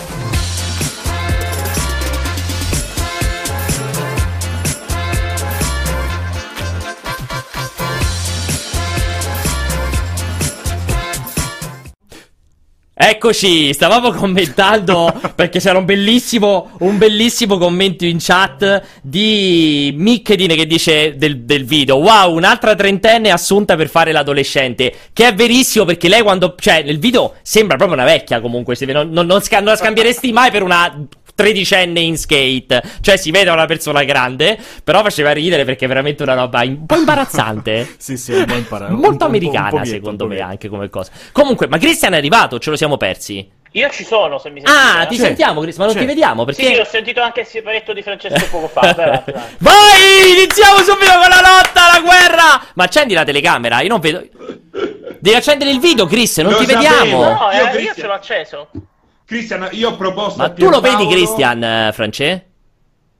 Eccoci, 13.08 13.72
stavamo 13.72 14.10
commentando 14.10 15.14
perché 15.36 15.60
c'era 15.60 15.78
un 15.78 15.84
bellissimo, 15.84 16.72
un 16.80 16.98
bellissimo 16.98 17.56
commento 17.56 18.04
in 18.04 18.16
chat 18.18 18.82
di 19.00 19.94
Mickedine 19.96 20.56
che 20.56 20.66
dice 20.66 21.16
del, 21.16 21.42
del 21.42 21.64
video. 21.64 21.98
Wow, 21.98 22.34
un'altra 22.34 22.74
trentenne 22.74 23.30
assunta 23.30 23.76
per 23.76 23.88
fare 23.88 24.10
l'adolescente 24.10 24.92
Che 25.12 25.24
è 25.24 25.32
verissimo 25.32 25.84
perché 25.84 26.08
lei 26.08 26.22
quando, 26.22 26.56
cioè 26.58 26.82
nel 26.82 26.98
video 26.98 27.34
sembra 27.42 27.76
proprio 27.76 27.96
una 27.96 28.06
vecchia 28.06 28.40
comunque 28.40 28.76
Non, 28.80 29.10
non, 29.10 29.26
non 29.26 29.40
non 29.50 29.64
la 29.64 29.76
scambieresti 29.76 30.32
mai 30.32 30.50
per 30.50 30.64
una 30.64 30.92
tredicenne 31.36 32.00
in 32.00 32.16
skate 32.18 32.82
Cioè 33.00 33.16
si 33.16 33.30
vede 33.30 33.50
una 33.50 33.66
persona 33.66 34.02
grande 34.02 34.58
Però 34.82 35.02
faceva 35.04 35.30
ridere 35.30 35.64
perché 35.64 35.84
è 35.84 35.88
veramente 35.88 36.24
una 36.24 36.34
roba 36.34 36.64
in- 36.64 36.78
un 36.80 36.86
po' 36.86 36.96
imbarazzante 36.96 37.94
Sì, 37.98 38.16
sì, 38.16 38.32
un 38.32 38.44
po' 38.44 38.54
un- 38.54 38.86
Molto 38.88 39.08
un 39.10 39.16
po'- 39.16 39.24
un 39.26 39.30
americana 39.30 39.68
pochetto, 39.70 39.88
secondo 39.90 40.26
me 40.26 40.40
anche 40.40 40.68
come 40.68 40.88
cosa 40.90 41.12
Comunque, 41.30 41.68
ma 41.68 41.78
Cristian 41.78 42.14
è 42.14 42.16
arrivato, 42.16 42.58
ce 42.58 42.70
lo 42.70 42.76
siamo 42.76 42.96
persi 42.96 43.48
Io 43.72 43.90
ci 43.90 44.04
sono, 44.04 44.38
se 44.38 44.48
mi 44.48 44.60
sentite. 44.64 44.72
Ah, 44.98 45.02
eh. 45.02 45.06
ti 45.06 45.16
C'è. 45.16 45.22
sentiamo, 45.24 45.60
Chris, 45.60 45.76
ma 45.76 45.84
non 45.84 45.92
C'è. 45.92 46.00
ti 46.00 46.06
vediamo 46.06 46.40
Sì, 46.48 46.54
perché. 46.62 46.74
sì, 46.74 46.80
ho 46.80 46.84
sentito 46.86 47.20
anche 47.20 47.40
il 47.40 47.46
siparetto 47.46 47.92
di 47.92 48.00
Francesco 48.02 48.46
poco 48.50 48.68
fa. 48.68 49.22
Vai! 49.58 50.30
Iniziamo 50.38 50.78
subito 50.78 51.10
con 51.12 51.28
la 51.28 51.40
lotta, 51.42 51.92
la 51.92 52.00
guerra! 52.00 52.62
Ma 52.74 52.84
accendi 52.84 53.12
la 53.12 53.24
telecamera, 53.24 53.80
io 53.82 53.88
non 53.88 54.00
vedo. 54.00 54.24
Devi 55.18 55.36
accendere 55.36 55.70
il 55.70 55.80
video, 55.80 56.06
Chris, 56.06 56.38
non 56.38 56.52
Lo 56.52 56.58
ti 56.58 56.66
sapevo. 56.66 56.80
vediamo. 57.00 57.22
No, 57.24 57.50
Io, 57.52 57.68
eh, 57.78 57.82
io 57.82 57.94
ce 57.94 58.06
l'ho 58.06 58.12
acceso. 58.14 58.68
Cristian, 59.26 59.68
io 59.72 59.90
ho 59.90 59.96
proposto 59.96 60.38
Ma 60.38 60.44
a 60.44 60.50
tu 60.50 60.68
lo 60.68 60.80
vedi, 60.80 61.06
Christian, 61.08 61.62
eh, 61.62 61.90
France? 61.92 62.46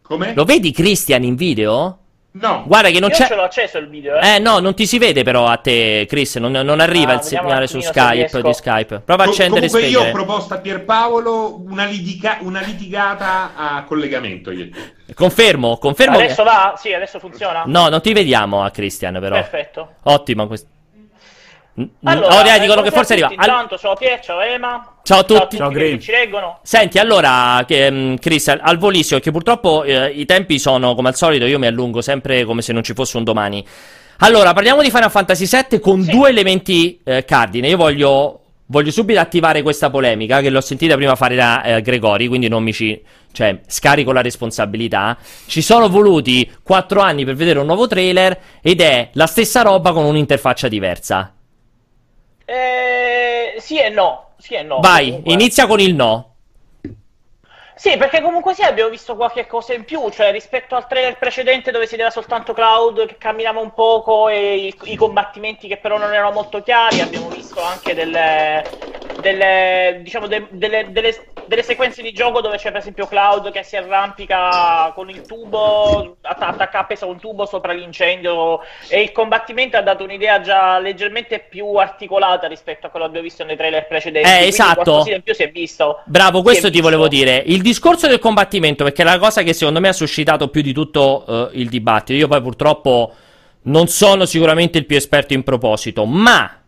Come? 0.02 0.34
Lo 0.34 0.44
vedi, 0.44 0.70
Christian, 0.72 1.24
in 1.24 1.34
video? 1.34 1.98
No. 2.38 2.64
Guarda 2.66 2.90
che 2.90 3.00
non 3.00 3.08
io 3.08 3.16
c'è. 3.16 3.26
ce 3.26 3.34
l'ho 3.34 3.42
acceso 3.44 3.78
il 3.78 3.88
video, 3.88 4.14
eh. 4.18 4.34
Eh 4.34 4.38
no, 4.38 4.58
non 4.58 4.74
ti 4.74 4.86
si 4.86 4.98
vede 4.98 5.22
però 5.24 5.46
a 5.46 5.56
te, 5.56 6.04
Chris, 6.06 6.36
non, 6.36 6.52
non 6.52 6.80
arriva 6.80 7.12
Ah, 7.12 7.14
il 7.16 7.22
segnale 7.22 7.66
su 7.66 7.80
se 7.80 7.88
Skype 7.88 8.42
di 8.42 8.52
Skype. 8.52 9.00
Prova 9.00 9.22
a 9.22 9.26
Co- 9.26 9.32
accendere 9.32 9.66
comunque 9.68 9.90
io 9.90 10.02
ho 10.06 10.10
proposto 10.12 10.52
a 10.52 10.58
Pierpaolo 10.58 11.62
una, 11.66 11.86
litiga- 11.86 12.38
una 12.42 12.60
litigata 12.60 13.52
a 13.56 13.84
collegamento. 13.84 14.50
Io. 14.50 14.68
Confermo, 15.14 15.78
confermo. 15.78 16.18
che- 16.18 16.24
Adesso 16.24 16.42
va? 16.44 16.74
Sì, 16.76 16.92
adesso 16.92 17.18
funziona? 17.18 17.62
No, 17.66 17.88
non 17.88 18.02
ti 18.02 18.12
vediamo 18.12 18.62
a 18.62 18.70
Christian, 18.70 19.18
però. 19.18 19.36
Perfetto. 19.36 19.94
Ottimo 20.02 20.46
questo. 20.46 20.68
Allora, 22.04 22.38
oh, 22.38 22.42
dai, 22.42 22.56
eh, 22.56 22.60
dicono 22.60 22.80
che 22.82 22.90
forse 22.90 23.12
a 23.12 23.16
arriva. 23.16 23.28
tutti. 23.28 23.40
Intanto, 23.48 23.76
ciao 23.78 23.94
Pier, 23.94 24.20
ciao 24.20 24.40
Ema. 24.40 24.94
Ciao 25.02 25.18
a 25.18 25.22
tutti. 25.24 25.56
Ciao, 25.56 25.66
quelli 25.70 25.82
Green. 25.84 25.96
che 25.98 26.02
ci 26.04 26.10
leggono. 26.10 26.58
Senti, 26.62 26.98
allora, 26.98 27.62
che, 27.66 27.90
mm, 27.90 28.14
Chris, 28.16 28.48
al, 28.48 28.60
al 28.62 28.78
volissimo, 28.78 29.20
che 29.20 29.30
purtroppo 29.30 29.84
eh, 29.84 30.08
i 30.08 30.24
tempi 30.24 30.58
sono 30.58 30.94
come 30.94 31.08
al 31.08 31.16
solito, 31.16 31.44
io 31.44 31.58
mi 31.58 31.66
allungo 31.66 32.00
sempre 32.00 32.44
come 32.44 32.62
se 32.62 32.72
non 32.72 32.82
ci 32.82 32.94
fosse 32.94 33.16
un 33.18 33.24
domani. 33.24 33.64
Allora, 34.20 34.54
parliamo 34.54 34.80
di 34.80 34.90
Final 34.90 35.10
Fantasy 35.10 35.46
VII 35.46 35.78
con 35.80 36.02
Sì. 36.02 36.10
due 36.10 36.30
elementi 36.30 36.98
eh, 37.04 37.24
cardine. 37.26 37.68
Io 37.68 37.76
voglio, 37.76 38.40
voglio 38.66 38.90
subito 38.90 39.20
attivare 39.20 39.60
questa 39.60 39.90
polemica, 39.90 40.40
che 40.40 40.48
l'ho 40.48 40.62
sentita 40.62 40.94
prima 40.96 41.14
fare 41.14 41.34
da 41.36 41.62
eh, 41.62 41.82
Gregori, 41.82 42.26
quindi 42.28 42.48
non 42.48 42.62
mi 42.62 42.72
ci... 42.72 43.02
Cioè, 43.36 43.60
scarico 43.66 44.12
la 44.12 44.22
responsabilità. 44.22 45.18
Ci 45.46 45.60
sono 45.60 45.90
voluti 45.90 46.50
quattro 46.62 47.02
anni 47.02 47.26
per 47.26 47.34
vedere 47.34 47.58
un 47.58 47.66
nuovo 47.66 47.86
trailer 47.86 48.38
ed 48.62 48.80
è 48.80 49.10
la 49.12 49.26
stessa 49.26 49.60
roba 49.60 49.92
con 49.92 50.06
un'interfaccia 50.06 50.68
diversa. 50.68 51.34
Eh, 52.46 53.56
sì 53.58 53.78
e 53.78 53.90
no. 53.90 54.28
Sì 54.38 54.54
e 54.54 54.62
no. 54.62 54.80
Vai, 54.80 55.08
comunque. 55.08 55.32
inizia 55.32 55.66
con 55.66 55.80
il 55.80 55.94
no. 55.94 56.35
Sì, 57.78 57.98
perché 57.98 58.22
comunque 58.22 58.54
sì, 58.54 58.62
abbiamo 58.62 58.88
visto 58.88 59.16
qualche 59.16 59.46
cosa 59.46 59.74
in 59.74 59.84
più, 59.84 60.08
cioè 60.08 60.32
rispetto 60.32 60.76
al 60.76 60.86
trailer 60.86 61.18
precedente 61.18 61.70
dove 61.70 61.84
si 61.84 61.90
vedeva 61.90 62.08
soltanto 62.08 62.54
Cloud 62.54 63.04
che 63.04 63.18
camminava 63.18 63.60
un 63.60 63.74
poco 63.74 64.30
e 64.30 64.56
i, 64.56 64.74
i 64.84 64.96
combattimenti 64.96 65.68
che 65.68 65.76
però 65.76 65.98
non 65.98 66.10
erano 66.14 66.32
molto 66.32 66.62
chiari, 66.62 67.02
abbiamo 67.02 67.28
visto 67.28 67.62
anche 67.62 67.92
delle, 67.92 68.64
delle 69.20 70.00
diciamo, 70.02 70.26
de- 70.26 70.46
delle, 70.52 70.90
delle 70.90 71.12
delle 71.46 71.62
sequenze 71.62 72.02
di 72.02 72.12
gioco 72.12 72.40
dove 72.40 72.56
c'è 72.56 72.70
per 72.70 72.80
esempio 72.80 73.06
Cloud 73.06 73.50
che 73.50 73.62
si 73.62 73.76
arrampica 73.76 74.92
con 74.94 75.08
il 75.10 75.22
tubo, 75.22 76.16
att- 76.20 76.42
attacca 76.42 76.80
appeso 76.80 77.06
un 77.06 77.18
tubo 77.18 77.46
sopra 77.46 77.72
l'incendio 77.72 78.60
e 78.88 79.00
il 79.00 79.12
combattimento 79.12 79.76
ha 79.76 79.82
dato 79.82 80.04
un'idea 80.04 80.40
già 80.40 80.78
leggermente 80.78 81.38
più 81.48 81.74
articolata 81.74 82.46
rispetto 82.46 82.86
a 82.86 82.90
quello 82.90 83.06
che 83.06 83.10
abbiamo 83.10 83.28
visto 83.28 83.44
nei 83.44 83.56
trailer 83.56 83.86
precedenti. 83.86 84.28
Eh, 84.28 84.46
esatto. 84.46 85.04
in 85.06 85.22
più 85.22 85.34
si 85.34 85.42
è 85.42 85.50
visto. 85.50 86.02
Bravo, 86.04 86.42
questo 86.42 86.70
ti 86.70 86.80
volevo 86.80 87.06
visto. 87.06 87.24
dire. 87.24 87.42
Il 87.46 87.62
discorso 87.66 88.06
del 88.06 88.20
combattimento, 88.20 88.84
perché 88.84 89.02
è 89.02 89.04
la 89.04 89.18
cosa 89.18 89.42
che 89.42 89.52
secondo 89.52 89.80
me 89.80 89.88
ha 89.88 89.92
suscitato 89.92 90.48
più 90.48 90.62
di 90.62 90.72
tutto 90.72 91.50
eh, 91.50 91.60
il 91.60 91.68
dibattito. 91.68 92.12
Io 92.12 92.28
poi 92.28 92.40
purtroppo 92.40 93.12
non 93.62 93.88
sono 93.88 94.24
sicuramente 94.24 94.78
il 94.78 94.86
più 94.86 94.96
esperto 94.96 95.34
in 95.34 95.42
proposito, 95.42 96.04
ma 96.04 96.60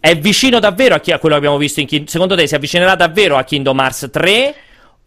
è 0.00 0.18
vicino 0.18 0.58
davvero 0.58 0.96
a, 0.96 0.98
chi, 0.98 1.12
a 1.12 1.18
quello 1.18 1.36
che 1.36 1.40
abbiamo 1.40 1.58
visto 1.58 1.78
in 1.80 1.86
King... 1.86 2.08
Secondo 2.08 2.34
te 2.34 2.46
si 2.48 2.54
avvicinerà 2.56 2.96
davvero 2.96 3.36
a 3.36 3.44
Kingdom 3.44 3.78
Hearts 3.78 4.08
3 4.10 4.54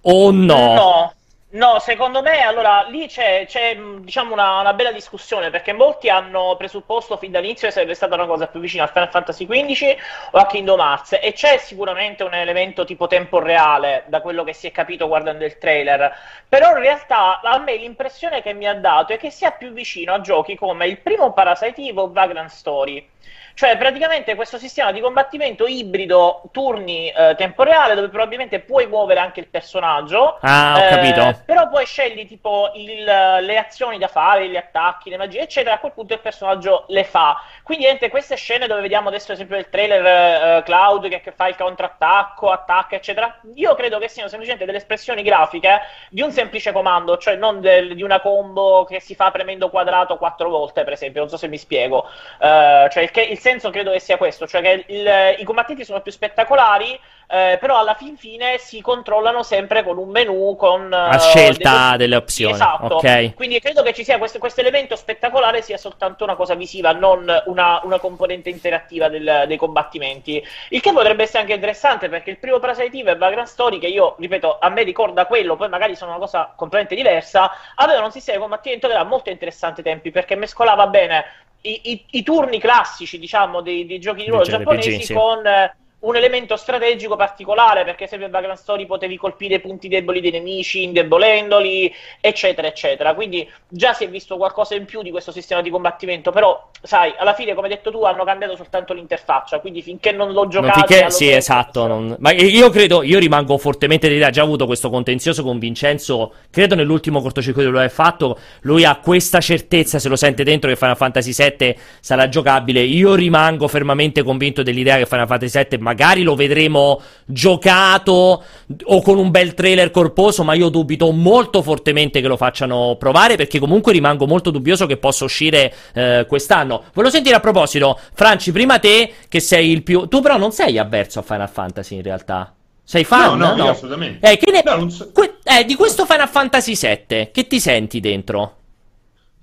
o 0.02 0.32
no? 0.32 0.74
No, 0.74 1.14
no, 1.54 1.78
secondo 1.80 2.22
me 2.22 2.42
allora 2.42 2.82
lì 2.90 3.08
c'è, 3.08 3.46
c'è, 3.48 3.76
mh, 3.76 4.02
diciamo 4.04 4.34
una, 4.34 4.60
una 4.60 4.74
bella 4.74 4.92
discussione 4.92 5.50
perché 5.52 5.72
molti 5.72 6.10
hanno 6.10 6.56
presupposto 6.58 7.16
fin 7.18 7.32
dall'inizio 7.32 7.68
che 7.68 7.74
sarebbe 7.74 7.94
stata 7.94 8.16
una 8.16 8.26
cosa 8.26 8.48
più 8.48 8.60
vicina 8.60 8.84
a 8.84 8.88
Final 8.88 9.10
Fantasy 9.12 9.46
XV 9.46 9.96
o 10.32 10.38
a 10.40 10.46
Kingdom 10.48 10.80
Hearts 10.80 11.20
e 11.22 11.32
c'è 11.34 11.58
sicuramente 11.58 12.24
un 12.24 12.34
elemento 12.34 12.86
tipo 12.86 13.06
tempo 13.08 13.40
reale 13.40 14.04
da 14.08 14.22
quello 14.22 14.44
che 14.44 14.54
si 14.54 14.66
è 14.68 14.72
capito 14.72 15.08
guardando 15.08 15.46
il 15.46 15.58
trailer, 15.60 16.12
però 16.50 16.70
in 16.72 16.80
realtà 16.80 17.40
a 17.42 17.58
me 17.60 17.76
l'impressione 17.78 18.42
che 18.42 18.54
mi 18.54 18.68
ha 18.68 18.74
dato 18.74 19.14
è 19.14 19.18
che 19.18 19.30
sia 19.30 19.52
più 19.52 19.72
vicino 19.72 20.14
a 20.14 20.22
giochi 20.22 20.56
come 20.56 20.88
il 20.88 21.00
primo 21.00 21.34
Parasite 21.34 21.82
Eve 21.82 22.02
o 22.02 22.12
Vagrant 22.12 22.50
Story. 22.50 23.08
Cioè, 23.56 23.78
praticamente 23.78 24.34
questo 24.36 24.58
sistema 24.58 24.92
di 24.92 25.00
combattimento 25.00 25.68
ibrido, 25.68 26.42
turni 26.52 27.10
eh, 27.12 27.36
tempo 27.38 27.64
reale, 27.64 27.94
dove 27.94 28.10
probabilmente 28.10 28.60
puoi 28.60 28.88
muovere 28.88 29.20
anche 29.20 29.40
il 29.42 29.48
personaggio. 29.48 30.38
Ah, 30.42 30.74
ho 30.76 30.84
eh, 30.84 30.90
capito. 30.90 31.42
Però 31.46 31.70
poi 31.70 31.86
scegli 31.86 32.28
tipo 32.28 32.72
il- 32.76 33.04
le 33.04 33.58
azioni 33.58 33.98
da 34.00 34.08
fare, 34.08 34.50
gli 34.50 34.56
attacchi, 34.56 35.10
le 35.12 35.18
magie, 35.18 35.42
eccetera. 35.42 35.76
A 35.76 35.80
quel 35.80 35.92
punto 35.92 36.14
il 36.14 36.20
personaggio 36.20 36.86
le 36.88 37.04
fa. 37.04 37.40
Quindi, 37.62 37.86
niente, 37.86 38.10
queste 38.10 38.36
scene 38.36 38.66
dove 38.68 38.82
vediamo 38.82 39.10
adesso, 39.10 39.32
ad 39.32 39.38
esempio, 39.38 39.58
il 39.58 39.70
trailer 39.70 40.58
eh, 40.58 40.64
Cloud 40.64 41.08
che, 41.08 41.22
che 41.22 41.32
fa 41.32 41.48
il 41.48 41.56
contrattacco, 41.56 42.50
attacca, 42.50 42.96
eccetera. 42.96 43.40
Io 43.56 43.76
credo 43.76 44.00
che 44.00 44.08
siano 44.10 44.30
semplicemente 44.30 44.66
delle 44.66 44.80
espressioni 44.80 45.22
grafiche 45.22 45.80
di 46.10 46.22
un 46.22 46.32
semplice 46.32 46.72
comando, 46.72 47.18
cioè 47.18 47.36
non 47.36 47.62
del- 47.62 47.94
di 47.96 48.02
una 48.02 48.20
combo 48.20 48.84
che 48.86 49.00
si 49.00 49.14
fa 49.16 49.30
premendo 49.32 49.70
quadrato 49.70 50.18
quattro 50.18 50.50
volte, 50.50 50.84
per 50.84 50.94
esempio. 50.94 51.22
Non 51.22 51.30
so 51.30 51.38
se 51.38 51.48
mi 51.48 51.58
spiego. 51.58 52.08
Eh, 52.40 52.88
cioè, 52.92 53.04
il, 53.04 53.12
il 53.32 53.38
senso 53.44 53.70
credo 53.70 53.92
che 53.92 54.00
sia 54.00 54.18
questo, 54.18 54.48
cioè 54.48 54.62
che 54.62 54.86
il- 54.88 55.36
i 55.38 55.44
combattenti 55.44 55.84
sono 55.84 56.02
più 56.02 56.12
spettacolari, 56.12 56.98
eh, 57.28 57.58
però 57.60 57.78
alla 57.78 57.94
fin 57.96 58.16
fine 58.16 58.58
si 58.58 58.80
controllano 58.82 59.44
sempre 59.44 59.84
con 59.84 59.98
un 59.98 60.10
menu, 60.10 60.56
con... 60.56 60.92
A 60.94 61.16
eh, 61.16 61.20
scelta 61.20 61.86
delle- 61.86 61.98
delle 61.98 62.16
opzioni. 62.16 62.54
Esatto. 62.54 62.96
Ok. 62.96 63.34
Quindi 63.34 63.60
credo 63.60 63.82
che 63.82 63.94
ci 63.94 64.04
sia 64.04 64.18
questo, 64.18 64.40
elemento 64.56 64.96
spettacolare 64.96 65.62
sia 65.62 65.78
soltanto 65.78 66.24
una 66.24 66.36
cosa 66.36 66.54
visiva, 66.56 66.92
non 66.92 67.26
una, 67.46 67.82
una 67.84 68.00
componente 68.00 68.50
interattiva 68.50 69.10
del- 69.10 69.44
dei 69.48 69.58
combattimenti. 69.58 70.42
Il 70.70 70.80
che 70.82 70.94
potrebbe 70.94 71.24
essere 71.24 71.40
anche 71.40 71.54
interessante 71.54 72.08
perché 72.08 72.30
il 72.30 72.38
primo 72.38 72.60
Parasite 72.60 72.98
Eve 72.98 73.12
e 73.12 73.16
Vagrant 73.18 73.48
Story, 73.48 73.80
che 73.80 73.88
io 73.88 74.16
ripeto, 74.20 74.60
a 74.60 74.70
me 74.70 74.84
ricorda 74.84 75.26
quello, 75.26 75.56
poi 75.56 75.70
magari 75.70 75.96
sono 75.96 76.12
una 76.12 76.20
cosa 76.20 76.54
completamente 76.56 76.96
diversa, 76.96 77.52
avevano 77.76 78.06
un 78.06 78.12
sistema 78.12 78.38
di 78.38 78.44
combattimento 78.44 78.88
che 78.88 78.94
era 78.94 79.04
molto 79.04 79.30
interessante 79.30 79.82
ai 79.82 79.88
tempi 79.88 80.12
perché 80.12 80.36
mescolava 80.36 80.88
bene 80.88 81.26
i, 81.66 81.80
i- 81.92 82.06
i 82.12 82.24
turni 82.24 82.60
classici, 82.60 83.20
diciamo, 83.20 83.62
dei, 83.62 83.86
dei 83.86 84.00
giochi 84.00 84.24
di 84.24 84.30
ruolo 84.30 84.44
giapponesi 84.44 85.04
sì. 85.04 85.14
con 85.14 85.46
eh, 85.46 85.76
un 86.00 86.16
elemento 86.18 86.58
strategico 86.58 87.16
particolare, 87.16 87.86
perché 87.86 88.08
sempre 88.08 88.26
in 88.28 88.34
Vagrant 88.34 88.58
Story 88.60 88.86
potevi 88.86 89.16
colpire 89.18 89.56
i 89.56 89.60
punti 89.62 89.88
deboli 89.88 90.20
dei 90.20 90.32
nemici, 90.32 90.84
indebolendoli, 90.84 91.94
eccetera, 92.20 92.68
eccetera. 92.68 93.14
Quindi 93.14 93.50
già 93.70 93.94
si 93.94 94.04
è 94.04 94.10
visto 94.10 94.36
qualcosa 94.36 94.76
in 94.76 94.84
più 94.86 95.02
di 95.02 95.12
questo 95.12 95.32
sistema 95.32 95.62
di 95.62 95.70
combattimento, 95.70 96.32
però, 96.32 96.70
sai, 96.84 97.14
alla 97.18 97.34
fine, 97.34 97.54
come 97.56 97.68
hai 97.68 97.74
detto 97.76 97.90
tu, 97.92 98.04
hanno 98.04 98.26
cambiato 98.26 98.58
soltanto 98.58 98.94
l'interfaccia, 98.94 99.60
quindi 99.60 99.82
finché 99.82 100.12
non 100.12 100.34
l'ho 100.34 100.42
Non 100.42 100.50
giocato... 100.50 100.80
finché- 100.80 101.02
allo 101.04 101.10
sì, 101.12 101.30
esatto. 101.32 101.88
non- 101.88 102.16
Ma 102.20 102.32
io 102.34 102.70
credo, 102.70 103.04
io 103.04 103.20
rimango 103.20 103.58
fortemente 103.58 104.08
dell'idea. 104.08 104.30
Già 104.30 104.42
avuto 104.44 104.66
questo 104.66 104.90
contenzioso 104.90 105.44
con 105.44 105.60
Vincenzo. 105.60 106.34
Credo 106.52 106.76
nell'ultimo 106.76 107.22
cortocircuito 107.22 107.70
che 107.70 107.76
lui 107.76 107.86
ha 107.86 107.90
fatto. 107.90 108.38
Lui 108.62 108.84
ha 108.84 108.98
questa 108.98 109.40
certezza, 109.40 109.98
se 109.98 110.10
lo 110.10 110.18
sente 110.18 110.44
dentro, 110.44 110.70
che 110.70 110.76
Final 110.76 110.98
Fantasy 110.98 111.34
VII 111.34 111.78
sarà 112.02 112.28
giocabile. 112.28 112.82
Io 112.82 113.16
rimango 113.16 113.68
fermamente 113.70 114.22
convinto 114.24 114.62
dell'idea 114.62 114.98
che 114.98 115.06
Final 115.06 115.28
Fantasy 115.28 115.66
VII 115.70 115.80
magari 115.80 116.24
lo 116.24 116.36
vedremo 116.36 117.02
giocato 117.26 118.44
o 118.84 119.02
con 119.02 119.18
un 119.18 119.32
bel 119.32 119.54
trailer 119.54 119.92
corposo. 119.92 120.44
Ma 120.44 120.54
io 120.54 120.70
dubito 120.70 121.12
molto 121.12 121.62
fortemente 121.62 122.20
che 122.20 122.28
lo 122.28 122.38
facciano 122.38 122.96
provare. 123.00 123.36
Perché 123.36 123.60
comunque 123.60 123.92
rimango 123.94 124.26
molto 124.28 124.50
dubbioso 124.52 124.86
che 124.86 124.98
possa 124.98 125.24
uscire 125.24 125.74
eh, 125.94 126.26
quest'anno. 126.28 126.73
Volevo 126.94 127.14
sentire 127.14 127.36
a 127.36 127.40
proposito, 127.40 128.00
Franci, 128.14 128.52
prima 128.52 128.80
te 128.80 129.14
che 129.28 129.40
sei 129.40 129.70
il 129.72 129.84
più. 129.84 130.08
Tu, 130.08 130.22
però, 130.22 130.38
non 130.38 130.52
sei 130.52 130.78
avverso 130.78 131.20
a 131.20 131.22
Final 131.22 131.50
Fantasy 131.50 131.96
in 131.96 132.02
realtà. 132.04 132.54
Sei 132.86 133.04
fan? 133.04 133.38
No, 133.38 133.56
no, 133.56 133.64
io 133.64 133.70
assolutamente. 133.72 134.30
Eh, 134.30 134.40
ne- 134.52 134.62
No, 134.66 134.90
so- 134.90 135.12
que- 135.14 135.38
eh, 135.44 135.64
di 135.66 135.76
questo 135.76 136.06
Final 136.06 136.28
Fantasy 136.30 136.76
VII, 136.76 137.30
che 137.32 137.48
ti 137.48 137.60
senti 137.60 138.00
dentro? 138.00 138.58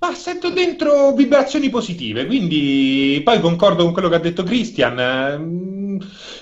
Ma 0.03 0.15
sento 0.15 0.49
dentro 0.49 1.11
vibrazioni 1.13 1.69
positive, 1.69 2.25
quindi 2.25 3.21
poi 3.23 3.39
concordo 3.39 3.83
con 3.83 3.93
quello 3.93 4.09
che 4.09 4.15
ha 4.15 4.19
detto 4.19 4.41
Christian. 4.43 4.99
Ehm, 4.99 5.79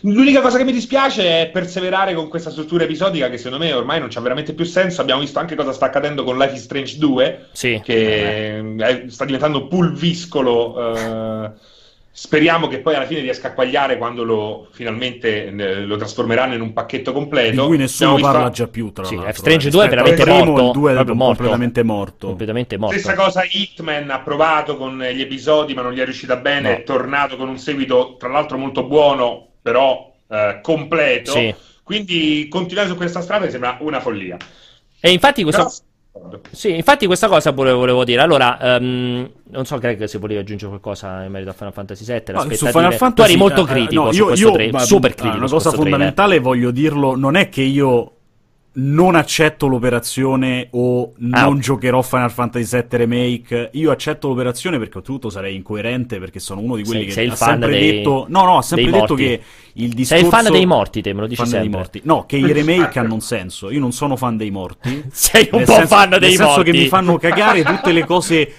L'unica 0.03 0.39
cosa 0.39 0.57
che 0.57 0.63
mi 0.63 0.71
dispiace 0.71 1.41
è 1.41 1.49
perseverare 1.51 2.13
con 2.13 2.29
questa 2.29 2.51
struttura 2.51 2.85
episodica 2.85 3.29
che 3.29 3.35
secondo 3.37 3.57
me 3.65 3.73
ormai 3.73 3.99
non 3.99 4.07
c'ha 4.09 4.21
veramente 4.21 4.53
più 4.53 4.63
senso. 4.63 5.01
Abbiamo 5.01 5.19
visto 5.19 5.39
anche 5.39 5.55
cosa 5.55 5.73
sta 5.73 5.87
accadendo 5.87 6.23
con 6.23 6.37
Life 6.37 6.55
is 6.55 6.61
Strange 6.63 6.97
2, 6.97 7.47
Sì. 7.51 7.81
che 7.83 8.59
è- 8.77 9.03
sta 9.09 9.25
diventando 9.25 9.67
pulviscolo. 9.67 10.93
eh, 10.95 11.51
speriamo 12.11 12.67
che 12.67 12.79
poi 12.79 12.95
alla 12.95 13.05
fine 13.05 13.21
riesca 13.21 13.49
a 13.49 13.53
quagliare 13.53 13.97
quando 13.97 14.23
lo 14.23 14.67
finalmente 14.71 15.45
eh, 15.45 15.85
lo 15.85 15.95
trasformeranno 15.95 16.53
in 16.53 16.61
un 16.61 16.73
pacchetto 16.73 17.11
Di 17.11 17.17
completo. 17.17 17.65
cui 17.67 17.77
nessuno 17.77 18.15
visto- 18.15 18.31
parla 18.31 18.49
già 18.49 18.67
più, 18.67 18.91
tra 18.91 19.03
Sì, 19.05 19.15
l'altro. 19.15 19.33
F-Strange 19.33 19.67
eh. 19.67 19.71
2 19.71 19.85
è 19.85 19.89
veramente 19.89 20.23
primo, 20.23 20.43
morto, 20.45 20.65
Il 20.65 20.71
2 20.71 20.91
è 20.91 20.93
morto. 20.95 21.13
completamente 21.15 21.83
morto. 21.83 22.27
Completamente 22.27 22.77
morto. 22.77 22.97
Stessa 22.97 23.15
cosa 23.15 23.43
Hitman 23.49 24.09
ha 24.09 24.19
provato 24.19 24.75
con 24.77 24.99
gli 24.99 25.21
episodi 25.21 25.73
ma 25.73 25.81
non 25.81 25.93
gli 25.93 25.99
è 25.99 26.03
riuscita 26.05 26.35
bene, 26.35 26.69
No. 26.69 26.75
è 26.77 26.83
tornato 26.83 27.37
con 27.37 27.47
un 27.47 27.57
seguito 27.57 28.15
tra 28.19 28.29
l'altro 28.29 28.57
molto 28.57 28.83
buono, 28.83 29.47
però 29.61 30.11
eh, 30.29 30.59
completo. 30.61 31.31
Sì. 31.31 31.53
Quindi 31.83 32.47
continuare 32.49 32.87
su 32.87 32.95
questa 32.95 33.21
strada 33.21 33.45
mi 33.45 33.51
sembra 33.51 33.77
una 33.79 33.99
follia. 33.99 34.37
E 34.99 35.11
infatti 35.11 35.43
questo... 35.43 35.61
Però- 35.63 35.73
Sì, 36.51 36.75
infatti 36.75 37.05
questa 37.05 37.27
cosa 37.27 37.53
pure 37.53 37.71
volevo 37.71 38.03
dire. 38.03 38.21
Allora, 38.21 38.59
ehm, 38.75 39.29
non 39.51 39.65
so 39.65 39.77
Greg 39.77 40.03
se 40.05 40.17
volevi 40.17 40.39
aggiungere 40.39 40.69
qualcosa 40.69 41.23
in 41.23 41.31
merito 41.31 41.51
a 41.51 41.53
Final 41.53 41.73
Fantasy 41.73 42.03
VII. 42.03 42.21
le 42.25 42.33
No, 42.33 42.41
su 42.41 42.65
Final 42.67 42.91
tu 42.91 42.97
Fantasy, 42.97 43.29
eri 43.29 43.37
molto 43.39 43.61
eh, 43.61 43.65
critico 43.65 44.03
no, 44.03 44.11
su 44.11 44.17
io, 44.17 44.25
questo 44.25 44.47
io- 44.47 44.53
trailer, 44.53 44.73
ma- 44.73 44.79
super 44.79 45.11
ah, 45.11 45.13
critico 45.13 45.37
Una 45.37 45.47
su 45.47 45.53
cosa 45.53 45.69
questo 45.69 45.81
trailer. 45.81 45.91
fondamentale, 45.91 46.39
voglio 46.39 46.71
dirlo, 46.71 47.15
non 47.15 47.35
è 47.35 47.49
che 47.49 47.61
io 47.61 48.11
non 48.81 49.15
accetto 49.15 49.67
l'operazione 49.67 50.67
o 50.71 51.13
Ah, 51.31 51.43
non 51.43 51.55
ok. 51.55 51.59
giocherò 51.59 52.01
Final 52.01 52.31
Fantasy 52.31 52.77
VII 52.77 52.97
Remake. 52.97 53.69
Io 53.73 53.91
accetto 53.91 54.27
l'operazione 54.27 54.77
perché 54.77 54.97
oltretutto 54.97 55.29
sarei 55.29 55.55
incoerente 55.55 56.19
perché 56.19 56.39
sono 56.39 56.61
uno 56.61 56.75
di 56.75 56.83
quelli 56.83 56.99
Sei- 56.99 57.07
che 57.07 57.13
sei 57.13 57.27
ha 57.29 57.35
sempre 57.35 57.71
dei- 57.71 57.91
detto 57.97 58.25
No, 58.29 58.43
no, 58.45 58.57
ha 58.57 58.61
sempre 58.61 58.89
dei 58.89 58.99
detto 58.99 59.13
morti. 59.13 59.27
che 59.27 59.41
il 59.73 59.89
discorso 59.93 60.15
Sei 60.15 60.23
il 60.23 60.29
fan 60.45 60.51
dei 60.51 60.65
morti, 60.65 61.01
te 61.01 61.13
me 61.13 61.21
lo 61.21 61.27
dici 61.27 61.41
fan 61.41 61.49
dei 61.51 61.61
sempre. 61.61 61.79
morti. 61.79 62.01
No, 62.03 62.25
che 62.25 62.37
i 62.37 62.51
remake 62.51 62.99
hanno 62.99 63.13
un 63.13 63.21
senso. 63.21 63.69
Io 63.71 63.79
non 63.79 63.91
sono 63.91 64.15
fan 64.15 64.35
dei 64.37 64.51
morti. 64.51 65.03
Sei 65.11 65.47
un 65.51 65.63
po' 65.63 65.71
senso- 65.73 65.87
fan 65.87 66.09
dei 66.09 66.19
nel 66.19 66.29
senso 66.31 66.45
morti. 66.55 66.71
che 66.71 66.77
mi 66.77 66.87
fanno 66.87 67.17
cagare 67.17 67.63
tutte 67.63 67.91
le 67.91 68.05
cose 68.05 68.53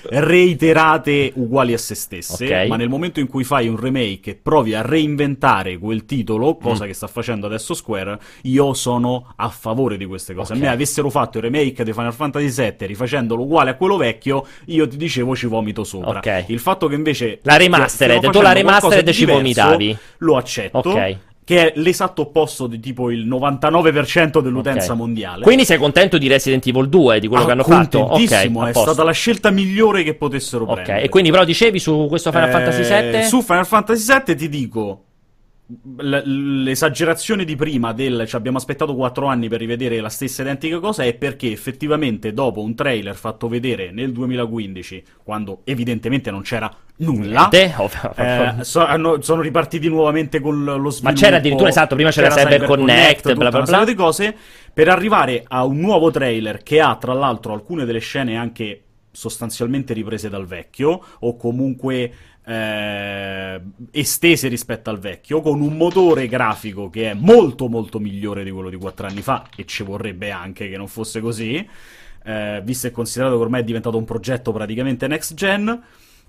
reiterate 0.45 1.33
uguali 1.37 1.73
a 1.73 1.79
se 1.79 1.95
stesse. 1.95 2.45
Ok. 2.63 2.67
Ma 2.69 2.77
nel 2.77 2.89
momento 2.89 3.21
in 3.21 3.27
cui 3.27 3.45
fai 3.45 3.69
un 3.69 3.77
remake 3.79 4.31
e 4.31 4.35
provi 4.35 4.75
a 4.75 4.83
reinventare 4.83 5.79
quel 5.79 6.05
titolo, 6.05 6.57
Mm. 6.57 6.63
cosa 6.63 6.87
che 6.87 6.95
sta 6.95 7.07
facendo 7.07 7.47
adesso 7.47 7.75
Square, 7.75 8.19
io 8.43 8.73
sono 8.75 9.33
a 9.37 9.49
favore 9.49 9.97
di 9.97 10.05
queste 10.11 10.35
cose. 10.35 10.53
Ok. 10.53 10.59
A 10.59 10.63
me 10.63 10.69
avessero 10.69 11.09
fatto 11.09 11.39
il 11.39 11.45
remake 11.45 11.83
di 11.85 11.93
Final 11.95 12.13
Fantasy 12.13 12.51
VII 12.77 12.87
rifacendolo 12.87 13.43
uguale 13.43 13.71
a 13.71 13.75
quello 13.77 13.97
vecchio, 13.97 14.45
io 14.67 14.87
ti 14.87 14.99
dicevo 14.99 15.35
ci 15.35 15.47
vomito 15.47 15.83
sopra. 15.85 16.19
Ok. 16.19 16.45
Il 16.49 16.59
fatto 16.59 16.87
che 16.87 16.95
invece 16.95 17.39
La 17.43 17.57
remastered, 17.57 18.31
tu 18.31 18.41
la 18.43 18.53
remastered 18.53 19.05
di 19.07 19.13
ci 19.15 19.21
diverso, 19.21 19.41
vomitavi. 19.43 19.97
Lo 20.19 20.37
accetto. 20.37 20.79
Ok. 20.79 21.17
Che 21.43 21.73
è 21.73 21.81
l'esatto 21.81 22.23
opposto 22.23 22.67
di 22.69 22.79
tipo 22.79 23.11
il 23.11 23.27
99% 23.27 24.41
dell'utenza 24.41 24.93
Ok. 24.93 24.99
mondiale. 24.99 25.43
Quindi 25.43 25.65
sei 25.65 25.79
contento 25.79 26.17
di 26.19 26.29
Resident 26.29 26.65
Evil 26.67 26.89
2, 26.89 27.19
di 27.19 27.27
quello 27.27 27.43
Ah, 27.43 27.47
che 27.47 27.53
hanno 27.53 27.65
fatto? 27.65 27.99
Ok, 27.99 28.09
contentissimo, 28.09 28.61
a 28.63 28.69
è 28.69 28.73
posto. 28.73 28.93
stata 28.93 29.05
la 29.05 29.13
scelta 29.13 29.51
migliore 29.51 30.03
che 30.05 30.15
potessero 30.15 30.65
Ok, 30.65 30.75
prendere. 30.75 31.03
e 31.03 31.09
quindi 31.09 31.31
però 31.31 31.45
dicevi 31.45 31.79
su 31.81 32.07
questo 32.09 32.31
Final 32.31 32.49
Eh, 32.49 32.53
Fantasy 32.53 32.83
VII? 33.11 33.23
Su 33.25 33.43
Final 33.43 33.67
Fantasy 33.67 34.13
VII 34.25 34.37
ti 34.37 34.49
dico 34.49 35.05
l'esagerazione 35.99 37.45
di 37.45 37.57
prima 37.57 37.93
del 37.93 38.25
ci 38.27 38.37
abbiamo 38.37 38.59
aspettato 38.59 38.95
4 38.95 39.27
anni 39.27 39.49
per 39.49 39.61
rivedere 39.61 40.01
la 40.01 40.09
stessa 40.09 40.43
identica 40.43 40.79
cosa 40.79 41.05
è 41.05 41.15
perché 41.15 41.51
effettivamente 41.53 42.33
dopo 42.33 42.61
un 42.63 42.75
trailer 42.75 43.15
fatto 43.15 43.49
vedere 43.49 43.91
nel 43.91 44.13
2015, 44.13 45.05
quando 45.23 45.61
evidentemente 45.65 46.31
non 46.31 46.43
c'era 46.43 46.71
nulla, 46.97 47.49
De- 47.51 47.73
eh, 48.17 48.55
so- 48.65 48.85
hanno- 48.85 49.23
sono 49.23 49.41
ripartiti 49.41 49.89
nuovamente 49.89 50.41
con 50.41 50.63
lo 50.65 50.91
sviluppo. 50.91 51.03
Ma 51.03 51.13
c'era 51.13 51.37
addirittura, 51.37 51.69
esatto, 51.69 51.95
prima 51.95 52.11
c'era 52.11 52.29
Cyber 52.29 52.65
Connect, 52.65 53.23
tutta 53.23 53.35
bla 53.35 53.51
bla 53.51 53.63
bla. 53.63 53.85
di 53.85 53.95
cose, 53.95 54.35
per 54.73 54.89
arrivare 54.89 55.45
a 55.47 55.65
un 55.65 55.79
nuovo 55.79 56.11
trailer 56.11 56.63
che 56.63 56.81
ha 56.81 56.97
tra 56.97 57.13
l'altro 57.15 57.53
alcune 57.53 57.85
delle 57.85 58.01
scene 58.01 58.37
anche 58.37 58.83
sostanzialmente 59.13 59.93
riprese 59.93 60.29
dal 60.29 60.47
vecchio 60.47 61.01
o 61.21 61.37
comunque 61.37 62.13
eh, 62.51 63.61
estese 63.93 64.49
rispetto 64.49 64.91
al 64.91 64.99
vecchio 64.99 65.41
con 65.41 65.61
un 65.61 65.77
motore 65.77 66.27
grafico 66.27 66.91
che 66.91 67.13
è 67.13 67.15
molto 67.15 67.69
molto 67.69 68.01
migliore 68.01 68.43
di 68.43 68.51
quello 68.51 68.71
di 68.71 68.77
quattro 68.77 69.07
anni 69.07 69.23
fa 69.23 69.47
e 69.55 69.65
ci 69.67 69.85
vorrebbe 69.85 70.33
anche 70.33 70.69
che 70.69 70.77
non 70.77 70.89
fosse 70.89 71.21
così 71.21 71.65
eh, 72.25 72.61
visto 72.65 72.89
e 72.89 72.91
considerato 72.91 73.37
che 73.37 73.43
ormai 73.43 73.61
è 73.61 73.65
diventato 73.65 73.97
un 73.97 74.05
progetto 74.05 74.51
praticamente 74.51 75.07
next 75.07 75.35
gen 75.35 75.81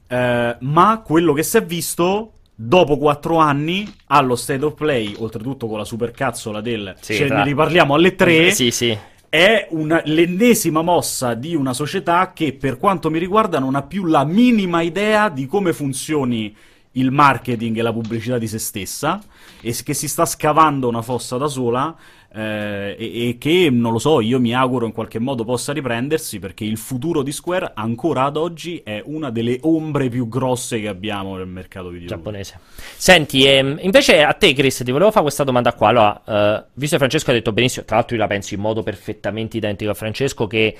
eh, 0.07 0.57
ma 0.59 1.01
quello 1.03 1.33
che 1.33 1.41
si 1.41 1.57
è 1.57 1.65
visto 1.65 2.33
dopo 2.53 2.99
quattro 2.99 3.37
anni 3.37 3.91
allo 4.07 4.35
State 4.35 4.63
of 4.63 4.75
Play 4.75 5.15
oltretutto 5.17 5.65
con 5.67 5.79
la 5.79 5.85
supercazzola 5.85 6.61
del 6.61 6.93
Sì, 6.99 7.15
ce 7.15 7.25
tra- 7.25 7.37
ne 7.37 7.43
riparliamo 7.45 7.95
alle 7.95 8.13
tre 8.13 8.51
Sì, 8.51 8.69
sì. 8.69 8.95
È 9.31 9.67
una- 9.69 10.01
l'ennesima 10.03 10.81
mossa 10.81 11.35
di 11.35 11.55
una 11.55 11.71
società 11.71 12.33
che, 12.33 12.51
per 12.51 12.77
quanto 12.77 13.09
mi 13.09 13.17
riguarda, 13.17 13.59
non 13.59 13.75
ha 13.75 13.81
più 13.81 14.03
la 14.03 14.25
minima 14.25 14.81
idea 14.81 15.29
di 15.29 15.45
come 15.45 15.71
funzioni 15.71 16.53
il 16.95 17.11
marketing 17.11 17.77
e 17.77 17.81
la 17.81 17.93
pubblicità 17.93 18.37
di 18.37 18.47
se 18.49 18.59
stessa 18.59 19.21
e 19.61 19.73
che 19.85 19.93
si 19.93 20.09
sta 20.09 20.25
scavando 20.25 20.89
una 20.89 21.01
fossa 21.01 21.37
da 21.37 21.47
sola 21.47 21.95
eh, 22.33 22.95
e, 22.97 23.29
e 23.29 23.37
che, 23.37 23.69
non 23.69 23.91
lo 23.91 23.99
so, 23.99 24.21
io 24.21 24.39
mi 24.39 24.55
auguro 24.55 24.85
in 24.85 24.93
qualche 24.93 25.19
modo 25.19 25.43
possa 25.43 25.73
riprendersi 25.73 26.39
perché 26.39 26.63
il 26.63 26.77
futuro 26.77 27.23
di 27.23 27.31
Square 27.31 27.71
ancora 27.75 28.23
ad 28.23 28.37
oggi 28.37 28.81
è 28.83 29.01
una 29.05 29.29
delle 29.29 29.57
ombre 29.61 30.07
più 30.09 30.27
grosse 30.27 30.79
che 30.79 30.87
abbiamo 30.87 31.35
nel 31.35 31.47
mercato 31.47 31.89
video. 31.89 32.07
giapponese. 32.07 32.59
Senti, 32.95 33.45
ehm, 33.45 33.79
invece 33.81 34.23
a 34.23 34.33
te, 34.33 34.53
Chris, 34.53 34.81
ti 34.83 34.91
volevo 34.91 35.11
fare 35.11 35.23
questa 35.23 35.43
domanda 35.43 35.73
qua. 35.73 35.89
Allora, 35.89 36.21
eh, 36.25 36.63
visto 36.73 36.95
che 36.95 36.99
Francesco 36.99 37.31
ha 37.31 37.33
detto 37.33 37.51
benissimo, 37.51 37.85
tra 37.85 37.97
l'altro 37.97 38.15
io 38.15 38.21
la 38.21 38.27
penso 38.27 38.53
in 38.53 38.61
modo 38.61 38.81
perfettamente 38.81 39.57
identico 39.57 39.91
a 39.91 39.95
Francesco, 39.95 40.47
che 40.47 40.75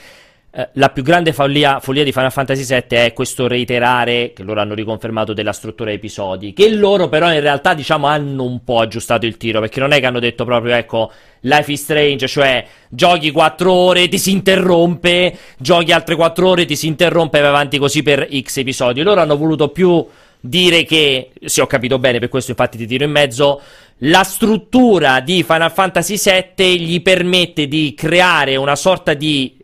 eh, 0.54 0.68
la 0.74 0.90
più 0.90 1.02
grande 1.02 1.32
follia, 1.32 1.80
follia 1.80 2.04
di 2.04 2.12
Final 2.12 2.32
Fantasy 2.32 2.66
VII 2.66 2.98
è 2.98 3.14
questo 3.14 3.48
reiterare, 3.48 4.34
che 4.34 4.44
loro 4.44 4.60
hanno 4.60 4.74
riconfermato, 4.74 5.32
della 5.32 5.54
struttura 5.54 5.92
episodi, 5.92 6.52
che 6.52 6.70
loro 6.70 7.08
però 7.08 7.32
in 7.32 7.40
realtà, 7.40 7.74
diciamo, 7.74 8.08
hanno 8.08 8.44
un 8.44 8.62
po' 8.66 8.80
aggiustato 8.80 9.26
il 9.26 9.38
tiro, 9.38 9.62
perché 9.62 9.80
non 9.80 9.94
è 9.94 10.02
che 10.02 10.06
hanno 10.08 10.20
detto 10.20 10.44
proprio, 10.44 10.76
ecco, 10.76 11.10
Life 11.42 11.72
is 11.72 11.82
Strange, 11.82 12.28
cioè 12.28 12.66
giochi 12.90 13.32
4 13.32 13.72
ore, 13.72 14.10
ti 14.10 14.18
si 14.18 14.32
interrompe, 14.32 15.38
giochi 15.58 15.94
altre 15.94 16.16
4 16.16 16.50
ore, 16.50 16.66
ti 16.66 16.76
si 16.76 16.88
interrompe 16.88 17.38
e 17.38 17.42
vai 17.42 17.50
avanti 17.50 17.78
così 17.78 18.04
per 18.04 18.28
X 18.30 18.58
episodi. 18.58 19.04
Loro 19.04 19.22
hanno 19.22 19.38
voluto 19.38 19.70
più 19.70 20.06
dire 20.42 20.84
che, 20.84 21.32
se 21.46 21.62
ho 21.62 21.68
capito 21.68 21.98
bene, 21.98 22.20
per 22.20 22.28
questo 22.28 22.52
infatti 22.52 22.78
ti 22.78 22.86
tiro 22.86 23.06
in 23.06 23.12
mezzo, 23.12 23.62
la 24.00 24.24
struttura 24.24 25.22
di 25.22 25.44
Final 25.44 25.72
Fantasy 25.72 26.20
VII 26.22 26.80
gli 26.82 27.02
permette 27.02 27.68
di 27.68 27.94
creare 27.96 28.58
una 28.58 28.76
sorta 28.76 29.14
di 29.14 29.60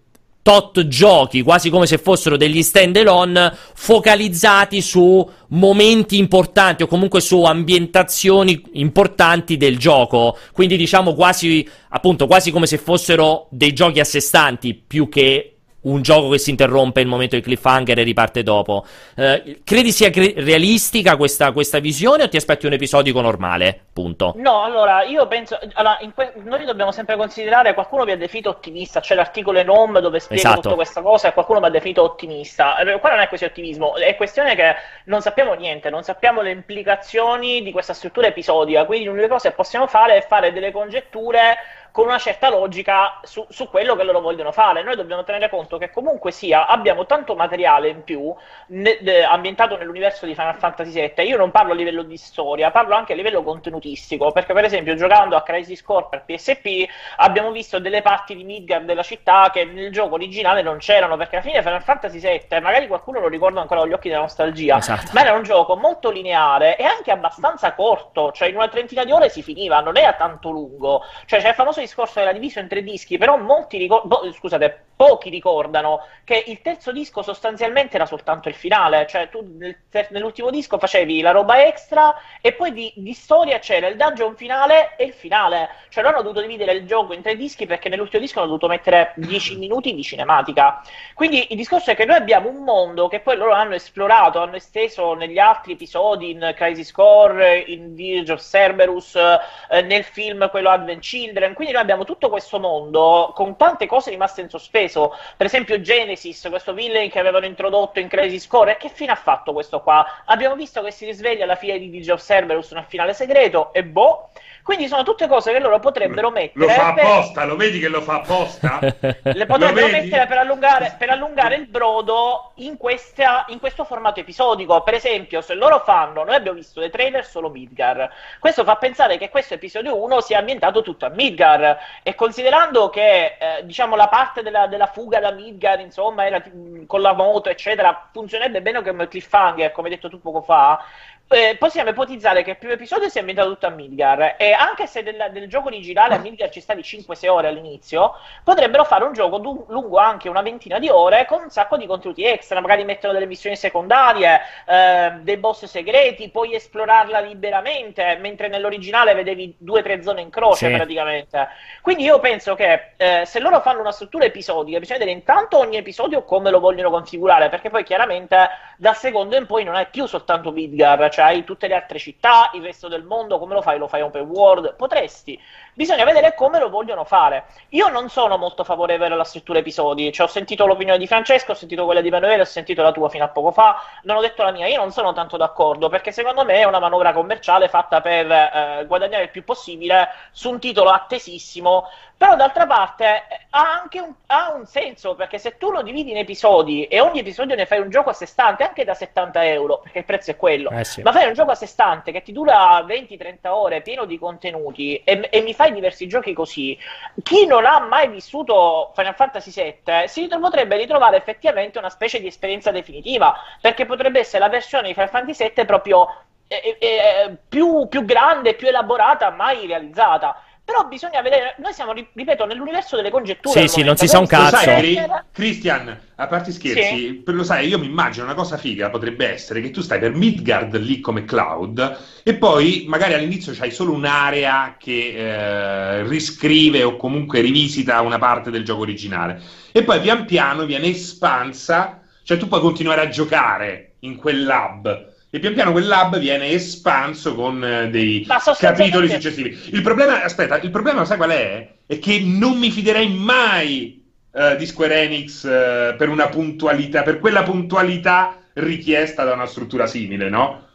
tot 0.48 0.88
giochi, 0.88 1.42
quasi 1.42 1.70
come 1.70 1.86
se 1.88 1.98
fossero 1.98 2.38
degli 2.38 2.64
stand-alone, 2.64 3.54
focalizzati 3.74 4.80
su 4.80 5.30
momenti 5.50 6.18
importanti 6.18 6.84
o 6.84 6.88
comunque 6.88 7.20
su 7.20 7.44
ambientazioni 7.44 8.64
importanti 8.76 9.58
del 9.58 9.78
gioco. 9.78 10.38
Quindi 10.54 10.78
diciamo 10.78 11.14
quasi, 11.16 11.68
appunto, 11.90 12.28
quasi 12.28 12.52
come 12.52 12.66
se 12.66 12.78
fossero 12.78 13.48
dei 13.52 13.74
giochi 13.74 14.00
a 14.00 14.06
sé 14.06 14.22
stanti, 14.22 14.74
più 14.74 15.10
che 15.10 15.57
un 15.80 16.02
gioco 16.02 16.30
che 16.30 16.38
si 16.38 16.50
interrompe 16.50 17.02
il 17.02 17.08
momento 17.08 17.36
del 17.36 17.44
cliffhanger 17.44 18.00
e 18.00 18.04
riparte 18.04 18.44
dopo. 18.44 18.86
Eh, 19.16 19.62
credi 19.64 19.92
sia 19.92 20.10
cre- 20.10 20.34
realistica 20.38 21.16
questa, 21.16 21.52
questa 21.52 21.80
visione 21.80 22.24
o 22.24 22.30
ti 22.30 22.36
aspetti 22.36 22.66
un 22.66 22.74
episodico 22.74 23.22
normale? 23.22 23.80
Punto. 23.94 24.34
No, 24.38 24.64
allora 24.64 25.04
io 25.04 25.28
penso. 25.28 25.58
Allora, 25.74 25.98
in 26.02 26.14
que- 26.14 26.34
noi 26.44 26.66
dobbiamo 26.66 26.92
sempre 26.92 27.16
considerare. 27.16 27.74
Qualcuno 27.74 28.04
mi 28.04 28.12
ha 28.12 28.18
definito 28.18 28.50
ottimista. 28.50 29.00
C'è 29.00 29.16
l'articolo 29.16 29.60
Enom 29.60 30.00
dove 30.00 30.20
spiega 30.20 30.42
Esatto. 30.42 30.62
tutta 30.62 30.76
questa 30.76 31.02
cosa 31.02 31.30
e 31.30 31.34
qualcuno 31.34 31.60
mi 31.60 31.68
ha 31.68 31.70
definito 31.70 32.04
ottimista. 32.04 32.78
Eh, 32.80 33.00
Qua 33.00 33.10
non 33.12 33.20
è 33.20 33.28
così 33.30 33.46
ottimismo, 33.46 33.96
è 33.96 34.16
questione 34.16 34.56
che 34.56 34.76
non 35.06 35.22
sappiamo 35.22 35.54
niente, 35.54 35.90
non 35.90 36.04
sappiamo 36.04 36.42
le 36.42 36.52
implicazioni 36.52 37.62
di 37.62 37.72
questa 37.72 37.94
struttura 37.94 38.28
episodica. 38.28 38.86
Quindi 38.86 39.06
l'unica 39.06 39.28
cosa 39.28 39.50
che 39.50 39.56
possiamo 39.56 39.88
fare 39.88 40.18
è 40.18 40.26
fare 40.28 40.52
delle 40.52 40.72
congetture 40.72 41.56
con 41.98 42.06
una 42.06 42.20
certa 42.20 42.52
logica 42.52 43.20
su, 43.24 43.44
su 43.50 43.68
quello 43.72 43.96
che 43.96 44.04
loro 44.04 44.22
vogliono 44.22 44.52
fare. 44.52 44.84
Noi 44.84 44.96
dobbiamo 44.96 45.24
tenere 45.24 45.50
conto 45.50 45.80
che 45.80 45.90
comunque 45.90 46.30
sia 46.32 46.68
abbiamo 46.68 47.08
tanto 47.08 47.34
materiale 47.34 47.88
in 47.88 48.04
più 48.04 48.32
ne- 48.68 49.00
de- 49.02 49.24
ambientato 49.24 49.76
nell'universo 49.78 50.28
di 50.28 50.36
Final 50.36 50.58
Fantasy 50.58 50.92
VII. 50.92 51.28
Io 51.28 51.38
non 51.38 51.50
parlo 51.50 51.72
a 51.72 51.76
livello 51.76 52.04
di 52.04 52.16
storia, 52.16 52.70
parlo 52.70 52.94
anche 52.94 53.14
a 53.14 53.16
livello 53.16 53.42
contenutistico, 53.42 54.32
perché 54.32 54.54
per 54.54 54.66
esempio 54.66 54.94
giocando 54.94 55.36
a 55.36 55.42
Crisis 55.42 55.82
Core 55.82 56.06
per 56.08 56.24
PSP 56.24 56.86
abbiamo 57.16 57.50
visto 57.50 57.80
delle 57.80 58.04
parti 58.04 58.36
di 58.36 58.44
Midgard 58.44 58.86
della 58.86 59.02
città 59.02 59.50
che 59.52 59.66
nel 59.66 59.92
gioco 59.92 60.14
originale 60.14 60.62
non 60.62 60.78
c'erano, 60.78 61.18
perché 61.18 61.38
alla 61.38 61.46
fine 61.46 61.64
Final 61.64 61.82
Fantasy 61.82 62.20
VII, 62.20 62.60
magari 62.62 62.86
qualcuno 62.86 63.20
lo 63.22 63.28
ricorda 63.28 63.60
ancora 63.60 63.80
con 63.80 63.90
gli 63.90 63.94
occhi 63.94 64.10
della 64.10 64.22
nostalgia, 64.22 64.78
Esatto. 64.78 65.10
ma 65.14 65.22
era 65.22 65.34
un 65.34 65.42
gioco 65.42 65.76
molto 65.76 66.12
lineare 66.12 66.78
e 66.78 66.84
anche 66.84 67.10
abbastanza 67.10 67.74
corto, 67.74 68.32
cioè 68.34 68.50
in 68.50 68.56
una 68.56 68.68
trentina 68.68 69.04
di 69.04 69.12
ore 69.12 69.30
si 69.30 69.42
finiva, 69.42 69.80
non 69.80 69.98
era 69.98 70.14
tanto 70.14 70.52
lungo. 70.52 71.04
Cioè 71.26 71.42
c'è 71.42 71.50
il 71.50 71.56
famoso 71.56 71.86
discorso 71.88 72.16
che 72.16 72.22
era 72.22 72.34
diviso 72.34 72.60
in 72.60 72.68
tre 72.68 72.84
dischi, 72.84 73.18
però 73.18 73.38
molti 73.38 73.78
ricor- 73.78 74.06
bo- 74.06 74.32
scusate, 74.32 74.84
pochi 74.98 75.30
ricordano 75.30 76.02
che 76.26 76.44
il 76.48 76.62
terzo 76.62 76.92
disco 76.92 77.22
sostanzialmente 77.22 77.96
era 77.96 78.06
soltanto 78.06 78.50
il 78.50 78.56
finale, 78.56 79.08
cioè 79.08 79.30
tu 79.30 79.56
nel 79.58 79.84
ter- 79.90 80.10
nell'ultimo 80.12 80.50
disco 80.50 80.78
facevi 80.78 81.22
la 81.22 81.32
roba 81.32 81.66
extra 81.66 82.14
e 82.42 82.52
poi 82.52 82.74
di, 82.74 82.92
di 82.96 83.14
storia 83.14 83.60
c'era 83.60 83.88
il 83.88 83.96
dungeon 83.96 84.36
finale 84.36 84.96
e 84.98 85.06
il 85.06 85.14
finale. 85.14 85.70
Cioè 85.90 86.04
loro 86.04 86.16
hanno 86.16 86.24
dovuto 86.24 86.42
dividere 86.46 86.74
il 86.74 86.86
gioco 86.86 87.14
in 87.14 87.22
tre 87.22 87.38
dischi 87.38 87.66
perché 87.66 87.88
nell'ultimo 87.88 88.22
disco 88.22 88.40
hanno 88.40 88.48
dovuto 88.48 88.68
mettere 88.68 89.14
10 89.16 89.56
minuti 89.58 89.94
di 89.94 90.04
cinematica. 90.04 90.82
Quindi 91.14 91.48
il 91.52 91.56
discorso 91.56 91.92
è 91.92 91.96
che 91.96 92.06
noi 92.06 92.18
abbiamo 92.18 92.50
un 92.50 92.64
mondo 92.64 93.08
che 93.08 93.20
poi 93.20 93.38
loro 93.38 93.54
hanno 93.54 93.76
esplorato, 93.76 94.40
hanno 94.40 94.56
esteso 94.56 95.14
negli 95.14 95.38
altri 95.38 95.74
episodi, 95.74 96.32
in 96.32 96.54
Crisis 96.56 96.92
Core, 96.92 97.58
in 97.60 97.94
Village 97.94 98.32
of 98.34 98.42
Cerberus, 98.42 99.16
eh, 99.16 99.82
nel 99.82 100.04
film 100.04 100.50
quello 100.50 100.70
Advent 100.70 101.02
Children. 101.02 101.54
Quindi 101.54 101.74
noi 101.74 101.82
abbiamo 101.84 102.04
tutto 102.04 102.30
questo 102.30 102.60
mondo 102.60 103.32
con 103.34 103.56
tante 103.56 103.86
cose 103.86 104.10
rimaste 104.10 104.42
in 104.42 104.50
sospeso. 104.50 104.87
Per 104.90 105.46
esempio 105.46 105.82
Genesis, 105.82 106.48
questo 106.50 106.74
villain 106.74 107.10
che 107.10 107.20
avevano 107.20 107.46
introdotto 107.46 108.00
in 108.00 108.08
Crisis 108.08 108.48
Core. 108.48 108.78
Che 108.78 108.90
fine 108.90 109.12
ha 109.12 109.16
fatto 109.16 109.54
questo 109.54 109.82
qua? 109.82 110.24
Abbiamo 110.26 110.56
visto 110.56 110.82
che 110.82 110.92
si 110.92 111.06
risveglia 111.06 111.44
alla 111.44 111.56
fine 111.56 111.78
di 111.80 111.88
Village 111.88 112.12
of 112.12 112.24
Cerberus 112.24 112.72
nel 112.72 112.86
finale 112.88 113.14
segreto 113.14 113.74
e 113.74 113.84
boh. 113.84 114.30
Quindi 114.68 114.90
sono 114.90 115.04
tutte 115.04 115.30
cose 115.30 115.54
che 115.54 115.60
loro 115.60 115.80
potrebbero 115.80 116.30
mettere 116.30 116.66
Lo 116.66 116.68
fa 116.68 116.92
per- 116.92 117.06
apposta, 117.06 117.46
lo 117.46 117.56
vedi 117.56 117.80
che 117.80 117.88
lo 117.88 118.02
fa 118.02 118.16
apposta? 118.16 118.80
le 119.24 119.46
potrebbero 119.46 119.88
mettere 119.88 120.28
per 120.28 120.40
allungare, 120.40 120.94
per 121.00 121.10
allungare 121.10 121.56
il 121.56 121.68
brodo 121.68 122.52
in, 122.56 122.76
questa- 122.76 123.46
in 123.48 123.62
questo 123.62 123.86
formato 123.86 124.20
episodico. 124.20 124.82
Per 124.84 124.94
esempio, 124.94 125.40
se 125.40 125.54
loro 125.54 125.80
fanno, 125.80 126.26
noi 126.26 126.36
abbiamo 126.36 126.58
visto 126.58 126.82
dei 126.82 126.90
trailer 126.90 127.24
solo 127.26 127.50
Midgar. 127.50 128.10
Questo 128.42 128.66
fa 128.66 128.76
pensare 128.76 129.18
che 129.18 129.30
questo 129.30 129.54
episodio 129.54 130.04
1 130.04 130.20
sia 130.20 130.40
ambientato 130.40 130.82
tutto 130.82 131.06
a 131.06 131.10
Midgar. 131.12 131.78
E 132.04 132.14
considerando 132.14 132.90
che 132.90 133.38
eh, 133.40 133.66
diciamo 133.66 133.96
la 133.96 134.10
parte 134.10 134.44
della, 134.44 134.68
della 134.68 134.88
fuga 134.88 135.22
da 135.22 135.32
Midgar, 135.32 135.80
insomma, 135.80 136.26
era 136.26 136.44
con 136.86 137.00
la 137.00 137.14
moto, 137.14 137.48
eccetera, 137.48 138.10
funzionerebbe 138.12 138.62
bene 138.62 138.84
come 138.84 139.08
cliffhanger, 139.08 139.72
come 139.72 139.88
hai 139.88 139.96
detto 139.96 140.10
tu 140.10 140.20
poco 140.20 140.42
fa. 140.42 140.84
Eh, 141.30 141.58
possiamo 141.60 141.90
ipotizzare 141.90 142.42
che 142.42 142.52
il 142.52 142.58
primo 142.58 142.74
episodio 142.74 143.10
sia 143.10 143.20
ambientato 143.20 143.50
tutto 143.50 143.68
a 143.68 143.70
Midgar 143.70 144.36
e 144.38 144.54
anche 144.54 144.88
se 144.88 145.04
del, 145.04 145.30
del 145.34 145.50
gioco 145.50 145.68
originale 145.68 146.16
a 146.16 146.20
Midgar 146.20 146.50
ci 146.50 146.62
stavi 146.62 146.82
5-6 146.84 147.28
ore 147.28 147.50
all'inizio 147.50 148.14
potrebbero 148.46 148.86
fare 148.86 149.04
un 149.04 149.12
gioco 149.12 149.38
du- 149.38 149.66
lungo 149.68 149.98
anche 149.98 150.30
una 150.30 150.42
ventina 150.42 150.80
di 150.80 150.88
ore 150.88 151.26
con 151.26 151.42
un 151.42 151.50
sacco 151.50 151.76
di 151.76 151.86
contenuti 151.86 152.24
extra 152.24 152.62
magari 152.62 152.86
mettono 152.86 153.12
delle 153.12 153.26
missioni 153.26 153.58
secondarie 153.58 154.40
eh, 154.68 155.12
dei 155.20 155.36
boss 155.38 155.66
segreti 155.66 156.30
puoi 156.30 156.56
esplorarla 156.56 157.20
liberamente 157.20 158.18
mentre 158.22 158.48
nell'originale 158.48 159.14
vedevi 159.14 159.54
due 159.58 159.80
o 159.82 159.84
tre 159.84 160.02
zone 160.02 160.22
in 160.22 160.30
croce 160.30 160.70
Sì. 160.70 160.74
praticamente 160.76 161.48
quindi 161.82 162.04
io 162.04 162.20
penso 162.20 162.56
che 162.56 162.92
eh, 162.96 163.24
se 163.26 163.40
loro 163.40 163.60
fanno 163.60 163.82
una 163.82 163.92
struttura 163.92 164.24
episodica 164.24 164.80
bisogna 164.80 165.00
vedere 165.00 165.18
intanto 165.18 165.58
ogni 165.58 165.76
episodio 165.76 166.24
come 166.24 166.52
lo 166.52 166.60
vogliono 166.62 166.90
configurare 166.90 167.50
perché 167.50 167.70
poi 167.70 167.84
chiaramente 167.84 168.48
dal 168.78 168.96
secondo 168.96 169.36
in 169.36 169.46
poi 169.46 169.66
non 169.66 169.76
è 169.76 169.88
più 169.90 170.06
soltanto 170.06 170.52
Midgar 170.52 171.10
cioè 171.18 171.26
hai 171.26 171.44
tutte 171.44 171.66
le 171.68 171.74
altre 171.74 171.98
città, 171.98 172.52
il 172.54 172.62
resto 172.62 172.88
del 172.88 173.04
mondo, 173.04 173.40
come 173.40 173.56
lo 173.56 173.64
fai? 173.64 173.80
Lo 173.80 173.88
fai 173.88 174.02
open 174.02 174.28
world? 174.28 174.76
Potresti. 174.76 175.42
Bisogna 175.74 176.04
vedere 176.06 176.36
come 176.36 176.60
lo 176.60 176.70
vogliono 176.70 177.06
fare. 177.06 177.46
Io 177.70 177.88
non 177.88 178.10
sono 178.10 178.38
molto 178.38 178.64
favorevole 178.64 179.14
alla 179.14 179.24
struttura 179.24 179.58
episodi, 179.58 180.12
cioè 180.12 180.28
ho 180.28 180.30
sentito 180.30 180.68
l'opinione 180.68 181.00
di 181.00 181.08
Francesco, 181.08 181.54
ho 181.54 181.56
sentito 181.56 181.86
quella 181.86 182.02
di 182.02 182.10
Emanuele, 182.10 182.42
ho 182.42 182.46
sentito 182.46 182.84
la 182.84 182.92
tua 182.92 183.10
fino 183.10 183.24
a 183.24 183.30
poco 183.30 183.52
fa, 183.52 183.82
non 184.04 184.18
ho 184.18 184.22
detto 184.22 184.44
la 184.44 184.52
mia, 184.52 184.68
io 184.68 184.78
non 184.78 184.92
sono 184.92 185.14
tanto 185.14 185.38
d'accordo, 185.38 185.90
perché 185.90 186.12
secondo 186.12 186.46
me 186.46 186.60
è 186.60 186.64
una 186.66 186.80
manovra 186.80 187.14
commerciale 187.14 187.68
fatta 187.68 188.02
per 188.02 188.32
eh, 188.32 188.86
guadagnare 188.88 189.24
il 189.24 189.30
più 189.30 189.44
possibile 189.44 190.10
su 190.32 190.52
un 190.52 190.60
titolo 190.60 190.90
attesissimo, 190.90 191.88
però 192.18 192.36
d'altra 192.36 192.66
parte 192.66 193.28
ha 193.52 193.80
anche 193.80 194.00
un, 194.00 194.12
ha 194.26 194.52
un 194.54 194.66
senso, 194.66 195.14
perché 195.14 195.38
se 195.38 195.58
tu 195.58 195.70
lo 195.70 195.84
dividi 195.84 196.10
in 196.10 196.18
episodi 196.18 196.86
e 196.86 197.00
ogni 197.00 197.20
episodio 197.20 197.56
ne 197.56 197.68
fai 197.68 197.80
un 197.80 197.92
gioco 197.92 198.10
a 198.10 198.14
sé 198.14 198.26
stante, 198.26 198.64
anche 198.64 198.84
da 198.84 198.96
70 198.96 199.46
euro, 199.46 199.82
perché 199.84 200.00
il 200.00 200.06
prezzo 200.06 200.32
è 200.32 200.36
quello, 200.36 200.72
Eh 200.72 200.84
sì. 200.84 201.04
Ma 201.08 201.14
fai 201.14 201.28
un 201.28 201.34
gioco 201.34 201.52
a 201.52 201.56
sé 201.56 201.68
stante 201.68 202.12
che 202.12 202.22
ti 202.22 202.34
dura 202.34 202.82
20-30 202.82 203.48
ore 203.48 203.82
pieno 203.82 204.04
di 204.04 204.20
contenuti 204.20 204.98
e, 205.06 205.30
e 205.32 205.42
mi 205.42 205.54
fai 205.54 205.72
diversi 205.72 206.06
giochi 206.06 206.34
così, 206.34 206.78
chi 207.24 207.46
non 207.46 207.66
ha 207.66 207.80
mai 207.80 208.10
vissuto 208.10 208.92
Final 208.94 209.16
Fantasy 209.16 209.52
VII 209.52 210.08
si 210.10 210.28
potrebbe 210.28 210.76
ritrovare 210.76 211.16
effettivamente 211.16 211.78
una 211.78 211.90
specie 211.90 212.20
di 212.20 212.28
esperienza 212.28 212.72
definitiva, 212.72 213.34
perché 213.62 213.86
potrebbe 213.86 214.20
essere 214.20 214.40
la 214.40 214.50
versione 214.50 214.88
di 214.88 214.94
Final 214.94 215.10
Fantasy 215.10 215.50
VII 215.56 215.66
proprio 215.66 216.24
eh, 216.48 216.78
eh, 216.78 217.38
più, 217.48 217.88
più 217.88 218.04
grande, 218.04 218.56
più 218.56 218.68
elaborata, 218.68 219.30
mai 219.30 219.66
realizzata. 219.66 220.42
Però 220.68 220.86
bisogna 220.86 221.22
vedere, 221.22 221.56
noi 221.60 221.72
siamo, 221.72 221.94
ri- 221.94 222.10
ripeto, 222.12 222.46
nell'universo 222.46 222.98
delle 222.98 223.10
congetture. 223.10 223.58
Sì, 223.58 223.68
sì, 223.70 223.80
momento. 223.80 223.88
non 223.88 223.96
si 223.96 224.08
sa 224.10 224.20
un 224.20 224.28
cazzo. 224.28 224.58
sai, 224.58 225.00
Christian, 225.32 225.98
a 226.16 226.28
parte 226.28 226.52
scherzi, 226.52 227.22
per- 227.24 227.36
lo 227.36 227.46
sai, 227.46 227.70
io 227.70 227.80
mi 227.80 227.86
immagino 227.86 228.26
una 228.26 228.34
cosa 228.34 228.58
figa 228.58 228.90
potrebbe 228.90 229.32
essere 229.32 229.62
che 229.62 229.72
tu 229.72 229.80
stai 229.80 229.98
per 229.98 230.14
Midgard 230.14 230.76
lì 230.76 231.00
come 231.00 231.24
Cloud 231.24 232.00
e 232.22 232.36
poi 232.36 232.84
magari 232.86 233.14
all'inizio 233.14 233.54
c'hai 233.56 233.72
solo 233.72 233.94
un'area 233.94 234.76
che 234.78 235.14
eh, 235.16 236.04
riscrive 236.04 236.84
o 236.84 236.98
comunque 236.98 237.40
rivisita 237.40 238.02
una 238.02 238.18
parte 238.18 238.52
del 238.52 238.66
gioco 238.66 238.82
originale 238.82 239.42
e 239.72 239.84
poi 239.84 240.02
pian 240.02 240.26
piano 240.26 240.66
viene 240.66 240.88
espansa, 240.88 242.02
cioè 242.24 242.36
tu 242.36 242.50
puoi 242.50 242.60
continuare 242.60 243.00
a 243.00 243.08
giocare 243.08 243.94
in 244.00 244.18
quel 244.18 244.44
lab. 244.44 245.16
E 245.38 245.40
pian 245.40 245.54
piano 245.54 245.72
quel 245.72 245.86
lab 245.86 246.18
viene 246.18 246.50
espanso 246.50 247.36
con 247.36 247.64
eh, 247.64 247.92
dei 247.92 248.28
capitoli 248.58 249.08
successivi. 249.08 249.56
Il 249.70 249.84
problema, 249.84 250.24
aspetta, 250.24 250.60
il 250.60 250.72
problema 250.72 251.06
sai 251.06 251.18
qual 251.18 251.30
è? 251.30 251.76
È 251.86 252.00
che 252.00 252.24
non 252.26 252.58
mi 252.58 252.72
fiderei 252.72 253.08
mai 253.14 254.04
eh, 254.34 254.56
di 254.56 254.66
Square 254.66 255.00
Enix 255.04 255.46
eh, 255.46 255.94
per 255.96 256.10
una 256.10 256.28
puntualità, 256.30 257.04
per 257.04 257.20
quella 257.20 257.44
puntualità 257.44 258.36
richiesta 258.54 259.24
da 259.26 259.34
una 259.34 259.46
struttura 259.46 259.86
simile, 259.86 260.28
no? 260.28 260.67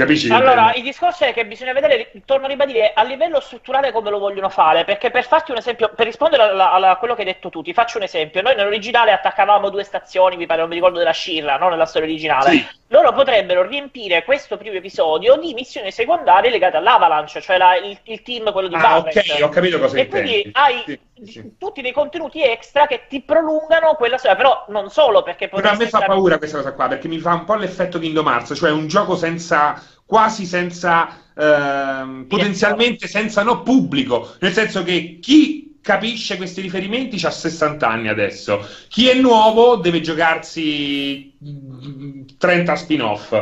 Capisci? 0.00 0.32
Allora, 0.32 0.72
il 0.74 0.82
discorso 0.82 1.24
è 1.24 1.34
che 1.34 1.44
bisogna 1.44 1.74
vedere, 1.74 2.10
torno 2.24 2.46
a 2.46 2.48
ribadire, 2.48 2.92
a 2.94 3.02
livello 3.02 3.38
strutturale 3.38 3.92
come 3.92 4.08
lo 4.08 4.18
vogliono 4.18 4.48
fare, 4.48 4.84
perché 4.84 5.10
per 5.10 5.26
farti 5.26 5.50
un 5.50 5.58
esempio, 5.58 5.92
per 5.94 6.06
rispondere 6.06 6.42
alla- 6.44 6.72
alla- 6.72 6.90
a 6.90 6.96
quello 6.96 7.14
che 7.14 7.20
hai 7.20 7.26
detto 7.26 7.50
tu, 7.50 7.60
ti 7.60 7.74
faccio 7.74 7.98
un 7.98 8.04
esempio. 8.04 8.40
Noi 8.40 8.54
nell'originale 8.54 9.12
attaccavamo 9.12 9.68
due 9.68 9.84
stazioni, 9.84 10.36
mi 10.38 10.46
pare, 10.46 10.60
non 10.60 10.70
mi 10.70 10.76
ricordo 10.76 10.96
della 10.98 11.12
Shirra, 11.12 11.58
no? 11.58 11.68
Nella 11.68 11.84
storia 11.84 12.08
originale. 12.08 12.50
Sì. 12.50 12.66
Loro 12.88 13.12
potrebbero 13.12 13.62
riempire 13.62 14.24
questo 14.24 14.56
primo 14.56 14.76
episodio 14.76 15.36
di 15.36 15.52
missioni 15.54 15.92
secondarie 15.92 16.50
legate 16.50 16.78
all'Avalanche, 16.78 17.40
cioè 17.40 17.58
la- 17.58 17.76
il, 17.76 17.96
il 18.04 18.22
team, 18.22 18.50
quello 18.52 18.68
di 18.68 18.74
Ah, 18.76 18.78
Barrett. 18.80 19.16
ok, 19.18 19.42
ho 19.42 19.48
capito 19.50 19.78
cosa 19.78 19.96
E 19.98 20.00
intendi. 20.00 20.28
quindi 20.30 20.50
hai 20.54 20.82
Sì, 20.86 20.98
sì. 21.24 21.52
tutti 21.58 21.82
dei 21.82 21.92
contenuti 21.92 22.42
extra 22.42 22.86
che 22.86 23.06
ti 23.08 23.22
prolungano 23.22 23.94
quella 23.96 24.18
storia, 24.18 24.36
però 24.36 24.64
non 24.68 24.90
solo 24.90 25.22
perché 25.22 25.48
Però 25.48 25.68
a 25.68 25.76
me 25.76 25.88
fa 25.88 25.98
stare- 25.98 26.06
paura 26.06 26.38
questa 26.38 26.58
cosa 26.58 26.72
qua, 26.72 26.88
perché 26.88 27.08
mi 27.08 27.18
fa 27.18 27.34
un 27.34 27.44
po' 27.44 27.54
l'effetto 27.54 27.98
Kingdom 27.98 28.26
Hearts, 28.26 28.54
cioè 28.56 28.70
un 28.70 28.86
gioco 28.86 29.16
senza, 29.16 29.82
quasi 30.04 30.46
senza, 30.46 31.08
ehm, 31.36 32.26
potenzialmente 32.28 33.06
senza 33.06 33.42
no 33.42 33.62
pubblico, 33.62 34.34
nel 34.40 34.52
senso 34.52 34.82
che 34.82 35.18
chi 35.20 35.78
capisce 35.80 36.36
questi 36.36 36.60
riferimenti 36.60 37.24
ha 37.24 37.30
60 37.30 37.88
anni 37.88 38.08
adesso, 38.08 38.66
chi 38.88 39.08
è 39.08 39.14
nuovo 39.14 39.76
deve 39.76 40.00
giocarsi 40.00 41.36
mm, 41.42 42.22
30 42.38 42.76
spin-off 42.76 43.32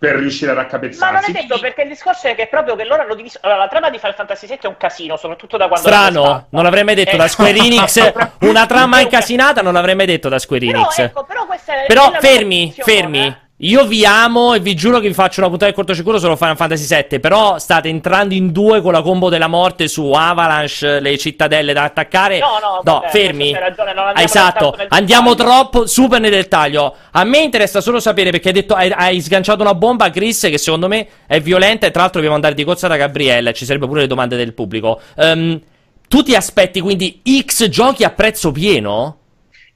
per 0.00 0.16
riuscire 0.16 0.50
a 0.50 0.54
Ma 0.54 0.62
non 0.62 0.70
raccapezzarsi. 0.70 1.30
è 1.30 1.32
detto 1.34 1.58
perché 1.60 1.82
il 1.82 1.88
discorso 1.88 2.26
è 2.26 2.34
che 2.34 2.46
proprio 2.46 2.74
che 2.74 2.84
loro 2.84 3.02
hanno 3.02 3.14
diviso. 3.14 3.36
Allora, 3.42 3.58
la 3.58 3.68
trama 3.68 3.90
di 3.90 3.98
Final 3.98 4.14
Fantasy 4.14 4.46
VII 4.46 4.58
è 4.62 4.66
un 4.66 4.78
casino, 4.78 5.18
soprattutto 5.18 5.58
da 5.58 5.68
quando. 5.68 5.86
Strano, 5.86 6.46
non 6.48 6.62
l'avrei 6.62 6.84
mai 6.84 6.94
detto 6.94 7.16
Eh, 7.16 7.18
da 7.18 7.28
Square 7.28 7.50
Enix. 7.58 8.12
Una 8.40 8.64
trama 8.64 9.00
incasinata 9.00 9.60
non 9.60 9.74
l'avrei 9.74 9.94
mai 9.94 10.06
detto 10.06 10.30
da 10.30 10.38
Square 10.38 10.64
Però, 10.64 10.78
Enix. 10.78 10.98
ecco, 11.00 11.24
però 11.24 11.44
questa 11.44 11.82
è 11.82 11.86
Però 11.86 12.08
è 12.08 12.12
la 12.12 12.18
fermi, 12.18 12.72
posizione. 12.74 13.49
Io 13.62 13.84
vi 13.84 14.06
amo 14.06 14.54
e 14.54 14.60
vi 14.60 14.74
giuro 14.74 15.00
che 15.00 15.08
vi 15.08 15.12
faccio 15.12 15.40
una 15.40 15.50
puntata 15.50 15.70
di 15.70 15.76
cortocircuito 15.76 16.18
solo 16.18 16.34
Final 16.36 16.56
Fantasy 16.56 16.86
VII. 16.86 17.20
Però 17.20 17.58
state 17.58 17.90
entrando 17.90 18.32
in 18.32 18.52
due 18.52 18.80
con 18.80 18.92
la 18.92 19.02
combo 19.02 19.28
della 19.28 19.48
morte 19.48 19.86
su 19.86 20.10
Avalanche, 20.12 20.98
le 20.98 21.18
cittadelle 21.18 21.74
da 21.74 21.82
attaccare. 21.82 22.38
No, 22.38 22.58
no, 22.58 22.80
vabbè, 22.82 23.10
fermi. 23.10 23.52
ragione, 23.52 23.92
esatto, 24.16 24.74
andiamo 24.88 25.34
troppo 25.34 25.86
super 25.86 26.20
nel 26.20 26.30
dettaglio. 26.30 26.94
A 27.10 27.24
me 27.24 27.40
interessa 27.40 27.82
solo 27.82 28.00
sapere 28.00 28.30
perché 28.30 28.48
hai 28.48 28.54
detto 28.54 28.72
hai, 28.72 28.90
hai 28.90 29.20
sganciato 29.20 29.60
una 29.60 29.74
bomba, 29.74 30.08
Chris, 30.08 30.40
che 30.40 30.56
secondo 30.56 30.88
me 30.88 31.06
è 31.26 31.38
violenta. 31.40 31.86
E 31.86 31.90
tra 31.90 32.00
l'altro 32.00 32.20
dobbiamo 32.20 32.36
andare 32.36 32.54
di 32.54 32.64
cozza 32.64 32.88
da 32.88 32.96
Gabriele. 32.96 33.52
Ci 33.52 33.66
sarebbero 33.66 33.90
pure 33.90 34.02
le 34.02 34.08
domande 34.08 34.36
del 34.36 34.54
pubblico. 34.54 34.98
Ehm, 35.16 35.60
tu 36.08 36.22
ti 36.22 36.34
aspetti 36.34 36.80
quindi 36.80 37.20
X 37.44 37.68
giochi 37.68 38.04
a 38.04 38.10
prezzo 38.10 38.52
pieno? 38.52 39.19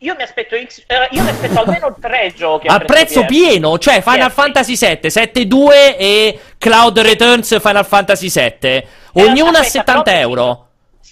Io 0.05 0.15
mi 0.17 0.23
aspetto, 0.23 0.55
X- 0.55 0.83
eh, 0.87 1.09
io 1.13 1.23
mi 1.23 1.31
aspetto 1.31 1.61
almeno 1.61 1.97
tre 1.99 2.31
giochi 2.37 2.67
A 2.67 2.79
prezzo 2.79 3.25
pieno, 3.25 3.79
cioè 3.79 4.03
Final 4.03 4.29
Sì. 4.29 4.35
Fantasy 4.35 4.77
VII, 4.77 5.11
7.2 5.11 5.97
e 5.97 6.39
Cloud 6.59 6.99
Returns 6.99 7.59
Final 7.61 7.87
Fantasy 7.87 8.29
VII. 8.31 8.87
Ognuna 9.15 9.59
a 9.59 9.61
aspetta, 9.63 9.63
70 9.93 10.03
però- 10.03 10.19
euro. 10.19 10.64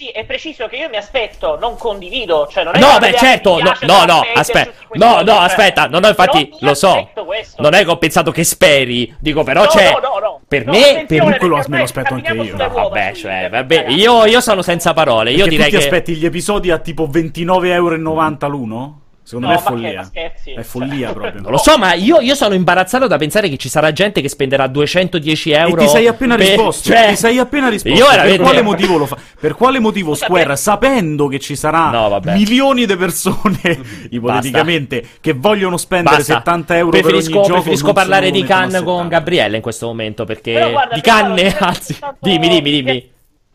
Sì, 0.03 0.09
è 0.09 0.25
preciso 0.25 0.67
che 0.67 0.75
io 0.75 0.89
mi 0.89 0.97
aspetto, 0.97 1.57
non 1.61 1.77
condivido. 1.77 2.49
Cioè 2.51 2.65
non 2.65 2.75
è 2.75 2.81
No, 2.81 2.99
beh, 2.99 3.15
certo, 3.15 3.61
no, 3.61 3.73
no, 3.83 4.05
no, 4.05 4.19
mettere 4.19 4.33
aspetta, 4.41 4.73
no, 4.95 5.17
no, 5.21 5.25
cioè. 5.25 5.45
aspetta, 5.45 5.87
no, 5.87 5.99
no, 6.01 6.09
infatti, 6.09 6.53
lo 6.59 6.75
so, 6.75 7.09
questo. 7.25 7.63
non 7.63 7.75
è 7.75 7.85
che 7.85 7.91
ho 7.91 7.99
pensato 7.99 8.33
che 8.33 8.43
speri, 8.43 9.15
dico, 9.21 9.45
però 9.45 9.63
No, 9.63 9.69
c'è, 9.69 9.93
no, 9.93 9.99
no, 10.01 10.19
no. 10.19 10.41
per 10.49 10.65
No, 10.67 10.73
me, 10.73 11.05
per... 11.07 11.19
Comunque 11.21 11.47
lo- 11.47 11.55
perché 11.55 11.71
me 11.71 11.79
lo 11.79 11.85
aspetto 11.85 12.15
anche 12.15 12.33
io. 12.33 12.45
sulle 12.47 12.67
No, 12.67 12.73
uova 12.73 12.83
vabbè, 12.89 13.13
cioè, 13.15 13.49
vabbè, 13.49 13.85
io, 13.91 14.25
io 14.27 14.41
sono 14.41 14.63
senza 14.63 14.93
parole, 14.93 15.31
io 15.31 15.45
Perché 15.45 15.51
direi 15.51 15.71
tu 15.71 15.77
ti 15.77 15.79
che... 15.79 15.85
aspetti 15.85 16.15
gli 16.17 16.25
episodi 16.27 16.71
a 16.73 16.79
tipo 16.79 17.07
29,90 17.07 17.67
euro 17.67 18.49
l'uno? 18.49 19.02
Secondo 19.33 19.47
No, 19.47 19.53
me 19.55 19.59
è 19.59 19.63
ma 19.63 19.71
che, 19.71 19.75
follia. 19.83 19.97
ma 20.01 20.05
scherzi? 20.05 20.53
È 20.53 20.63
follia 20.63 21.07
Cioè, 21.07 21.15
proprio. 21.17 21.41
Non 21.41 21.51
lo 21.53 21.57
so, 21.57 21.79
ma 21.79 21.95
io, 21.95 22.21
io 22.21 22.35
sono 22.35 22.53
imbarazzato 22.55 23.07
da 23.07 23.17
pensare 23.17 23.49
che 23.49 23.57
ci 23.57 23.71
sarà 23.71 23.91
gente 23.93 24.21
che 24.21 24.29
spenderà 24.29 24.67
210 24.67 25.51
E 25.51 25.57
euro. 25.57 25.81
ti 25.81 25.89
sei 25.89 26.07
appena 26.07 26.37
per- 26.37 26.47
risposto. 26.49 26.91
cioè, 26.91 27.09
Ti 27.09 27.17
sei 27.17 27.39
appena 27.39 27.69
risposto. 27.71 27.97
Io 27.99 28.05
per 28.05 28.15
veramente- 28.17 28.43
quale 28.43 28.63
motivo 28.63 28.97
lo 28.99 29.07
fa? 29.07 29.17
Per 29.41 29.55
quale 29.55 29.79
motivo 29.79 30.15
Square, 30.15 30.45
per- 30.47 30.59
sapendo 30.59 31.29
che 31.29 31.39
ci 31.39 31.57
sarà 31.57 31.89
No, 31.91 32.09
vabbè. 32.11 32.35
milioni 32.35 32.85
di 32.85 32.97
persone, 32.97 33.81
ipoteticamente, 34.11 35.03
che 35.21 35.33
vogliono 35.33 35.77
spendere 35.77 36.17
Basta. 36.19 36.35
70 36.35 36.77
euro 36.77 36.91
preferisco, 36.91 37.29
per 37.31 37.37
ogni 37.39 37.47
gioco, 37.47 37.55
preferisco 37.61 37.87
se 37.87 37.93
parlare 37.93 38.31
di 38.31 38.43
Cannes 38.45 38.83
con 38.83 38.97
70. 39.05 39.09
Gabriele 39.09 39.57
in 39.57 39.63
questo 39.63 39.87
momento 39.87 40.25
perché 40.25 40.69
guarda, 40.71 40.95
di 40.95 41.01
canne, 41.01 41.57
anzi, 41.59 41.97
dimmi, 42.21 42.49
dimmi, 42.49 42.71
dimmi. 42.71 43.11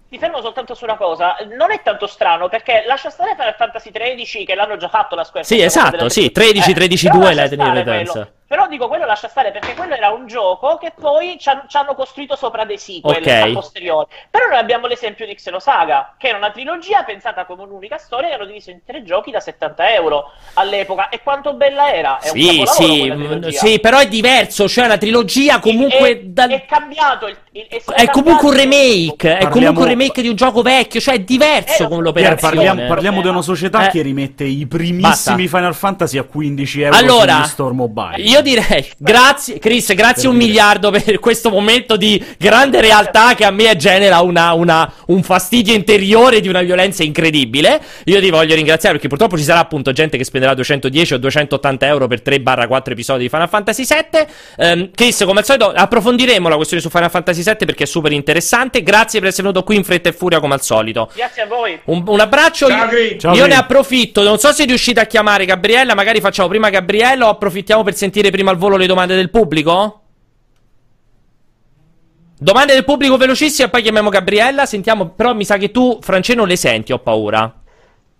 Ti- 0.09 0.15
Ti 0.15 0.17
fermo 0.19 0.41
soltanto 0.41 0.73
su 0.73 0.83
una 0.85 0.95
cosa, 0.95 1.35
non 1.57 1.71
è 1.71 1.81
tanto 1.83 2.07
strano 2.07 2.47
perché 2.47 2.83
lascia 2.87 3.09
stare 3.09 3.35
Final 3.35 3.55
Fantasy 3.55 3.91
13 3.91 4.45
che 4.45 4.55
l'hanno 4.55 4.77
già 4.77 4.87
fatto 4.87 5.15
la 5.15 5.23
Square. 5.23 5.45
Sì, 5.45 5.61
esatto, 5.61 6.07
sì, 6.09 6.31
13, 6.31 6.71
Eh, 6.71 6.73
13, 6.73 7.07
però 7.07 7.19
2 7.19 7.33
lascia 7.33 7.55
Lightning 7.55 7.73
Returns. 7.85 8.31
Però 8.47 8.65
dico 8.67 8.87
quello 8.87 9.05
lascia 9.05 9.27
stare 9.27 9.51
perché 9.51 9.73
quello 9.75 9.93
era 9.93 10.09
un 10.09 10.25
gioco 10.25 10.77
che 10.77 10.93
poi 10.97 11.37
ci 11.37 11.49
han- 11.49 11.65
ci 11.67 11.75
hanno 11.75 11.95
costruito 11.95 12.35
sopra 12.37 12.63
dei 12.63 12.77
sequel 12.77 13.17
Ok. 13.21 13.27
a 13.27 13.51
posteriori. 13.51 14.07
Però 14.31 14.47
noi 14.47 14.57
abbiamo 14.57 14.87
l'esempio 14.87 15.25
di 15.25 15.35
Xenosaga, 15.35 16.15
che 16.17 16.29
era 16.29 16.37
una 16.37 16.51
trilogia 16.51 17.03
pensata 17.03 17.45
come 17.45 17.63
un'unica 17.63 17.97
storia 17.97 18.29
che 18.29 18.35
hanno 18.35 18.45
diviso 18.45 18.69
in 18.71 18.79
tre 18.85 19.03
giochi 19.03 19.31
da 19.31 19.41
70 19.41 19.93
euro 19.93 20.31
all'epoca. 20.53 21.09
E 21.09 21.21
quanto 21.21 21.53
bella 21.55 21.93
era! 21.93 22.19
È 22.19 22.29
un 22.29 22.39
Sì, 22.39 22.63
sì, 22.65 23.11
mm, 23.11 23.47
sì, 23.49 23.79
però 23.81 23.97
è 23.99 24.07
diverso, 24.07 24.67
cioè 24.69 24.85
una 24.85 24.97
trilogia 24.97 25.59
comunque 25.59 26.09
è, 26.11 26.19
dal- 26.23 26.49
è 26.51 26.65
cambiato 26.65 27.27
il, 27.27 27.37
il- 27.51 27.67
è, 27.67 27.81
è 27.95 28.09
comunque 28.09 28.47
un 28.49 28.55
remake, 28.55 29.27
è 29.29 29.41
Parliamo- 29.41 29.49
comunque 29.51 29.81
un 29.83 29.89
remake 29.89 30.21
di 30.21 30.29
un 30.29 30.35
gioco 30.35 30.61
vecchio, 30.61 31.01
cioè 31.01 31.15
è 31.15 31.19
diverso 31.19 31.83
Eh, 31.83 31.87
come 31.87 32.01
Pier, 32.01 32.03
l'operazione. 32.03 32.53
parliamo, 32.55 32.87
parliamo 32.87 33.21
di 33.21 33.27
una 33.27 33.41
società 33.41 33.87
Eh. 33.87 33.89
che 33.91 34.01
rimette 34.01 34.45
i 34.45 34.65
primissimi 34.67 35.01
Basta. 35.43 35.57
Final 35.57 35.75
Fantasy 35.75 36.17
a 36.17 36.23
15 36.23 36.81
euro 36.81 36.95
Allora, 36.95 37.43
store 37.43 37.73
mobile. 37.73 38.35
Io 38.37 38.41
direi, 38.43 38.85
grazie, 38.97 39.59
Chris, 39.59 39.93
grazie 39.93 40.27
un 40.27 40.35
dire. 40.37 40.47
miliardo 40.47 40.91
per 40.91 41.19
questo 41.19 41.49
momento 41.49 41.95
di 41.97 42.23
grande 42.37 42.81
realtà 42.81 43.33
che 43.35 43.45
a 43.45 43.51
me 43.51 43.75
genera 43.75 44.21
una, 44.21 44.53
una- 44.53 44.91
un 45.07 45.23
fastidio 45.23 45.73
interiore 45.73 46.39
di 46.39 46.47
una 46.47 46.61
violenza 46.61 47.03
incredibile. 47.03 47.81
Io 48.05 48.19
ti 48.19 48.29
voglio 48.29 48.55
ringraziare 48.55 48.93
perché 48.95 49.07
purtroppo 49.09 49.37
ci 49.37 49.43
sarà 49.43 49.59
appunto 49.59 49.91
gente 49.91 50.17
che 50.17 50.23
spenderà 50.23 50.53
210 50.53 51.13
o 51.15 51.17
280 51.17 51.85
euro 51.87 52.07
per 52.07 52.21
3-4 52.23 52.91
episodi 52.91 53.23
di 53.23 53.29
Final 53.29 53.49
Fantasy 53.49 53.85
VII. 53.85 54.25
Ehm, 54.57 54.89
Chris, 54.93 55.23
come 55.25 55.39
al 55.39 55.45
solito, 55.45 55.71
approfondiremo 55.71 56.47
la 56.49 56.55
questione 56.55 56.81
su 56.81 56.89
Final 56.89 57.09
Fantasy 57.09 57.41
VII 57.43 57.55
perché 57.65 57.83
è 57.83 57.87
super 57.87 58.11
interessante. 58.11 58.83
Grazie 58.83 59.19
per 59.19 59.29
essere 59.29 59.43
venuto 59.47 59.63
qui 59.63 59.75
in 59.75 59.83
fretta 59.83 60.09
e 60.09 60.13
furia 60.13 60.39
come 60.39 60.53
al 60.53 60.61
solito. 60.61 61.09
Grazie 61.15 61.41
a 61.41 61.45
voi. 61.47 61.79
Un, 61.85 62.03
un 62.05 62.19
abbraccio. 62.19 62.67
Ciao, 62.67 62.91
io. 62.95 63.17
Ciao, 63.17 63.35
io 63.35 63.45
ne 63.47 63.55
approfitto. 63.55 64.21
Non 64.23 64.37
so 64.37 64.51
se 64.51 64.65
riuscite 64.65 64.99
a 64.99 65.05
chiamare 65.05 65.45
Gabriella. 65.45 65.95
Magari 65.95 66.19
facciamo 66.19 66.47
prima 66.47 66.69
Gabriella 66.69 67.25
o 67.27 67.29
approfittiamo 67.29 67.83
per 67.83 67.95
sentire 67.95 68.26
prima 68.31 68.51
al 68.51 68.57
volo 68.57 68.77
le 68.77 68.87
domande 68.87 69.15
del 69.15 69.29
pubblico? 69.29 70.01
Domande 72.39 72.73
del 72.73 72.83
pubblico 72.83 73.17
velocissime, 73.17 73.69
poi 73.69 73.81
chiamiamo 73.81 74.09
Gabriella. 74.09 74.65
Sentiamo, 74.65 75.09
però 75.09 75.33
mi 75.33 75.43
sa 75.43 75.57
che 75.57 75.71
tu, 75.71 75.97
France, 76.01 76.35
non 76.35 76.47
le 76.47 76.55
senti, 76.55 76.91
ho 76.91 76.99
paura. 76.99 77.61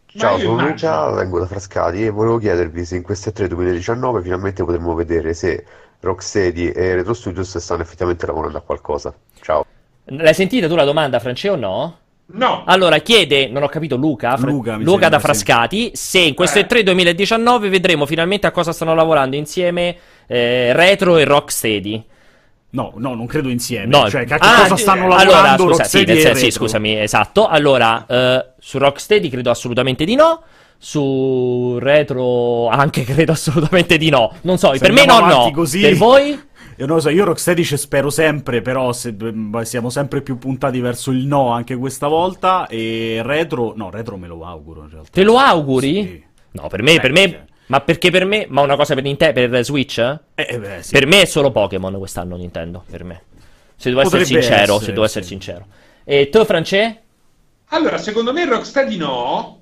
Ciao, 0.08 0.40
sono. 0.40 0.68
Luca, 0.68 1.12
vengo 1.12 1.40
da 1.40 1.46
Frascati 1.46 2.06
e 2.06 2.10
volevo 2.10 2.40
chiedervi 2.40 2.84
se 2.84 2.96
in 2.96 3.04
queste 3.04 3.32
3 3.32 3.48
2019 3.50 4.24
finalmente 4.24 4.64
potremmo 4.64 4.96
vedere 4.96 5.36
se 5.36 5.64
Rocksteady 6.00 6.70
e 6.70 6.96
Retro 6.96 7.14
Studios 7.14 7.56
stanno 7.58 7.84
effettivamente 7.84 8.26
lavorando 8.26 8.58
a 8.58 8.62
qualcosa. 8.62 9.14
Ciao. 9.42 9.66
L'hai 10.06 10.34
sentita 10.34 10.68
tu 10.68 10.76
la 10.76 10.86
domanda, 10.86 11.20
France, 11.20 11.50
o 11.50 11.56
no? 11.56 11.98
No, 12.30 12.64
Allora, 12.66 12.98
chiede, 13.00 13.48
non 13.48 13.64
ho 13.64 13.68
capito, 13.70 13.96
Luca, 13.96 14.36
Fra- 14.36 14.50
Luca, 14.50 14.78
mi 14.78 14.84
da. 15.10 15.20
Frascati, 15.20 15.92
se 15.94 16.20
in 16.20 16.34
questo 16.34 16.60
Eh. 16.60 16.66
E3 16.68 16.82
2019 16.82 17.70
vedremo 17.70 18.06
finalmente 18.06 18.46
a 18.48 18.52
cosa 18.52 18.74
stanno 18.74 18.94
lavorando 18.94 19.38
insieme 19.38 19.96
eh, 20.28 20.74
Retro 20.74 21.18
e 21.18 21.24
Rocksteady. 21.24 22.04
No, 22.72 22.92
no, 22.98 23.16
non 23.16 23.28
credo 23.28 23.48
insieme. 23.48 23.86
No, 23.86 24.10
Cioè, 24.10 24.24
a 24.24 24.26
che 24.26 24.34
ah, 24.40 24.62
cosa 24.64 24.74
eh, 24.74 24.78
stanno 24.78 25.04
allora, 25.06 25.24
lavorando 25.24 25.68
scusa, 25.70 25.84
sì, 25.86 26.04
e 26.04 26.20
senso- 26.20 26.36
sì, 26.44 26.52
scusami, 26.52 27.00
esatto. 27.00 27.48
Allora, 27.48 28.06
eh, 28.06 28.46
su 28.60 28.78
Rocksteady 28.78 29.30
credo 29.30 29.50
assolutamente 29.50 30.04
di 30.04 30.16
no. 30.16 30.44
Su 30.80 31.78
Retro 31.80 32.68
anche 32.68 33.04
credo 33.06 33.32
assolutamente 33.32 33.98
di 33.98 34.10
no. 34.10 34.34
Non 34.42 34.58
so, 34.58 34.74
Se 34.74 34.80
per 34.80 34.92
me 34.92 35.06
no, 35.06 35.20
no. 35.20 35.52
così- 35.52 35.80
Per 35.80 35.96
voi? 35.96 36.40
Io 36.80 36.86
non 36.86 36.96
lo 36.98 37.02
so, 37.02 37.10
io 37.10 37.26
Rocksteady 37.26 37.64
ci 37.64 37.76
spero 37.76 38.10
sempre, 38.12 38.62
però 38.62 38.94
se- 38.94 39.14
beh, 39.14 39.66
siamo 39.66 39.90
sempre 39.90 40.22
più 40.22 40.38
puntati 40.38 40.80
verso 40.80 41.10
il 41.12 41.26
no 41.26 41.50
anche 41.52 41.76
questa 41.76 42.08
volta. 42.08 42.68
E 42.68 43.20
Retro, 43.24 43.74
no, 43.76 43.90
Retro 43.90 44.16
me 44.18 44.28
lo 44.28 44.46
auguro 44.46 44.84
in 44.84 44.90
realtà. 44.92 45.10
Te 45.12 45.24
lo 45.24 45.38
auguri? 45.38 45.94
Sì. 46.04 46.24
No, 46.52 46.68
per 46.68 46.84
me, 46.84 46.96
Beh, 46.96 47.00
per 47.02 47.12
me. 47.12 47.28
sì. 47.28 47.38
Ma 47.68 47.82
perché 47.82 48.12
per 48.12 48.26
me? 48.26 48.46
Ma 48.50 48.62
una 48.62 48.76
cosa 48.76 48.94
per 48.94 49.04
Nintendo, 49.04 49.48
per 49.50 49.64
Switch? 49.66 49.98
Eh, 49.98 50.20
eh, 50.36 50.60
beh, 50.60 50.84
sì. 50.84 50.92
Per 50.92 51.06
me 51.08 51.22
è 51.22 51.26
solo 51.26 51.52
Pokémon 51.52 51.98
quest'anno 51.98 52.38
Nintendo, 52.38 52.84
per 52.90 53.04
me. 53.04 53.24
Se 53.76 53.90
devo 53.90 54.02
essere 54.02 54.24
sincero, 54.26 54.62
essere, 54.76 54.80
se 54.86 54.92
devo 54.94 55.04
essere 55.06 55.26
sincero. 55.26 55.66
E 56.04 56.30
tu, 56.30 56.46
France? 56.46 57.02
Allora, 57.70 57.98
secondo 57.98 58.32
me 58.34 58.46
Rocksteady 58.46 58.96
no, 58.98 59.62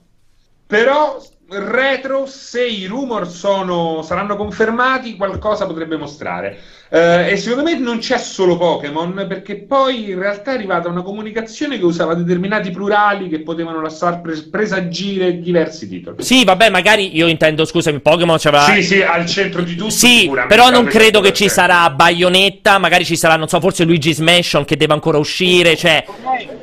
però 0.67 1.19
retro, 1.47 2.25
se 2.25 2.65
i 2.65 2.85
rumor 2.85 3.27
sono, 3.27 4.01
saranno 4.01 4.35
confermati, 4.35 5.15
qualcosa 5.15 5.65
potrebbe 5.65 5.97
mostrare. 5.97 6.57
Eh, 6.89 7.31
e 7.31 7.37
secondo 7.37 7.63
me 7.63 7.77
non 7.77 7.99
c'è 7.99 8.17
solo 8.17 8.57
Pokémon, 8.57 9.25
perché 9.27 9.57
poi 9.57 10.11
in 10.11 10.19
realtà 10.19 10.51
è 10.51 10.55
arrivata 10.55 10.87
una 10.87 11.01
comunicazione 11.01 11.77
che 11.77 11.85
usava 11.85 12.13
determinati 12.13 12.71
plurali 12.71 13.27
che 13.27 13.41
potevano 13.41 13.81
lasciar 13.81 14.21
pres- 14.21 14.43
presagire 14.43 15.39
diversi 15.39 15.87
titoli. 15.87 16.23
Sì, 16.23 16.43
vabbè, 16.43 16.69
magari 16.69 17.15
io 17.15 17.27
intendo, 17.27 17.65
scusami, 17.65 17.99
Pokémon 17.99 18.37
c'aveva... 18.39 18.63
Sì, 18.65 18.83
sì, 18.83 19.01
al 19.01 19.25
centro 19.25 19.61
di 19.61 19.75
tutto. 19.75 19.89
Sì, 19.91 20.31
però 20.47 20.69
non 20.69 20.85
credo 20.85 21.21
che 21.21 21.33
ci 21.33 21.49
sarà 21.49 21.89
Bayonetta, 21.89 22.77
magari 22.77 23.05
ci 23.05 23.15
sarà, 23.15 23.35
non 23.35 23.47
so, 23.47 23.59
forse 23.59 23.83
Luigi's 23.83 24.19
Mansion 24.19 24.65
che 24.65 24.77
deve 24.77 24.93
ancora 24.93 25.17
uscire, 25.17 25.75
cioè, 25.75 26.03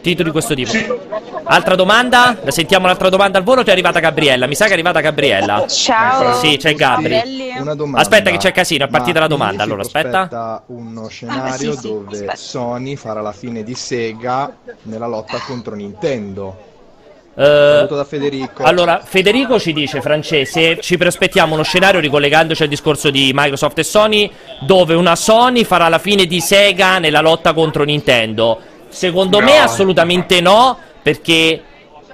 titoli 0.00 0.24
di 0.24 0.32
questo 0.32 0.54
tipo. 0.54 0.70
Sì. 0.70 0.86
Altra 1.44 1.74
domanda? 1.74 2.36
La 2.42 2.50
sentiamo 2.52 2.84
un'altra 2.84 3.08
domanda 3.08 3.36
al 3.38 3.44
volo? 3.44 3.62
Ti 3.62 3.70
è 3.70 3.72
arrivata 3.72 3.98
Gabriella? 3.98 4.46
Mi 4.46 4.54
sa 4.54 4.64
che 4.64 4.70
è 4.70 4.74
arrivata 4.74 5.00
Gabriella. 5.00 5.66
Ciao. 5.66 6.34
Sì, 6.38 6.56
c'è 6.56 6.74
Gabri. 6.74 7.20
Una 7.58 7.74
domanda. 7.74 8.00
Aspetta 8.00 8.30
che 8.30 8.36
c'è 8.36 8.52
casino, 8.52 8.84
è 8.84 8.88
partita 8.88 9.14
Ma 9.14 9.20
la 9.20 9.26
domanda, 9.26 9.62
allora, 9.62 9.82
aspetta. 9.82 10.62
uno 10.66 11.08
scenario 11.08 11.72
Ah, 11.72 11.74
sì, 11.74 11.80
sì, 11.80 11.88
dove 11.88 12.12
aspetta. 12.12 12.36
Sony 12.36 12.96
farà 12.96 13.20
la 13.20 13.32
fine 13.32 13.62
di 13.64 13.74
Sega 13.74 14.54
nella 14.82 15.06
lotta 15.06 15.38
contro 15.46 15.74
Nintendo. 15.74 16.70
Da 17.34 18.04
Federico. 18.06 18.62
Allora, 18.62 19.00
Federico 19.02 19.58
ci 19.58 19.72
dice, 19.72 20.00
francese, 20.00 20.78
ci 20.80 20.96
prospettiamo 20.96 21.54
uno 21.54 21.62
scenario 21.64 21.98
ricollegandoci 21.98 22.62
al 22.62 22.68
discorso 22.68 23.10
di 23.10 23.32
Microsoft 23.34 23.78
e 23.78 23.84
Sony, 23.84 24.30
dove 24.60 24.94
una 24.94 25.16
Sony 25.16 25.64
farà 25.64 25.88
la 25.88 25.98
fine 25.98 26.26
di 26.26 26.40
Sega 26.40 26.98
nella 26.98 27.20
lotta 27.20 27.52
contro 27.52 27.84
Nintendo. 27.84 28.58
Secondo 28.88 29.38
No. 29.40 29.46
me 29.46 29.58
assolutamente 29.58 30.42
no, 30.42 30.76
perché 31.02 31.62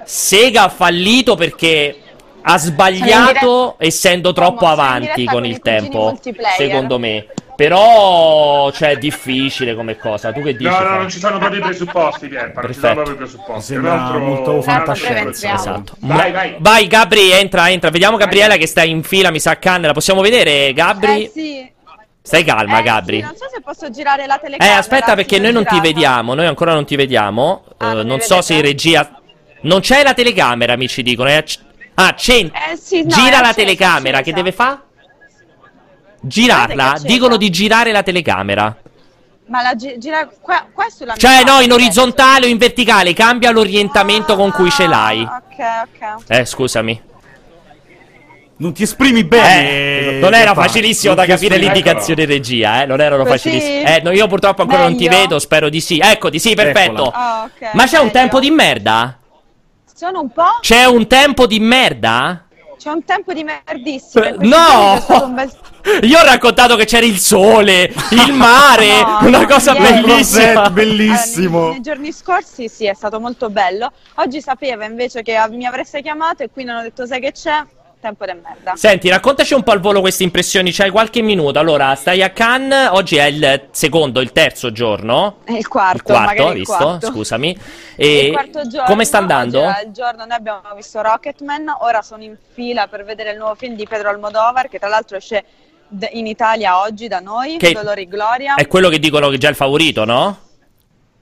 Sega 0.03 0.63
ha 0.63 0.69
fallito 0.69 1.35
perché 1.35 1.95
ha 2.41 2.57
sbagliato 2.57 3.75
essendo 3.77 4.33
troppo 4.33 4.65
avanti 4.65 5.25
con 5.25 5.45
il 5.45 5.59
tempo, 5.61 6.17
secondo 6.57 6.97
me. 6.99 7.27
Però, 7.55 8.71
cioè, 8.71 8.91
è 8.91 8.95
difficile 8.97 9.75
come 9.75 9.97
cosa. 9.97 10.31
Tu 10.31 10.41
che 10.41 10.53
dici? 10.55 10.63
No, 10.69 10.79
no, 10.79 10.95
non 10.95 11.09
ci 11.09 11.19
sono 11.19 11.37
proprio 11.39 11.59
i 11.59 11.63
presupposti, 11.63 12.29
Pierpa, 12.29 12.61
non 12.61 12.73
ci 12.73 12.79
sono 12.79 12.93
Perfetto. 12.93 12.93
proprio 12.93 13.13
i 13.13 13.17
presupposti. 13.17 13.73
Sembra 13.73 13.91
Un 13.93 13.99
altro- 13.99 14.19
molto 14.19 14.61
fantascienza. 14.61 15.47
tempo. 15.47 15.59
Esatto. 15.59 15.93
Vai, 15.99 16.31
vai. 16.31 16.55
Vai, 16.57 16.87
Gabri, 16.87 17.31
entra, 17.31 17.69
entra. 17.69 17.89
Vediamo 17.89 18.15
Gabriella 18.15 18.55
che 18.55 18.65
sta 18.65 18.83
in 18.83 19.03
fila, 19.03 19.29
mi 19.29 19.41
sa 19.41 19.51
a 19.51 19.55
Cannes. 19.57 19.87
La 19.87 19.93
possiamo 19.93 20.21
vedere, 20.21 20.71
Gabri? 20.71 21.25
Eh 21.25 21.31
sì. 21.33 21.71
Stai 22.21 22.43
calma, 22.43 22.79
Eh, 22.79 22.83
Gabri. 22.83 23.17
sì, 23.17 23.23
non 23.23 23.35
so 23.35 23.45
se 23.51 23.61
posso 23.61 23.89
girare 23.89 24.25
la 24.27 24.35
Eh, 24.37 24.39
telecamera. 24.41 24.77
aspetta, 24.77 25.15
perché 25.15 25.39
noi 25.39 25.51
non 25.51 25.63
ti 25.63 25.69
girata. 25.69 25.87
vediamo. 25.87 26.33
Noi 26.35 26.45
ancora 26.45 26.73
non 26.73 26.85
ti 26.85 26.95
vediamo. 26.95 27.63
Ah, 27.77 27.91
Eh, 27.91 27.93
non 27.95 28.05
non 28.07 28.15
mi 28.17 28.21
so 28.21 28.35
vedete? 28.35 28.41
se 28.43 28.53
in 28.53 28.61
regia. 28.61 29.21
Non 29.61 29.79
c'è 29.81 30.03
la 30.03 30.13
telecamera, 30.13 30.73
amici 30.73 31.01
dicono. 31.01 31.29
è 31.29 31.35
acc- 31.35 31.59
Ah, 31.95 32.13
c'è. 32.13 32.35
Eh 32.71 32.77
sì, 32.81 33.01
no, 33.01 33.09
Gira 33.09 33.39
è 33.39 33.41
la 33.41 33.53
telecamera. 33.53 34.21
Che 34.21 34.31
deve 34.31 34.51
fare? 34.51 34.79
Girarla. 36.21 36.95
Dicono 37.01 37.37
di 37.37 37.49
girare 37.49 37.91
la 37.91 38.03
telecamera. 38.03 38.75
Ma 39.47 39.61
la 39.63 39.73
gi- 39.75 39.97
gira 39.97 40.29
qua, 40.39 40.65
qua 40.71 40.85
sulla 40.89 41.15
Cioè, 41.15 41.43
no, 41.43 41.59
in 41.61 41.71
orizzontale 41.71 42.45
o 42.45 42.49
in 42.49 42.57
verticale. 42.57 43.13
Cambia 43.13 43.49
l'orientamento 43.51 44.35
con 44.35 44.51
cui 44.51 44.69
ce 44.69 44.85
l'hai. 44.85 45.23
Ah, 45.27 45.41
Ok, 45.51 46.21
ok. 46.21 46.23
Eh, 46.29 46.45
scusami. 46.45 47.01
Non 48.59 48.73
ti 48.73 48.83
esprimi 48.83 49.23
bene. 49.23 49.69
Eh, 49.69 50.19
non 50.21 50.33
era 50.33 50.53
facilissimo 50.53 51.13
Non 51.13 51.25
da 51.25 51.31
capire 51.31 51.55
esprimi- 51.55 51.73
l'indicazione 51.73 52.25
regia, 52.25 52.81
eh. 52.83 52.85
Non 52.85 52.99
erano 52.99 53.23
Così? 53.23 53.37
facilissime. 53.37 53.97
Eh, 53.97 54.01
no, 54.01 54.11
io 54.11 54.27
purtroppo 54.27 54.63
ancora 54.63 54.81
non 54.83 54.97
ti 54.97 55.05
Meglio? 55.07 55.19
vedo, 55.21 55.39
spero 55.39 55.69
di 55.69 55.79
sì. 55.79 55.97
Ecco, 56.03 56.29
di 56.29 56.39
sì, 56.39 56.55
perfetto. 56.55 57.07
Eccola. 57.07 57.11
Ah, 57.13 57.43
ok, 57.53 57.73
Ma 57.73 57.85
c'è 57.85 57.97
un 57.99 58.05
meglio. 58.07 58.19
tempo 58.19 58.39
di 58.41 58.49
merda? 58.51 59.17
Sono 59.95 60.19
un 60.21 60.29
po'. 60.31 60.57
C'è 60.61 60.83
un 60.85 61.07
tempo 61.07 61.47
di 61.47 61.59
merda? 61.61 62.43
C'è 62.77 62.89
un 62.89 63.03
tempo 63.05 63.31
di 63.33 63.43
merdissimo. 63.43 64.23
Eh, 64.25 64.31
un 64.37 64.47
No! 64.47 65.29
bel- 65.33 65.51
Io 66.03 66.19
ho 66.19 66.23
raccontato 66.25 66.75
che 66.75 66.83
c'era 66.85 67.05
il 67.05 67.17
sole, 67.19 67.93
il 68.11 68.33
mare, 68.33 69.01
No, 69.21 69.27
una 69.27 69.45
cosa 69.45 69.73
ieri- 69.73 70.01
bellissima. 70.01 70.69
Bellissimo. 70.71 71.49
Allora, 71.57 71.63
nei, 71.71 71.73
nei 71.75 71.81
giorni 71.81 72.11
scorsi 72.11 72.67
sì, 72.67 72.85
è 72.87 72.93
stato 72.93 73.19
molto 73.21 73.49
bello. 73.49 73.91
Oggi 74.15 74.41
sapeva 74.41 74.83
invece 74.85 75.21
che 75.21 75.37
mi 75.51 75.65
avreste 75.65 76.01
chiamato 76.01 76.43
e 76.43 76.49
quindi 76.51 76.71
hanno 76.71 76.81
detto 76.83 77.05
sai 77.05 77.19
che 77.21 77.31
c'è? 77.31 77.63
Tempo 78.01 78.23
di 78.25 78.31
merda. 78.31 78.75
Senti, 78.77 79.09
raccontaci 79.09 79.53
un 79.53 79.61
po' 79.61 79.71
al 79.71 79.81
volo 79.81 79.99
queste 79.99 80.23
impressioni, 80.23 80.71
c'hai 80.71 80.89
qualche 80.89 81.21
minuto. 81.21 81.59
Allora, 81.59 81.93
stai 81.95 82.23
a 82.23 82.29
Cannes, 82.29 82.87
oggi 82.91 83.17
è 83.17 83.25
il 83.25 83.67
secondo, 83.71 84.21
il 84.21 84.31
terzo 84.31 84.71
giorno. 84.71 85.39
È 85.43 85.51
il 85.51 85.67
quarto, 85.67 85.97
Il 85.97 86.03
quarto, 86.03 86.25
magari 86.25 86.49
il 86.51 86.65
visto? 86.65 86.75
quarto. 86.77 87.07
Scusami. 87.07 87.49
Il 87.49 88.05
E 88.07 88.31
quarto 88.31 88.65
giorno, 88.67 88.85
come 88.87 89.03
sta 89.03 89.17
andando? 89.17 89.59
il 89.85 89.91
giorno 89.91 90.23
noi 90.23 90.37
abbiamo 90.37 90.61
visto 90.77 91.01
Rocketman, 91.01 91.75
ora 91.81 92.01
sono 92.01 92.23
in 92.23 92.37
fila 92.53 92.87
per 92.87 93.03
vedere 93.03 93.31
il 93.31 93.37
nuovo 93.37 93.55
film 93.55 93.75
di 93.75 93.85
Pedro 93.85 94.09
Almodovar 94.09 94.69
che 94.69 94.79
tra 94.79 94.87
l'altro 94.87 95.17
esce 95.17 95.43
in 96.11 96.25
Italia 96.25 96.79
oggi 96.79 97.09
da 97.09 97.19
noi, 97.19 97.57
Che- 97.57 97.73
Dolore 97.73 98.01
e 98.01 98.07
Gloria. 98.07 98.55
È 98.55 98.65
quello 98.67 98.87
che 98.87 98.99
dicono 98.99 99.27
che 99.27 99.35
è 99.35 99.39
già 99.39 99.49
il 99.49 99.55
favorito, 99.55 100.05
no? 100.05 100.39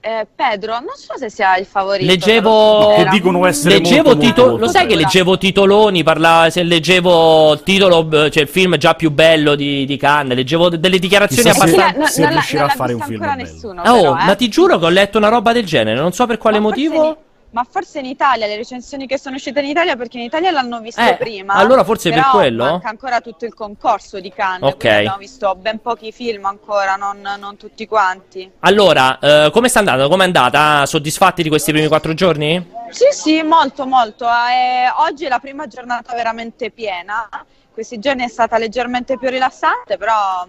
Eh, 0.00 0.26
Pedro, 0.34 0.74
non 0.74 0.94
so 0.94 1.14
se 1.18 1.28
sia 1.28 1.56
il 1.56 1.66
favorito. 1.66 2.06
Leggevo- 2.06 2.94
Che 2.96 3.08
dicono 3.10 3.44
essere 3.46 3.74
Leggevo 3.74 4.10
molto, 4.10 4.20
titolo, 4.20 4.48
molto 4.50 4.64
lo 4.66 4.70
sai 4.70 4.86
che 4.86 4.94
leggevo 4.94 5.36
titoloni, 5.38 6.02
parlava, 6.04 6.50
se 6.50 6.62
leggevo 6.62 7.52
il 7.54 7.62
titolo, 7.64 8.08
cioè 8.30 8.42
il 8.44 8.48
film 8.48 8.76
già 8.76 8.94
più 8.94 9.10
bello 9.10 9.56
di, 9.56 9.84
di 9.84 9.96
Cannes, 9.96 10.36
leggevo 10.36 10.68
de- 10.68 10.78
delle 10.80 11.00
dichiarazioni 11.00 11.50
Chissà 11.50 11.66
se- 11.66 11.74
abbastanza... 11.74 11.98
no, 11.98 12.06
se 12.06 12.20
non 12.20 12.28
l'ha- 12.30 12.34
riuscirà 12.36 12.64
a 12.66 12.68
fare 12.68 12.92
un 12.92 13.00
film 13.00 13.32
nessuno, 13.36 13.82
Oh, 13.82 14.00
però, 14.00 14.18
eh. 14.18 14.24
ma 14.24 14.34
ti 14.36 14.48
giuro 14.48 14.78
che 14.78 14.84
ho 14.84 14.88
letto 14.88 15.18
una 15.18 15.28
roba 15.28 15.52
del 15.52 15.64
genere, 15.66 15.98
non 15.98 16.12
so 16.12 16.26
per 16.26 16.38
quale 16.38 16.60
Ma 16.60 16.68
forse 16.68 16.82
motivo. 16.88 17.16
Ma 17.58 17.66
forse 17.68 17.98
in 17.98 18.04
Italia, 18.04 18.46
le 18.46 18.54
recensioni 18.54 19.08
che 19.08 19.18
sono 19.18 19.34
uscite 19.34 19.58
in 19.58 19.66
Italia, 19.66 19.96
perché 19.96 20.16
in 20.18 20.22
Italia 20.22 20.52
l'hanno 20.52 20.78
visto 20.78 21.00
Eh, 21.00 21.16
prima. 21.16 21.54
allora 21.54 21.82
forse 21.82 22.10
per 22.10 22.26
quello? 22.30 22.62
manca 22.62 22.88
ancora 22.88 23.20
tutto 23.20 23.46
il 23.46 23.52
concorso 23.54 24.20
di 24.20 24.32
Cannes. 24.32 24.72
Ok. 24.74 24.84
Abbiamo 24.84 25.16
visto 25.16 25.52
ben 25.56 25.80
pochi 25.80 26.12
film 26.12 26.44
ancora, 26.44 26.94
non, 26.94 27.20
non 27.20 27.56
tutti 27.56 27.84
quanti. 27.88 28.48
Allora, 28.60 29.18
eh, 29.18 29.50
come 29.52 29.66
sta 29.68 29.80
andando? 29.80 30.08
Come 30.08 30.22
è 30.22 30.26
andata? 30.26 30.86
Soddisfatti 30.86 31.42
di 31.42 31.48
questi 31.48 31.72
primi 31.72 31.88
quattro 31.88 32.14
giorni? 32.14 32.64
Sì, 32.90 33.06
sì, 33.10 33.42
molto, 33.42 33.86
molto. 33.86 34.26
Eh, 34.26 34.88
oggi 34.98 35.24
è 35.24 35.28
la 35.28 35.40
prima 35.40 35.66
giornata 35.66 36.14
veramente 36.14 36.70
piena. 36.70 37.28
Questi 37.72 37.98
giorni 37.98 38.22
è 38.22 38.28
stata 38.28 38.56
leggermente 38.56 39.18
più 39.18 39.28
rilassante, 39.28 39.96
però. 39.96 40.46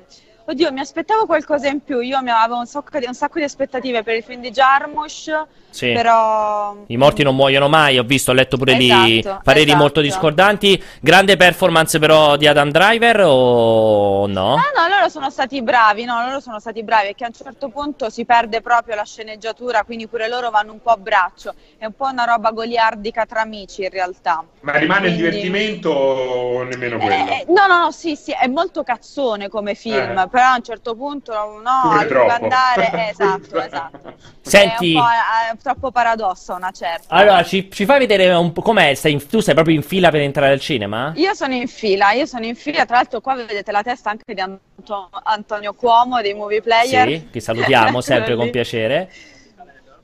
Oddio, 0.49 0.71
mi 0.71 0.79
aspettavo 0.79 1.27
qualcosa 1.27 1.67
in 1.67 1.83
più. 1.83 1.99
Io 1.99 2.19
mi 2.23 2.31
avevo 2.31 2.57
un 2.57 2.65
sacco 2.65 2.97
di, 2.97 3.05
un 3.05 3.13
sacco 3.13 3.37
di 3.37 3.43
aspettative 3.45 4.01
per 4.01 4.15
il 4.15 4.23
film 4.23 4.41
di 4.41 4.49
Jarmusch, 4.49 5.45
Sì. 5.69 5.91
però. 5.93 6.75
I 6.87 6.97
morti 6.97 7.21
non 7.21 7.35
muoiono 7.35 7.69
mai, 7.69 7.99
ho 7.99 8.03
visto, 8.03 8.31
ho 8.31 8.33
letto 8.33 8.57
pure 8.57 8.73
lì 8.73 9.19
Esatto, 9.19 9.41
pareri 9.43 9.65
esatto. 9.65 9.77
molto 9.79 10.01
discordanti. 10.01 10.83
Grande 11.01 11.37
performance 11.37 11.99
però 11.99 12.35
di 12.35 12.47
Adam 12.47 12.71
Driver 12.71 13.25
o 13.27 14.25
no? 14.25 14.55
Ah 14.55 14.71
no, 14.75 14.87
loro 14.87 15.07
sono 15.09 15.29
stati 15.29 15.61
bravi, 15.61 16.03
no, 16.05 16.19
loro 16.25 16.39
sono 16.39 16.59
stati 16.59 16.81
bravi, 16.81 17.09
è 17.09 17.13
che 17.15 17.25
a 17.25 17.27
un 17.27 17.33
certo 17.33 17.69
punto 17.69 18.09
si 18.09 18.25
perde 18.25 18.61
proprio 18.61 18.95
la 18.95 19.05
sceneggiatura, 19.05 19.83
quindi 19.83 20.07
pure 20.07 20.27
loro 20.27 20.49
vanno 20.49 20.71
un 20.71 20.81
po' 20.81 20.89
a 20.89 20.97
braccio, 20.97 21.53
è 21.77 21.85
un 21.85 21.93
po' 21.95 22.05
una 22.07 22.23
roba 22.23 22.49
goliardica 22.49 23.27
tra 23.27 23.41
amici 23.41 23.83
in 23.83 23.89
realtà. 23.91 24.43
Ma 24.61 24.71
rimane 24.77 25.09
il 25.09 25.13
Quindi- 25.13 25.29
divertimento 25.41 25.89
o 25.91 26.63
nemmeno 26.63 26.97
quello? 26.97 27.13
Eh, 27.13 27.45
no, 27.49 27.67
no, 27.67 27.79
no, 27.83 27.91
sì, 27.91 28.15
sì, 28.15 28.31
è 28.31 28.47
molto 28.47 28.81
cazzone 28.81 29.47
come 29.47 29.75
film, 29.75 30.17
Eh. 30.17 30.27
Però 30.39 30.51
a 30.51 30.55
un 30.55 30.63
certo 30.63 30.95
punto 30.95 31.33
no, 31.33 31.91
a 31.91 32.05
lungo 32.05 32.31
andare, 32.31 32.91
eh, 32.93 33.09
esatto, 33.11 33.61
esatto. 33.61 34.13
Senti, 34.39 34.93
È 34.93 34.95
un 34.95 35.03
po' 35.03 35.07
è 35.53 35.57
troppo 35.61 35.91
paradosso 35.91 36.53
una 36.53 36.71
certa. 36.71 37.13
allora 37.13 37.43
ci, 37.43 37.69
ci 37.69 37.83
fai 37.83 37.99
vedere 37.99 38.33
un 38.33 38.53
po' 38.53 38.61
com'è? 38.61 38.93
Stai 38.93 39.11
in- 39.11 39.27
tu 39.27 39.41
sei 39.41 39.53
proprio 39.53 39.75
in 39.75 39.81
fila 39.83 40.09
per 40.09 40.21
entrare 40.21 40.53
al 40.53 40.61
cinema? 40.61 41.11
Io 41.15 41.33
sono 41.33 41.53
in 41.55 41.67
fila, 41.67 42.11
io 42.13 42.25
sono 42.25 42.45
in 42.45 42.55
fila, 42.55 42.85
tra 42.85 42.95
l'altro 42.95 43.19
qua 43.19 43.35
vedete 43.35 43.71
la 43.73 43.83
testa 43.83 44.11
anche 44.11 44.33
di 44.33 44.39
Anto- 44.39 45.09
Antonio 45.23 45.73
Cuomo 45.73 46.21
dei 46.21 46.33
Movie 46.33 46.61
Player. 46.61 47.07
Sì, 47.09 47.27
che 47.29 47.41
salutiamo 47.41 47.99
sempre 48.01 48.35
con 48.37 48.49
piacere. 48.49 49.11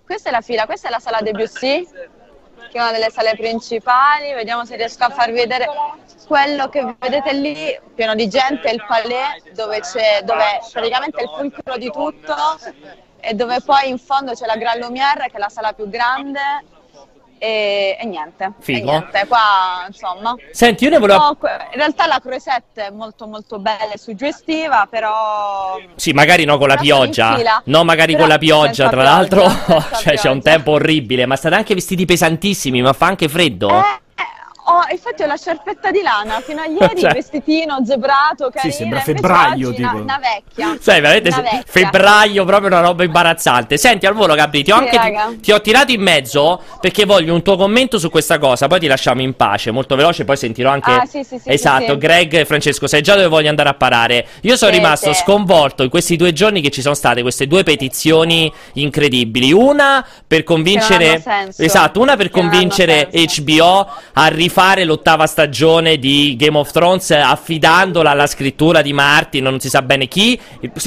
Questa 0.03 0.29
è 0.29 0.31
la 0.33 0.41
fila, 0.41 0.65
questa 0.65 0.89
è 0.89 0.91
la 0.91 0.99
sala 0.99 1.21
Debussy, 1.21 1.87
che 2.75 2.81
una 2.81 2.91
delle 2.91 3.09
sale 3.09 3.35
principali. 3.37 4.33
Vediamo 4.33 4.65
se 4.65 4.75
riesco 4.75 5.05
a 5.05 5.09
farvi 5.09 5.39
vedere 5.39 5.65
quello 6.27 6.67
che 6.67 6.95
vedete 6.99 7.31
lì, 7.33 7.79
pieno 7.95 8.15
di 8.15 8.27
gente, 8.27 8.69
il 8.69 8.83
palais, 8.85 9.49
dove 9.53 9.79
c'è 9.79 10.21
dove 10.23 10.59
praticamente 10.73 11.23
il 11.23 11.29
fulcro 11.29 11.77
di 11.77 11.89
tutto 11.89 12.35
e 13.21 13.33
dove 13.33 13.61
poi 13.61 13.87
in 13.87 13.97
fondo 13.97 14.33
c'è 14.33 14.45
la 14.45 14.57
Gran 14.57 14.79
Lumière, 14.79 15.29
che 15.29 15.37
è 15.37 15.39
la 15.39 15.47
sala 15.47 15.71
più 15.71 15.87
grande. 15.87 16.41
E, 17.45 17.95
e 17.99 18.05
niente, 18.07 18.53
Figo. 18.59 18.79
e 18.79 18.91
niente, 18.91 19.27
qua 19.27 19.85
insomma. 19.85 20.35
Senti, 20.51 20.85
io 20.85 20.89
ne 20.89 20.97
volevo... 20.97 21.19
No, 21.19 21.37
in 21.41 21.77
realtà 21.77 22.07
la 22.07 22.19
Croisette 22.19 22.87
è 22.87 22.89
molto 22.89 23.27
molto 23.27 23.59
bella 23.59 23.91
e 23.93 23.99
suggestiva, 23.99 24.87
però 24.89 25.77
Sì, 25.95 26.11
magari 26.11 26.43
no 26.43 26.57
con 26.57 26.67
la 26.69 26.77
pioggia. 26.77 27.37
No, 27.65 27.83
magari 27.83 28.13
Però 28.13 28.23
con 28.23 28.31
la 28.31 28.39
pioggia, 28.39 28.89
tra 28.89 29.01
pioggia, 29.03 29.11
l'altro. 29.11 29.47
senza 29.85 29.95
cioè, 29.97 30.15
c'è 30.15 30.29
un 30.29 30.39
pioggia. 30.41 30.55
tempo 30.55 30.71
orribile, 30.71 31.27
ma 31.27 31.35
state 31.35 31.53
anche 31.53 31.75
vestiti 31.75 32.05
pesantissimi, 32.05 32.81
ma 32.81 32.93
fa 32.93 33.05
anche 33.05 33.29
freddo. 33.29 33.69
Eh, 33.69 33.99
infatti 34.91 35.23
ho 35.23 35.25
la 35.25 35.35
sciarpetta 35.37 35.91
di 35.91 36.01
lana, 36.01 36.39
fino 36.41 36.61
a 36.61 36.65
ieri 36.65 36.99
Cioè- 37.01 37.13
vestitino, 37.13 37.77
zebrato, 37.85 38.49
carino. 38.51 38.73
sembra 38.73 38.99
invece 38.99 39.13
febbraio, 39.21 39.73
tipo. 39.73 39.89
Una, 39.95 40.01
una 40.01 40.19
vecchia. 40.19 40.77
Sai, 40.81 41.01
veramente 41.01 41.31
se- 41.31 41.41
vecchia. 41.41 41.63
febbraio, 41.65 42.45
proprio 42.45 42.67
una 42.69 42.79
roba 42.81 43.03
imbarazzante. 43.03 43.77
Senti, 43.77 44.05
al 44.05 44.13
volo, 44.13 44.35
Gabri, 44.35 44.63
ti 44.63 44.71
ho, 44.71 44.77
Sì, 44.89 44.95
anche, 44.95 45.39
ti 45.41 45.51
ho 45.51 45.61
tirato 45.61 45.91
in 45.91 46.01
mezzo 46.01 46.61
perché 46.79 47.05
voglio 47.05 47.33
un 47.33 47.41
tuo 47.41 47.55
commento 47.57 47.97
su 47.99 48.09
questa 48.09 48.37
cosa. 48.37 48.67
Poi 48.67 48.79
ti 48.79 48.87
lasciamo 48.87 49.21
in 49.21 49.33
pace, 49.35 49.71
molto 49.71 49.95
veloce. 49.95 50.25
Poi 50.25 50.37
sentirò 50.37 50.69
anche. 50.71 50.91
Ah, 50.91 51.05
sì, 51.05 51.23
sì, 51.23 51.37
sì, 51.39 51.49
esatto, 51.51 51.83
sì, 51.85 51.91
sì. 51.91 51.97
Greg 51.97 52.33
e 52.33 52.45
Francesco, 52.45 52.87
sai 52.87 53.01
già 53.01 53.15
dove 53.15 53.27
voglio 53.27 53.49
andare 53.49 53.69
a 53.69 53.73
parare. 53.73 54.27
Io 54.41 54.55
sono 54.55 54.71
Sì, 54.71 54.77
rimasto 54.77 55.13
sì. 55.13 55.21
sconvolto 55.23 55.83
in 55.83 55.89
questi 55.89 56.15
due 56.15 56.33
giorni 56.33 56.61
che 56.61 56.69
ci 56.69 56.81
sono 56.81 56.93
state 56.95 57.21
queste 57.21 57.47
due 57.47 57.63
petizioni 57.63 58.51
incredibili. 58.73 59.51
Una 59.51 60.05
per 60.27 60.43
convincere. 60.43 61.23
Esatto, 61.57 61.99
una 61.99 62.15
per 62.15 62.29
convincere. 62.29 63.09
HBO 63.11 63.87
a 64.13 64.27
rifare 64.27 64.74
l'ottava 64.83 65.25
stagione 65.27 65.97
di 65.97 66.35
Game 66.37 66.57
of 66.57 66.71
Thrones 66.71 67.11
eh, 67.11 67.15
affidandola 67.15 68.11
alla 68.11 68.27
scrittura 68.27 68.81
di 68.81 68.93
Martin, 68.93 69.43
non 69.43 69.59
si 69.59 69.69
sa 69.69 69.81
bene 69.81 70.07
chi, 70.07 70.39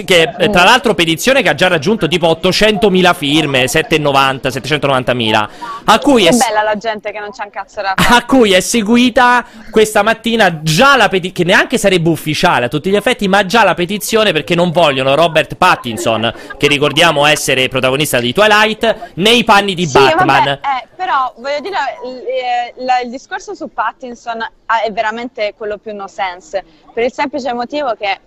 che 0.05 0.35
eh, 0.37 0.51
tra 0.51 0.65
l'altro 0.65 0.95
petizione 0.95 1.43
che 1.43 1.49
ha 1.49 1.55
già 1.55 1.69
raggiunto 1.69 2.07
tipo 2.09 2.27
800.000 2.43 3.15
firme, 3.15 3.67
790, 3.69 4.49
790.000, 4.51 5.49
a 5.85 5.99
cui 5.99 6.27
è 6.27 6.31
Che 6.31 6.37
bella 6.37 6.63
la 6.63 6.77
gente 6.77 7.11
che 7.13 7.19
non 7.19 7.31
c'ha 7.31 7.45
un 7.45 7.51
cazzo 7.51 7.81
da 7.81 7.95
fare. 7.97 8.15
a 8.21 8.25
cui 8.27 8.53
è 8.53 8.61
seguita 8.61 9.45
questa 9.71 10.03
mattina 10.03 10.61
già 10.63 10.97
la 10.97 11.09
petizione, 11.09 11.33
che 11.33 11.45
neanche 11.45 11.79
sarebbe 11.79 12.09
ufficiale 12.09 12.67
a 12.67 12.69
tutti 12.69 12.91
gli 12.91 12.97
effetti, 12.97 13.29
ma 13.29 13.47
già 13.47 13.65
la 13.65 13.75
petizione 13.75 14.33
perché 14.33 14.55
non 14.55 14.71
vogliono 14.71 15.15
Robert 15.15 15.55
Pattinson, 15.57 16.33
che 16.59 16.67
ricordiamo 16.69 17.25
essere 17.27 17.69
protagonista 17.69 18.19
di 18.21 18.33
Twilight, 18.33 19.13
nei 19.15 19.45
panni 19.45 19.75
di 19.75 19.87
Sì, 19.87 19.93
Batman. 19.99 20.45
vabbè, 20.45 20.51
eh, 20.51 20.98
però 20.99 21.33
voglio 21.37 21.61
dire, 21.61 21.77
il, 22.05 22.25
eh, 22.27 23.03
il 23.05 23.11
discorso 23.11 23.55
su 23.55 23.73
Pattinson 23.73 24.43
ah, 24.43 24.83
è 24.83 24.91
veramente 24.91 25.55
quello 25.57 25.79
più 25.79 25.95
no 25.95 26.09
sense, 26.09 26.65
per 26.93 27.05
il 27.05 27.13
semplice 27.13 27.53
motivo 27.53 27.95
che 27.95 28.19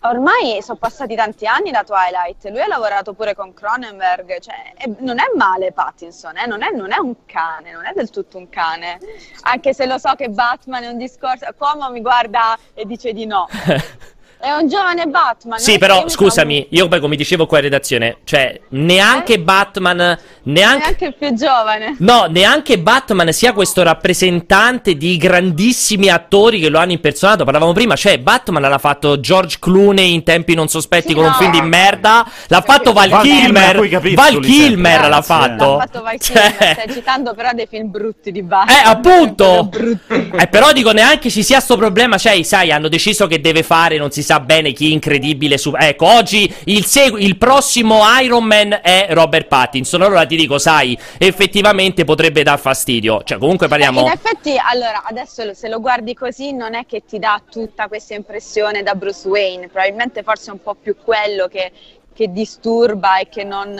ormai 0.00 0.60
sono 0.60 0.76
passati 0.76 1.14
tanti 1.14 1.46
anni 1.46 1.70
da 1.70 1.82
Twilight, 1.82 2.44
lui 2.50 2.60
ha 2.60 2.66
lavorato 2.66 3.14
pure 3.14 3.34
con 3.34 3.54
Cronenberg, 3.54 4.38
cioè 4.38 4.74
non 4.98 5.18
è 5.18 5.30
male 5.34 5.72
Pattinson, 5.72 6.36
eh, 6.36 6.44
non, 6.44 6.62
è, 6.62 6.70
non 6.72 6.92
è 6.92 6.98
un 6.98 7.24
cane, 7.24 7.72
non 7.72 7.86
è 7.86 7.94
del 7.94 8.10
tutto 8.10 8.36
un 8.36 8.50
cane, 8.50 8.98
anche 9.44 9.72
se 9.72 9.86
lo 9.86 9.96
so 9.96 10.14
che 10.14 10.28
Batman 10.28 10.82
è 10.82 10.88
un 10.88 10.98
discorso, 10.98 11.46
Cuomo 11.56 11.88
mi 11.88 12.02
guarda 12.02 12.58
e 12.74 12.84
dice 12.84 13.14
di 13.14 13.24
no, 13.24 13.48
è 14.40 14.50
un 14.52 14.68
giovane 14.68 15.06
Batman. 15.06 15.58
Sì, 15.58 15.78
però 15.78 16.08
scusami, 16.08 16.68
io 16.70 16.88
poi 16.88 17.00
come 17.00 17.16
dicevo 17.16 17.46
qua 17.46 17.58
in 17.58 17.64
redazione, 17.64 18.16
cioè 18.24 18.58
neanche 18.70 19.34
Eh? 19.34 19.38
Batman, 19.38 20.18
neanche... 20.44 20.78
neanche 20.78 21.04
il 21.06 21.14
più 21.14 21.34
giovane. 21.34 21.96
No, 21.98 22.26
neanche 22.28 22.78
Batman 22.78 23.32
sia 23.32 23.52
questo 23.52 23.82
rappresentante 23.82 24.96
di 24.96 25.16
grandissimi 25.16 26.08
attori 26.08 26.58
che 26.60 26.68
lo 26.68 26.78
hanno 26.78 26.92
impersonato. 26.92 27.44
Parlavamo 27.44 27.72
prima, 27.72 27.96
cioè 27.96 28.18
Batman 28.18 28.62
l'ha 28.62 28.78
fatto 28.78 29.20
George 29.20 29.58
Clooney 29.60 30.14
in 30.14 30.22
tempi 30.22 30.54
non 30.54 30.68
sospetti 30.68 31.08
Sì, 31.08 31.14
con 31.14 31.24
un 31.24 31.30
no. 31.30 31.36
film 31.36 31.50
di 31.52 31.60
merda. 31.62 32.26
L'ha 32.48 32.60
fatto 32.62 32.92
Val, 32.92 33.10
Val 33.10 33.22
Kilmer, 33.22 33.76
Val 34.14 34.32
sempre, 34.32 34.40
Kilmer 34.48 35.08
l'ha 35.08 35.22
fatto. 35.22 35.76
L'ha 35.76 35.80
fatto 35.80 36.02
Val 36.02 36.18
Cioè- 36.20 36.54
Kilmer, 36.56 36.78
stai 36.80 36.92
citando 36.92 37.34
però 37.34 37.50
dei 37.52 37.66
film 37.68 37.90
brutti 37.90 38.32
di 38.32 38.42
Batman. 38.42 38.76
Eh, 38.76 38.82
appunto! 38.84 39.64
Brutti. 39.64 40.30
Eh, 40.36 40.46
però 40.46 40.72
dico, 40.72 40.92
neanche 40.92 41.30
ci 41.30 41.42
sia 41.42 41.60
sto 41.60 41.76
problema. 41.76 42.16
Cioè, 42.16 42.42
sai, 42.42 42.72
hanno 42.72 42.88
deciso 42.88 43.26
che 43.26 43.40
deve 43.40 43.62
fare, 43.62 43.98
non 43.98 44.10
si 44.10 44.22
sa 44.22 44.29
bene 44.38 44.72
chi 44.72 44.92
incredibile. 44.92 45.58
Su... 45.58 45.72
Ecco, 45.76 46.06
oggi 46.06 46.54
il, 46.66 46.84
segu- 46.84 47.20
il 47.20 47.36
prossimo 47.38 48.02
Iron 48.22 48.44
Man 48.44 48.78
è 48.82 49.08
Robert 49.10 49.48
Pattinson. 49.48 50.02
Allora 50.02 50.26
ti 50.26 50.36
dico, 50.36 50.58
sai, 50.58 50.96
effettivamente 51.18 52.04
potrebbe 52.04 52.42
dar 52.42 52.58
fastidio. 52.58 53.22
Cioè, 53.24 53.38
comunque 53.38 53.66
parliamo. 53.66 54.00
Eh, 54.00 54.04
In 54.04 54.12
effetti, 54.12 54.54
allora, 54.56 55.02
adesso 55.04 55.54
se 55.54 55.68
lo 55.68 55.80
guardi 55.80 56.14
così 56.14 56.52
non 56.52 56.74
è 56.74 56.84
che 56.86 57.02
ti 57.06 57.18
dà 57.18 57.42
tutta 57.50 57.88
questa 57.88 58.14
impressione 58.14 58.82
da 58.82 58.94
Bruce 58.94 59.26
Wayne, 59.26 59.68
probabilmente 59.68 60.22
forse 60.22 60.50
è 60.50 60.52
un 60.52 60.62
po' 60.62 60.74
più 60.74 60.94
quello 61.02 61.46
che, 61.46 61.72
che 62.14 62.30
disturba 62.32 63.18
e 63.18 63.28
che 63.28 63.44
non, 63.44 63.74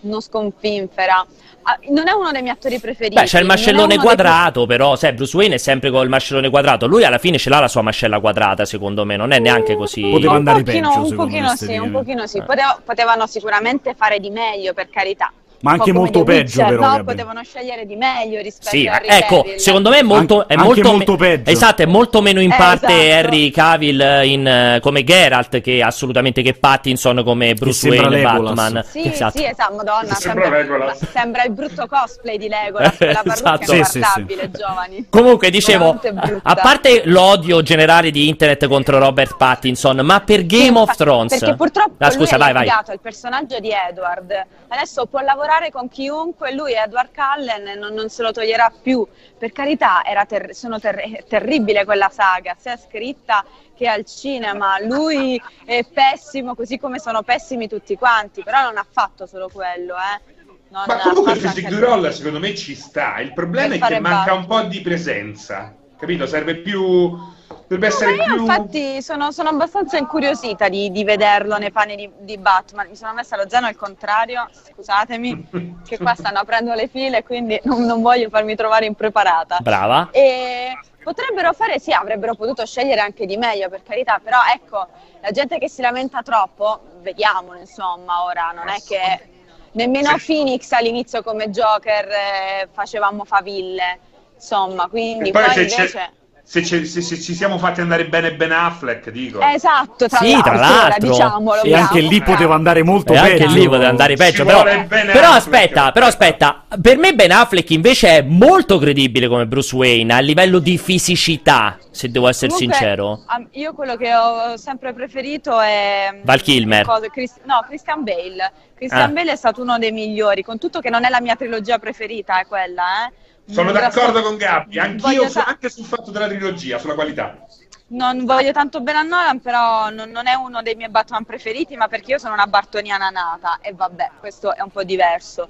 non 0.00 0.20
sconfinfera. 0.20 1.26
Ah, 1.62 1.78
Non 1.90 2.08
è 2.08 2.12
uno 2.12 2.30
dei 2.30 2.42
miei 2.42 2.54
attori 2.54 2.78
preferiti. 2.78 3.14
Beh, 3.14 3.24
c'è 3.24 3.40
il 3.40 3.46
mascellone 3.46 3.94
uno 3.94 3.94
dei- 3.94 3.98
quadrato, 3.98 4.66
però, 4.66 4.96
sai, 4.96 5.12
Bruce 5.12 5.36
Wayne 5.36 5.54
è 5.56 5.58
sempre 5.58 5.90
col 5.90 6.08
mascellone 6.08 6.48
quadrato. 6.50 6.86
Lui 6.86 7.04
alla 7.04 7.18
fine 7.18 7.36
ce 7.38 7.50
l'ha 7.50 7.60
la 7.60 7.68
sua 7.68 7.82
mascella 7.82 8.20
quadrata, 8.20 8.64
secondo 8.64 9.04
me, 9.04 9.16
non 9.16 9.32
è 9.32 9.38
neanche 9.38 9.74
così. 9.76 10.02
Poteva 10.02 10.32
un 10.32 10.36
andare 10.38 10.62
pochino, 10.62 10.88
peggio, 10.88 11.00
un 11.06 11.16
pochino 11.16 11.56
sì, 11.56 11.76
un 11.76 11.90
pochino 11.90 12.26
sì. 12.26 12.38
Eh. 12.38 12.44
Potevano 12.84 13.26
sicuramente 13.26 13.94
fare 13.94 14.18
di 14.18 14.30
meglio, 14.30 14.72
per 14.72 14.88
carità. 14.88 15.32
Ma 15.60 15.72
anche 15.72 15.92
molto 15.92 16.22
peggio, 16.22 16.60
Witcher, 16.60 16.66
però, 16.66 16.74
no? 16.80 16.86
Gabriele. 16.86 17.04
Potevano 17.04 17.42
scegliere 17.42 17.86
di 17.86 17.96
meglio 17.96 18.40
rispetto 18.40 18.68
Sì, 18.76 18.86
a 18.86 18.96
Henry 19.02 19.08
ecco, 19.08 19.42
Cavill. 19.42 19.56
secondo 19.56 19.90
me 19.90 19.98
è 19.98 20.02
molto, 20.02 20.46
è 20.48 20.54
Anche- 20.54 20.56
molto, 20.64 20.80
anche 20.80 20.90
molto 20.92 21.16
peggio. 21.16 21.50
Esatto, 21.50 21.82
è 21.82 21.86
molto 21.86 22.20
meno 22.22 22.40
in 22.40 22.52
Eh, 22.52 22.56
parte 22.56 22.86
esatto. 22.86 23.26
Harry 23.26 23.50
Cavill 23.50 24.20
in, 24.24 24.46
eh, 24.46 24.78
come 24.80 25.02
Geralt 25.02 25.60
che 25.60 25.82
assolutamente 25.82 26.42
che 26.42 26.54
Pattinson 26.54 27.22
come 27.24 27.54
Bruce 27.54 27.88
Wayne 27.88 28.08
Legolas. 28.08 28.54
Batman. 28.54 28.84
Sì, 28.88 29.06
esatto. 29.08 29.38
sì, 29.38 29.44
esatto, 29.44 29.74
madonna, 29.74 30.14
Sembra 30.14 30.44
sembra, 30.56 30.94
sembra 30.94 31.44
il 31.44 31.50
brutto 31.52 31.86
cosplay 31.88 32.38
di 32.38 32.48
Legolas, 32.48 32.94
quella 32.98 33.22
parrucca 33.24 33.58
Esatto. 33.58 33.72
è 33.72 33.82
Sì, 33.82 33.84
sì, 33.84 33.98
inguardabile, 33.98 34.50
giovani. 34.52 35.06
Comunque, 35.10 35.50
dicevo, 35.50 35.98
a 36.42 36.54
parte 36.54 37.02
l'odio 37.06 37.62
generale 37.62 38.10
di 38.12 38.28
internet 38.28 38.66
contro 38.68 38.98
Robert 38.98 39.36
Pattinson, 39.36 39.98
ma 40.04 40.20
per 40.20 40.46
Game 40.46 40.66
Sì, 40.66 40.76
of 40.76 40.94
Thrones. 40.96 41.36
Perché 41.36 41.56
purtroppo 41.56 41.94
Ah, 41.98 42.10
scusa, 42.10 42.36
lui 42.36 42.44
vai, 42.44 42.50
è 42.50 42.52
vai. 42.52 42.62
legato 42.64 42.90
al 42.92 43.00
personaggio 43.00 43.58
di 43.58 43.70
Edward. 43.70 44.44
Adesso 44.68 45.06
può 45.06 45.20
lavorare 45.20 45.46
con 45.72 45.88
chiunque, 45.88 46.52
lui 46.52 46.74
Edward 46.74 47.10
Cullen 47.14 47.78
non, 47.78 47.94
non 47.94 48.08
se 48.10 48.22
lo 48.22 48.32
toglierà 48.32 48.70
più. 48.82 49.06
Per 49.38 49.50
carità, 49.52 50.04
era 50.04 50.24
ter- 50.26 50.50
sono 50.52 50.78
ter- 50.78 51.24
terribile 51.26 51.84
quella 51.84 52.10
saga, 52.10 52.54
sia 52.58 52.76
scritta 52.76 53.44
che 53.74 53.88
al 53.88 54.04
cinema. 54.04 54.78
Lui 54.80 55.40
è 55.64 55.84
pessimo, 55.84 56.54
così 56.54 56.78
come 56.78 56.98
sono 56.98 57.22
pessimi 57.22 57.66
tutti 57.66 57.96
quanti, 57.96 58.42
però 58.42 58.62
non 58.62 58.76
ha 58.76 58.86
fatto 58.88 59.26
solo 59.26 59.48
quello, 59.48 59.94
eh. 59.94 60.36
Non 60.70 60.84
Ma 60.86 60.96
ha 61.02 61.12
comunque 61.14 61.32
il 61.32 61.46
anche- 61.46 61.68
du 61.68 61.78
roll 61.78 62.10
secondo 62.10 62.38
me 62.38 62.54
ci 62.54 62.74
sta. 62.74 63.18
Il 63.20 63.32
problema 63.32 63.74
è 63.74 63.78
che 63.78 64.00
manca 64.00 64.34
Batman. 64.34 64.38
un 64.38 64.46
po' 64.46 64.60
di 64.64 64.80
presenza. 64.82 65.74
Capito? 65.98 66.26
Serve 66.26 66.56
più. 66.56 67.36
Dovrebbe 67.66 67.86
essere 67.88 68.16
Ma 68.16 68.24
io 68.24 68.34
più. 68.34 68.40
infatti 68.42 69.02
sono, 69.02 69.30
sono 69.30 69.50
abbastanza 69.50 69.98
incuriosita 69.98 70.68
di, 70.68 70.90
di 70.90 71.04
vederlo 71.04 71.58
nei 71.58 71.70
panni 71.70 71.96
di, 71.96 72.10
di 72.20 72.38
Batman. 72.38 72.88
Mi 72.88 72.96
sono 72.96 73.12
messa 73.12 73.36
lo 73.36 73.48
zaino 73.48 73.66
al 73.66 73.76
contrario, 73.76 74.48
scusatemi, 74.52 75.48
che 75.86 75.98
qua 75.98 76.14
stanno 76.14 76.38
aprendo 76.38 76.72
le 76.74 76.88
file, 76.88 77.22
quindi 77.22 77.60
non, 77.64 77.84
non 77.84 78.00
voglio 78.00 78.30
farmi 78.30 78.54
trovare 78.54 78.86
impreparata. 78.86 79.58
Brava. 79.60 80.08
E 80.12 80.78
potrebbero 81.02 81.52
fare, 81.52 81.78
sì, 81.78 81.92
avrebbero 81.92 82.34
potuto 82.34 82.64
scegliere 82.64 83.00
anche 83.00 83.26
di 83.26 83.36
meglio, 83.36 83.68
per 83.68 83.82
carità, 83.82 84.18
però 84.22 84.38
ecco, 84.54 84.86
la 85.20 85.30
gente 85.30 85.58
che 85.58 85.68
si 85.68 85.82
lamenta 85.82 86.22
troppo, 86.22 86.80
vediamolo 87.00 87.58
insomma, 87.58 88.24
ora 88.24 88.50
non 88.54 88.68
è 88.68 88.76
che 88.86 89.28
nemmeno 89.72 90.16
Sì. 90.18 90.26
Phoenix 90.32 90.70
all'inizio 90.72 91.22
come 91.22 91.50
Joker 91.50 92.08
eh, 92.08 92.68
facevamo 92.72 93.24
faville, 93.24 93.98
insomma, 94.38 94.86
quindi 94.88 95.28
E 95.30 95.32
poi 95.32 95.42
poi, 95.44 95.52
se 95.54 95.64
c'è- 95.66 95.76
invece... 95.80 96.12
se, 96.44 96.60
c'è- 96.62 96.84
se- 96.84 97.02
se 97.02 97.20
ci 97.20 97.34
siamo 97.34 97.58
fatti 97.58 97.80
andare 97.82 98.06
bene 98.06 98.34
Ben 98.34 98.52
Affleck, 98.52 99.10
dico. 99.10 99.40
Esatto, 99.42 100.08
tra 100.08 100.18
Sì, 100.18 100.30
tra 100.40 100.54
l'altro, 100.54 100.54
ora 100.54 100.88
l'altro. 100.88 101.08
diciamolo. 101.10 101.62
E 101.62 101.74
anche 101.74 101.98
bravo. 101.98 102.08
lì 102.08 102.22
poteva 102.22 102.54
andare 102.54 102.82
molto 102.82 103.12
E 103.12 103.16
peggio. 103.20 103.44
anche 103.44 103.58
lì 103.58 103.66
poteva 103.66 103.88
andare 103.88 104.16
peggio. 104.16 104.44
Però, 104.46 104.62
però 104.88 105.30
aspetta, 105.32 105.92
però 105.92 106.06
aspetta. 106.06 106.64
Per 106.80 106.96
me 106.96 107.12
Ben 107.14 107.32
Affleck 107.32 107.68
invece 107.70 108.08
è 108.18 108.22
molto 108.22 108.78
credibile 108.78 109.28
come 109.28 109.46
Bruce 109.46 109.74
Wayne 109.76 110.14
a 110.14 110.20
livello 110.20 110.58
di 110.58 110.78
fisicità, 110.78 111.76
se 111.90 112.10
devo 112.10 112.28
essere 112.28 112.50
Comunque, 112.52 112.76
sincero. 112.76 113.24
io 113.52 113.74
quello 113.74 113.96
che 113.96 114.14
ho 114.14 114.56
sempre 114.56 114.94
preferito 114.94 115.60
è 115.60 116.20
Val 116.22 116.40
Kilmer. 116.40 116.86
cosa- 116.86 117.08
Chris- 117.10 117.40
no, 117.44 117.62
Christian 117.66 118.04
Bale. 118.04 118.52
Christian 118.74 119.10
Ah. 119.10 119.12
Bale 119.12 119.32
è 119.32 119.36
stato 119.36 119.60
uno 119.60 119.76
dei 119.76 119.90
migliori, 119.92 120.42
con 120.42 120.56
tutto 120.58 120.80
che 120.80 120.88
non 120.88 121.04
è 121.04 121.08
la 121.10 121.20
mia 121.20 121.34
trilogia 121.36 121.78
preferita, 121.78 122.40
è 122.40 122.46
quella, 122.46 123.06
eh. 123.08 123.12
Sono 123.50 123.72
d'accordo 123.72 124.22
con 124.22 124.36
Gabby, 124.36 124.78
anch'io 124.78 125.30
ta- 125.30 125.44
anche 125.44 125.70
sul 125.70 125.84
fatto 125.84 126.10
della 126.10 126.28
trilogia, 126.28 126.78
sulla 126.78 126.94
qualità. 126.94 127.46
Non 127.90 128.26
voglio 128.26 128.52
tanto 128.52 128.82
bene 128.82 128.98
a 128.98 129.02
Nolan, 129.02 129.40
però 129.40 129.88
non, 129.88 130.10
non 130.10 130.26
è 130.26 130.34
uno 130.34 130.60
dei 130.60 130.74
miei 130.74 130.90
Batman 130.90 131.24
preferiti, 131.24 131.74
ma 131.74 131.88
perché 131.88 132.12
io 132.12 132.18
sono 132.18 132.34
una 132.34 132.46
bartoniana 132.46 133.08
nata 133.08 133.60
e 133.62 133.72
vabbè, 133.72 134.10
questo 134.20 134.54
è 134.54 134.60
un 134.60 134.70
po' 134.70 134.84
diverso. 134.84 135.48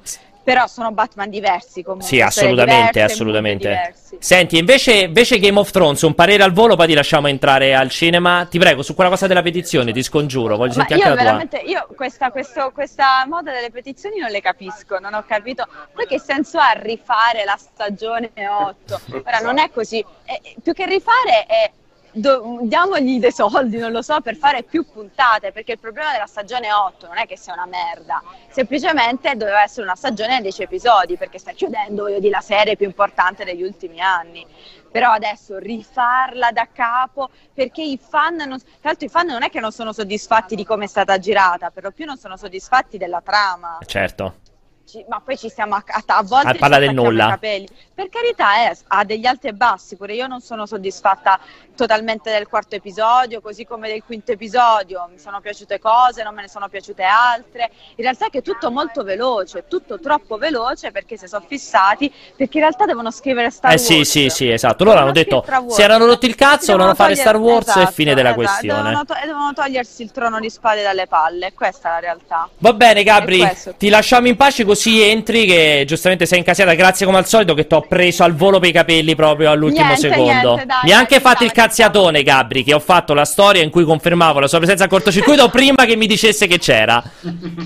Però 0.53 0.67
sono 0.67 0.93
Batman 0.93 1.29
diversi 1.29 1.83
comunque. 1.83 2.07
Sì, 2.09 2.17
storie 2.17 2.25
assolutamente, 2.29 2.91
diverse, 2.93 3.13
assolutamente. 3.13 3.95
Senti, 4.19 4.57
invece, 4.57 4.93
invece 5.01 5.39
Game 5.39 5.59
of 5.59 5.71
Thrones, 5.71 6.01
un 6.03 6.15
parere 6.15 6.43
al 6.43 6.53
volo, 6.53 6.75
poi 6.75 6.87
ti 6.87 6.95
lasciamo 6.95 7.27
entrare 7.29 7.75
al 7.75 7.91
cinema. 7.91 8.47
Ti 8.49 8.59
prego, 8.59 8.83
su 8.83 8.95
quella 8.95 9.11
cosa 9.11 9.27
della 9.27 9.43
petizione, 9.43 9.93
ti 9.93 10.03
scongiuro, 10.03 10.57
voglio 10.57 10.73
Ma 10.79 10.87
sentire 10.87 10.99
io 11.01 11.05
anche 11.05 11.17
la 11.17 11.31
tua. 11.31 11.39
veramente, 11.39 11.71
io 11.71 11.87
questa, 11.95 12.31
questo- 12.31 12.71
questa 12.73 13.27
moda 13.29 13.53
delle 13.53 13.71
petizioni 13.71 14.19
non 14.19 14.31
le 14.31 14.41
capisco, 14.41 14.99
non 14.99 15.13
ho 15.13 15.23
capito. 15.29 15.67
Poi 15.93 16.07
che 16.07 16.19
senso 16.19 16.59
ha 16.59 16.71
rifare 16.73 17.45
la 17.45 17.59
stagione 17.59 18.31
8? 18.35 19.01
Ora 19.27 19.39
non 19.41 19.59
è 19.59 19.71
così, 19.71 20.03
Eh, 20.25 20.41
eh, 20.43 20.55
più 20.63 20.73
che 20.73 20.87
rifare 20.87 21.45
è 21.47 21.71
do- 22.13 22.59
diamogli 22.63 23.19
dei 23.19 23.33
soldi, 23.33 23.79
non 23.79 23.93
lo 23.93 24.03
so, 24.03 24.21
per 24.21 24.37
fare 24.37 24.63
più 24.63 24.85
puntate, 24.91 25.53
perché 25.53 25.73
il 25.73 25.79
problema 25.79 26.13
della 26.13 26.27
stagione 26.27 26.73
8 26.73 27.07
non 27.07 27.19
è 27.19 27.27
che 27.27 27.37
sia 27.37 27.53
una 27.53 27.67
merda, 27.67 28.23
semplicemente 28.51 29.37
doveva 29.37 29.63
essere 29.63 29.83
una 29.83 29.95
stagione 29.95 30.37
a 30.37 30.41
10 30.41 30.63
episodi, 30.63 31.17
perché 31.17 31.39
sta 31.39 31.53
chiudendo, 31.53 32.05
voglio 32.05 32.19
dire, 32.19 32.33
la 32.33 32.41
serie 32.41 32.77
più 32.77 32.87
importante 32.87 33.45
degli 33.45 33.63
ultimi 33.63 34.01
anni. 34.01 34.47
Però 34.91 35.11
adesso 35.11 35.59
rifarla 35.59 36.51
da 36.51 36.67
capo 36.73 37.29
perché 37.53 37.83
i 37.83 37.99
fan, 37.99 38.37
non, 38.37 38.59
tra 38.59 38.69
l'altro 38.81 39.07
i 39.07 39.11
fan 39.11 39.27
non 39.27 39.43
è 39.43 39.51
che 39.51 39.61
non 39.61 39.71
sono 39.71 39.93
soddisfatti 39.93 40.55
di 40.55 40.65
come 40.65 40.85
è 40.85 40.89
stata 40.89 41.19
girata, 41.19 41.71
per 41.71 41.83
lo 41.83 41.91
più 41.91 42.07
non 42.07 42.17
sono 42.17 42.39
soddisfatti 42.39 42.97
della 42.97 43.21
trama. 43.21 43.79
Certo. 43.85 44.47
Ci- 44.89 45.05
ma 45.07 45.21
poi 45.21 45.37
ci 45.37 45.51
stiamo 45.51 45.75
a, 45.75 45.83
a, 45.87 46.03
a 46.07 46.23
volte 46.23 46.55
parla 46.57 46.79
del 46.79 46.95
nulla. 46.95 47.27
i 47.27 47.29
capelli. 47.31 47.69
Per 47.95 48.09
carità, 48.09 48.71
eh, 48.71 48.77
ha 48.87 49.05
degli 49.05 49.27
alti 49.27 49.49
e 49.49 49.53
bassi, 49.53 49.97
pure 49.97 50.15
io 50.15 50.27
non 50.27 50.41
sono 50.41 50.65
soddisfatta 50.65 51.39
totalmente 51.77 52.31
del 52.31 52.49
quarto 52.49 52.75
episodio, 52.77 53.41
così 53.41 53.67
come 53.67 53.89
del 53.89 54.03
quinto 54.03 54.33
episodio. 54.33 55.07
Mi 55.13 55.19
sono 55.19 55.41
piaciute 55.41 55.79
cose, 55.79 56.23
non 56.23 56.35
me 56.35 56.43
ne 56.43 56.49
sono 56.49 56.69
piaciute 56.69 57.03
altre. 57.03 57.71
In 57.97 58.05
realtà 58.05 58.27
è 58.27 58.31
che 58.31 58.39
è 58.39 58.43
tutto 58.43 58.71
molto 58.71 59.03
veloce, 59.05 59.65
tutto 59.69 60.01
troppo 60.01 60.39
veloce 60.39 60.91
perché 60.91 61.17
si 61.19 61.27
sono 61.27 61.45
fissati, 61.47 62.11
perché 62.35 62.57
in 62.57 62.63
realtà 62.65 62.87
devono 62.87 63.11
scrivere 63.11 63.51
Star 63.51 63.73
Eh 63.73 63.75
Wars. 63.75 63.85
sì, 63.87 64.05
sì, 64.05 64.29
sì, 64.31 64.51
esatto. 64.51 64.85
Loro 64.85 65.01
hanno 65.01 65.13
detto, 65.13 65.45
si 65.69 65.83
erano 65.83 66.07
rotti 66.07 66.27
il 66.27 66.35
cazzo, 66.35 66.73
Devono 66.73 66.95
volevano 66.95 66.95
fare 66.95 67.15
togliere- 67.15 67.29
Star 67.29 67.41
Wars 67.43 67.67
e 67.67 67.71
esatto, 67.81 67.93
fine 67.93 68.15
della 68.15 68.29
esatto, 68.31 68.45
questione. 68.45 68.83
Devono, 68.83 69.05
to- 69.05 69.15
devono 69.23 69.53
togliersi 69.53 70.03
il 70.03 70.13
trono 70.13 70.41
di 70.41 70.49
spade 70.49 70.83
dalle 70.83 71.07
palle, 71.07 71.53
questa 71.53 71.89
è 71.91 71.93
la 71.93 71.99
realtà. 71.99 72.49
Va 72.59 72.73
bene, 72.73 73.03
Gabri, 73.03 73.47
ti 73.77 73.89
lasciamo 73.91 74.29
in 74.29 74.37
pace 74.37 74.65
così 74.65 74.77
entri. 74.85 75.45
Che 75.47 75.85
giustamente 75.87 76.27
sei 76.27 76.39
incasata. 76.39 76.75
Grazie 76.75 77.07
come 77.07 77.19
al 77.19 77.27
solito, 77.27 77.55
che 77.55 77.67
ti 77.67 77.75
ho 77.75 77.83
preso 77.83 78.25
al 78.25 78.35
volo 78.35 78.59
per 78.59 78.69
i 78.69 78.73
capelli 78.73 79.15
proprio 79.15 79.51
all'ultimo 79.51 79.87
Niente, 79.87 80.09
secondo. 80.09 80.55
niente, 80.55 80.67
dai, 80.67 80.79
Mi 80.85 80.93
ha 80.93 80.99
anche 80.99 81.21
fatto 81.21 81.45
il 81.45 81.53
cazziatone, 81.53 82.23
Gabri. 82.23 82.63
Che 82.65 82.75
ho 82.75 82.81
fatto 82.81 83.15
la 83.15 83.25
storia 83.25 83.63
in 83.63 83.71
cui 83.71 83.85
confermavo 83.85 84.41
la 84.41 84.47
sua 84.49 84.59
presenza 84.59 84.85
a 84.85 84.89
cortocircuito 84.89 85.49
prima 85.51 85.85
che 85.85 85.97
mi 85.97 86.07
dicesse 86.07 86.47
che 86.47 86.59
c'era. 86.59 87.03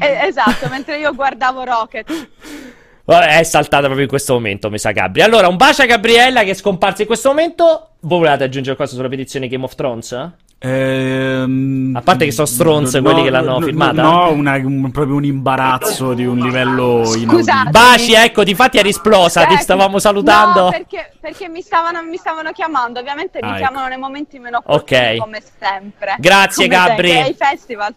Eh, 0.00 0.26
esatto, 0.26 0.68
mentre 0.68 0.98
io 0.98 1.12
guardavo 1.14 1.64
Rocket. 1.64 2.28
Vabbè, 3.04 3.38
È 3.38 3.42
saltata 3.42 3.82
proprio 3.84 4.04
in 4.04 4.08
questo 4.08 4.32
momento, 4.34 4.70
mi 4.70 4.78
sa 4.78 4.92
Gabri. 4.92 5.22
Allora, 5.22 5.48
un 5.48 5.56
bacio 5.56 5.82
a 5.82 5.86
Gabriella 5.86 6.44
che 6.44 6.50
è 6.50 6.54
scomparsa 6.54 7.02
in 7.02 7.08
questo 7.08 7.28
momento. 7.28 7.88
Voi 8.00 8.18
volete 8.20 8.44
aggiungere 8.44 8.76
qualcosa 8.76 8.96
sulla 8.98 9.10
petizione 9.10 9.48
Game 9.48 9.64
of 9.64 9.74
Thrones? 9.74 10.30
Ehm, 10.64 11.92
A 11.96 12.00
parte 12.02 12.24
che 12.24 12.30
sono 12.30 12.46
stronze 12.46 13.00
quelli 13.00 13.22
che 13.24 13.30
l'hanno 13.30 13.60
firmata? 13.60 14.00
No, 14.02 14.30
una- 14.30 14.54
un- 14.56 14.90
proprio 14.92 15.16
un 15.16 15.24
imbarazzo 15.24 16.14
di 16.14 16.24
un 16.24 16.38
livello. 16.38 17.04
Scusate. 17.04 17.70
Baci, 17.70 18.12
ecco, 18.14 18.44
difatti 18.44 18.78
eri 18.78 18.90
esplosa, 18.90 19.44
ti 19.44 19.56
stavamo 19.56 19.98
salutando. 19.98 20.60
No, 20.64 20.70
perché, 20.70 21.12
perché 21.20 21.48
mi, 21.48 21.62
stavano, 21.62 22.02
mi 22.02 22.16
stavano 22.16 22.52
chiamando. 22.52 23.00
Ovviamente 23.00 23.38
mi 23.42 23.48
Ah, 23.48 23.50
ecco. 23.56 23.58
chiamano 23.66 23.88
nei 23.88 23.98
momenti 23.98 24.38
meno 24.38 24.58
opportuni, 24.64 25.00
Ok. 25.00 25.16
come 25.18 25.42
sempre. 25.58 26.14
Grazie, 26.18 26.68
Come 26.68 26.76
Gabri. 26.86 27.10
sempre. 27.10 27.94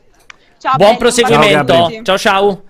Ciao, 0.57 0.75
Buon 0.77 0.97
proseguimento. 0.97 1.73
tutti. 1.75 2.03
Ciao, 2.03 2.17
ciao. 2.17 2.61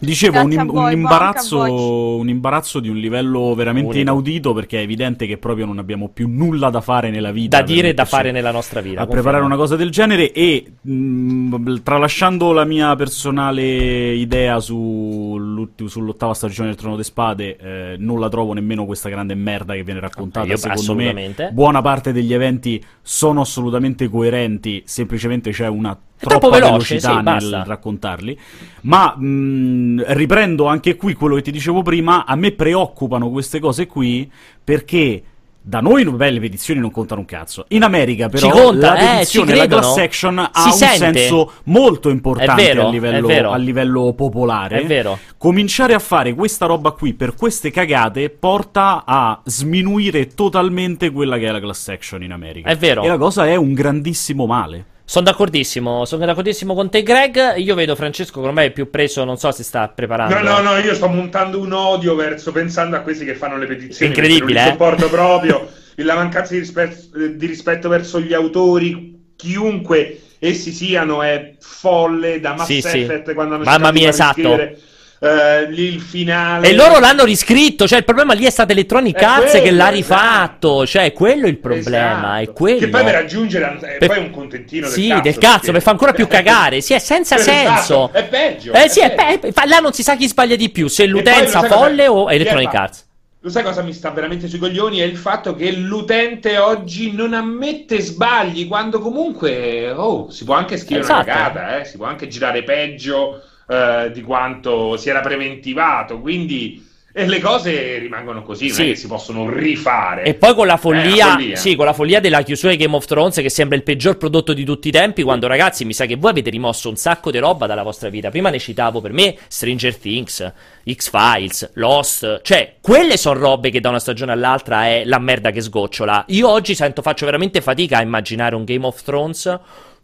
Dicevo, 0.00 0.40
un, 0.40 0.68
un 0.68 0.90
imbarazzo, 0.90 2.16
un 2.16 2.28
imbarazzo 2.28 2.80
di 2.80 2.88
un 2.88 2.96
livello 2.96 3.54
veramente 3.54 3.88
Unico. 3.90 4.00
inaudito 4.00 4.52
perché 4.54 4.78
è 4.78 4.82
evidente 4.82 5.26
che 5.26 5.36
proprio 5.36 5.66
non 5.66 5.78
abbiamo 5.78 6.08
più 6.08 6.26
nulla 6.28 6.70
da 6.70 6.80
fare 6.80 7.10
nella 7.10 7.30
vita. 7.32 7.58
Da 7.58 7.62
dire 7.62 7.90
e 7.90 7.94
da 7.94 8.06
fare 8.06 8.32
nella 8.32 8.50
nostra 8.50 8.80
vita. 8.80 9.02
a 9.02 9.04
confermo. 9.04 9.22
preparare 9.22 9.44
una 9.44 9.56
cosa 9.56 9.76
del 9.76 9.90
genere 9.90 10.32
e 10.32 10.72
mh, 10.80 11.82
tralasciando 11.82 12.52
la 12.52 12.64
mia 12.64 12.96
personale 12.96 14.12
idea 14.14 14.58
sull'ulti- 14.58 15.88
sull'ottava 15.88 16.34
stagione 16.34 16.68
del 16.68 16.76
Trono 16.78 16.92
delle 16.92 17.04
Spade, 17.04 17.56
eh, 17.56 17.96
non 17.98 18.20
la 18.20 18.28
trovo 18.28 18.52
nemmeno 18.54 18.86
questa 18.86 19.08
grande 19.08 19.34
merda 19.34 19.74
che 19.74 19.82
viene 19.82 20.00
raccontata. 20.00 20.46
Io- 20.46 20.56
Secondo 20.56 20.94
me, 20.94 21.34
buona 21.52 21.82
parte 21.82 22.12
degli 22.12 22.32
eventi 22.32 22.82
sono 23.02 23.42
assolutamente 23.42 24.08
coerenti, 24.08 24.82
semplicemente 24.86 25.50
c'è 25.50 25.68
una 25.68 25.98
È 26.20 26.26
troppo 26.26 26.50
veloce, 26.50 26.68
velocità 26.96 27.16
sì, 27.16 27.22
basta. 27.22 27.56
nel 27.56 27.64
raccontarli. 27.66 28.38
Ma 28.82 29.16
mh, 29.16 30.04
riprendo 30.08 30.66
anche 30.66 30.96
qui 30.96 31.14
quello 31.14 31.36
che 31.36 31.42
ti 31.42 31.50
dicevo 31.50 31.80
prima, 31.82 32.26
a 32.26 32.34
me 32.36 32.52
preoccupano 32.52 33.30
queste 33.30 33.58
cose 33.58 33.86
qui 33.86 34.30
perché 34.62 35.22
da 35.62 35.80
noi 35.80 36.04
beh, 36.04 36.30
le 36.30 36.40
petizioni 36.40 36.80
non 36.80 36.90
contano 36.90 37.20
un 37.20 37.26
cazzo. 37.26 37.64
In 37.68 37.82
America 37.82 38.28
però 38.28 38.48
conta, 38.50 38.94
la 38.94 38.96
eh, 38.96 39.16
petizione, 39.18 39.52
ci 39.52 39.58
la 39.58 39.66
class 39.66 39.96
action 39.98 40.38
ha 40.38 40.50
Si 40.54 40.68
un 40.68 40.72
sente. 40.74 41.18
senso 41.20 41.52
molto 41.64 42.08
importante 42.08 42.62
vero, 42.62 42.86
a, 42.86 42.90
livello, 42.90 43.50
a 43.50 43.56
livello 43.56 44.12
popolare. 44.14 44.80
È 44.80 44.86
vero. 44.86 45.18
Cominciare 45.36 45.94
a 45.94 45.98
fare 45.98 46.34
questa 46.34 46.66
roba 46.66 46.92
qui 46.92 47.12
per 47.14 47.34
queste 47.34 47.70
cagate 47.70 48.30
porta 48.30 49.04
a 49.06 49.40
sminuire 49.44 50.28
totalmente 50.28 51.10
quella 51.10 51.36
che 51.36 51.46
è 51.46 51.50
la 51.50 51.60
class 51.60 51.88
action 51.88 52.22
in 52.22 52.32
America. 52.32 52.68
È 52.68 52.76
vero. 52.76 53.02
E 53.02 53.08
la 53.08 53.18
cosa 53.18 53.46
è 53.46 53.56
un 53.56 53.74
grandissimo 53.74 54.46
male. 54.46 54.89
Sono 55.10 55.24
d'accordissimo, 55.24 56.04
sono 56.04 56.24
d'accordissimo 56.24 56.72
con 56.72 56.88
te, 56.88 57.02
Greg. 57.02 57.56
Io 57.56 57.74
vedo 57.74 57.96
Francesco 57.96 58.40
che 58.40 58.46
ormai 58.46 58.66
è 58.68 58.70
più 58.70 58.90
preso, 58.90 59.24
non 59.24 59.38
so 59.38 59.50
se 59.50 59.64
sta 59.64 59.88
preparando. 59.88 60.38
No, 60.38 60.60
no, 60.60 60.60
no, 60.60 60.76
io 60.76 60.94
sto 60.94 61.08
montando 61.08 61.58
un 61.58 61.72
odio 61.72 62.14
verso, 62.14 62.52
pensando 62.52 62.94
a 62.94 63.00
questi 63.00 63.24
che 63.24 63.34
fanno 63.34 63.56
le 63.56 63.66
petizioni. 63.66 64.12
Incredibile, 64.12 64.60
eh? 64.60 64.62
Non 64.62 64.72
li 64.72 64.78
sopporto 64.78 65.08
proprio. 65.08 65.68
La 66.00 66.14
mancanza 66.14 66.52
di 66.52 66.60
rispetto, 66.60 67.18
di 67.28 67.44
rispetto 67.44 67.88
verso 67.88 68.20
gli 68.20 68.32
autori, 68.32 69.32
chiunque 69.34 70.20
essi 70.38 70.70
siano, 70.70 71.22
è 71.22 71.56
folle 71.58 72.38
da 72.38 72.54
Mass 72.54 72.66
Sì, 72.66 72.80
sì. 72.80 73.00
Effect 73.00 73.34
quando 73.34 73.56
hanno 73.56 73.64
Mamma 73.64 73.90
mia, 73.90 74.10
esatto. 74.10 74.36
riscrivere, 74.36 74.78
eh, 75.22 75.70
lì 75.70 75.94
il 75.94 76.00
finale. 76.00 76.68
E 76.68 76.74
loro 76.74 76.98
l'hanno 76.98 77.24
riscritto, 77.24 77.86
cioè 77.86 77.98
il 77.98 78.04
problema 78.04 78.32
lì 78.32 78.44
è 78.46 78.50
stata 78.50 78.72
Electronic 78.72 79.16
È 79.18 79.24
Arts 79.24 79.50
quello, 79.50 79.64
che 79.64 79.70
l'ha 79.70 79.92
esatto. 79.92 79.94
rifatto, 79.94 80.86
cioè 80.86 81.12
quello 81.12 81.44
è 81.46 81.48
il 81.50 81.58
problema, 81.58 82.40
Esatto. 82.40 82.50
è 82.50 82.52
quello. 82.54 82.78
Che 82.78 82.88
poi 82.88 83.04
per 83.04 83.14
aggiungere 83.16 83.78
è 83.80 83.96
Per- 83.98 84.08
poi 84.08 84.18
un 84.18 84.30
contentino 84.30 84.86
del 84.86 84.94
Sì, 84.94 85.08
cazzo. 85.08 85.20
del 85.22 85.38
cazzo, 85.38 85.50
perché- 85.56 85.72
per 85.72 85.82
fa 85.82 85.90
ancora 85.90 86.12
più 86.12 86.26
cagare, 86.28 86.80
sì, 86.80 86.94
è 86.94 86.98
senza 86.98 87.36
Esatto, 87.36 87.52
senso. 87.54 88.10
È 88.12 88.24
peggio. 88.24 88.72
Eh 88.72 88.88
sì, 88.88 89.00
è 89.00 89.12
peggio. 89.12 89.38
pe- 89.40 89.52
fa- 89.52 89.66
là 89.66 89.78
non 89.78 89.92
si 89.92 90.02
sa 90.02 90.16
chi 90.16 90.26
sbaglia 90.26 90.56
di 90.56 90.70
più, 90.70 90.88
se 90.88 91.04
l'utenza 91.06 91.60
cosa- 91.60 91.76
folle 91.76 92.06
o 92.06 92.30
Electronic 92.32 92.74
Arts. 92.74 93.08
Lo 93.42 93.48
sai 93.48 93.62
cosa 93.62 93.80
mi 93.80 93.94
sta 93.94 94.10
veramente 94.10 94.48
sui 94.48 94.58
coglioni? 94.58 94.98
È 95.00 95.04
il 95.04 95.16
fatto 95.16 95.54
che 95.54 95.70
l'utente 95.72 96.58
oggi 96.58 97.12
non 97.12 97.32
ammette 97.32 97.98
sbagli, 98.00 98.68
quando 98.68 98.98
comunque 99.00 99.90
oh, 99.92 100.30
si 100.30 100.44
può 100.44 100.54
anche 100.54 100.76
scrivere 100.76 101.04
Esatto. 101.04 101.22
una 101.22 101.32
cagata, 101.32 101.80
eh, 101.80 101.84
si 101.86 101.96
può 101.96 102.04
anche 102.04 102.28
girare 102.28 102.62
peggio 102.64 103.40
eh, 103.70 104.10
di 104.12 104.22
quanto 104.22 104.96
si 104.96 105.08
era 105.08 105.20
preventivato, 105.20 106.18
quindi 106.20 106.88
e 107.12 107.26
le 107.26 107.40
cose 107.40 107.98
rimangono 107.98 108.44
così, 108.44 108.66
non 108.66 108.74
Sì. 108.76 108.82
è 108.82 108.86
che 108.90 108.94
si 108.94 109.08
possono 109.08 109.50
rifare. 109.50 110.22
E 110.22 110.34
poi 110.34 110.54
con 110.54 110.68
la 110.68 110.74
Eh, 110.74 110.78
follia, 110.78 111.24
una 111.26 111.34
follia. 111.34 111.56
sì, 111.56 111.74
con 111.74 111.84
la 111.84 111.92
follia 111.92 112.20
della 112.20 112.42
chiusura 112.42 112.70
di 112.70 112.78
Game 112.78 112.94
of 112.94 113.04
Thrones, 113.04 113.34
che 113.34 113.50
sembra 113.50 113.76
il 113.76 113.82
peggior 113.82 114.16
prodotto 114.16 114.52
di 114.52 114.62
tutti 114.64 114.86
i 114.88 114.90
tempi. 114.92 115.24
Quando 115.24 115.48
ragazzi, 115.48 115.84
mi 115.84 115.92
sa 115.92 116.06
che 116.06 116.14
voi 116.14 116.30
avete 116.30 116.50
rimosso 116.50 116.88
un 116.88 116.94
sacco 116.94 117.32
di 117.32 117.38
roba 117.38 117.66
dalla 117.66 117.82
vostra 117.82 118.10
vita. 118.10 118.30
Prima 118.30 118.48
ne 118.50 118.60
citavo 118.60 119.00
per 119.00 119.12
me 119.12 119.36
Stranger 119.48 119.96
Things, 119.96 120.52
X-Files, 120.88 121.70
Lost. 121.74 122.42
Cioè, 122.42 122.74
quelle 122.80 123.16
sono 123.16 123.40
robe 123.40 123.70
che 123.70 123.80
da 123.80 123.88
una 123.88 123.98
stagione 123.98 124.30
all'altra 124.30 124.86
è 124.86 125.02
la 125.04 125.18
merda 125.18 125.50
che 125.50 125.60
sgocciola. 125.60 126.26
Io 126.28 126.48
oggi 126.48 126.76
sento, 126.76 127.02
faccio 127.02 127.24
veramente 127.24 127.60
fatica 127.60 127.98
a 127.98 128.02
immaginare 128.02 128.54
un 128.54 128.62
Game 128.62 128.86
of 128.86 129.02
Thrones 129.02 129.58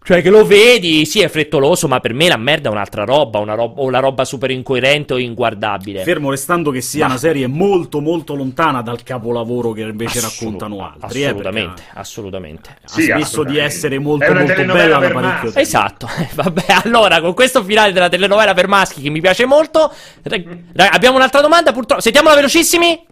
Cioè, 0.07 0.23
che 0.23 0.31
lo 0.31 0.47
vedi, 0.47 1.05
sì, 1.05 1.21
è 1.21 1.29
frettoloso, 1.29 1.89
ma 1.89 1.99
per 1.99 2.15
me 2.15 2.29
la 2.29 2.37
merda 2.37 2.69
è 2.69 2.73
un'altra 2.73 3.03
roba, 3.03 3.41
una 3.41 3.55
roba 3.55 3.81
o 3.81 3.91
la 3.91 3.99
roba 3.99 4.25
super 4.25 4.53
incoerente 4.53 5.15
o 5.15 5.19
inguardabile. 5.19 6.05
Fermo 6.05 6.31
restando 6.31 6.71
che 6.71 6.81
sia 6.81 7.01
Ma- 7.07 7.11
una 7.11 7.19
serie 7.19 7.49
molto 7.49 8.01
molto 8.01 8.37
lontana 8.37 8.83
dal 8.83 9.03
capolavoro 9.03 9.73
che 9.73 9.81
invece 9.81 10.19
Assolut- 10.19 10.61
raccontano 10.61 10.85
altri. 10.93 11.23
eh, 11.23 11.27
Assolutamente, 11.27 11.83
perché 11.83 11.99
assolutamente. 11.99 12.71
Ha 12.71 12.89
Sì, 12.89 13.03
smesso 13.03 13.43
di 13.43 13.59
essere 13.59 13.99
molto 13.99 14.33
molto 14.33 14.55
bella 14.65 14.87
da 14.87 14.99
per 15.01 15.13
parecchio 15.13 15.21
maschi. 15.21 15.43
tempo. 15.45 15.59
Esatto, 15.59 16.09
vabbè, 16.35 16.65
allora 16.85 17.21
con 17.21 17.35
questo 17.35 17.65
finale 17.65 17.91
della 17.93 18.09
telenovela 18.09 18.55
per 18.55 18.69
maschi 18.69 19.03
che 19.03 19.11
mi 19.11 19.21
piace 19.21 19.45
molto, 19.45 19.93
rag- 20.23 20.57
rag- 20.73 20.95
abbiamo 20.95 21.17
un'altra 21.17 21.41
domanda 21.41 21.73
purtroppo, 21.73 22.01
sentiamola 22.01 22.37
velocissimi? 22.37 23.07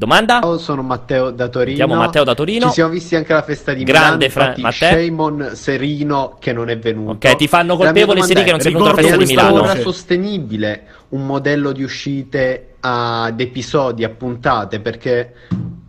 Domanda? 0.00 0.40
Ciao, 0.40 0.56
sono 0.56 0.80
Matteo 0.80 1.30
da 1.30 1.48
Torino. 1.48 1.76
Chiamo 1.76 1.94
Matteo 1.94 2.24
da 2.24 2.32
Torino. 2.34 2.68
Ci 2.68 2.72
siamo 2.72 2.88
visti 2.88 3.16
anche 3.16 3.32
alla 3.32 3.42
festa 3.42 3.74
di 3.74 3.84
Grande 3.84 4.28
Milano. 4.28 4.30
Fra- 4.30 4.54
infatti, 4.56 4.60
Matteo. 4.62 4.98
shame 4.98 5.20
on 5.20 5.50
Serino 5.52 6.36
che 6.40 6.54
non 6.54 6.70
è 6.70 6.78
venuto. 6.78 7.10
Ok, 7.10 7.36
ti 7.36 7.46
fanno 7.46 7.76
colpevole 7.76 8.20
domanda 8.20 8.26
Seri 8.26 8.42
che 8.42 8.50
non 8.50 8.60
è, 8.60 8.62
sei 8.62 8.72
venuto 8.72 8.90
alla 8.92 9.02
festa 9.02 9.16
di 9.18 9.24
Milano. 9.26 9.58
voce. 9.58 9.80
sostenibile 9.82 10.84
un 11.10 11.26
modello 11.26 11.72
di 11.72 11.82
uscite 11.82 12.76
ad 12.80 13.38
episodi, 13.38 14.02
a 14.02 14.08
puntate, 14.08 14.80
perché 14.80 15.34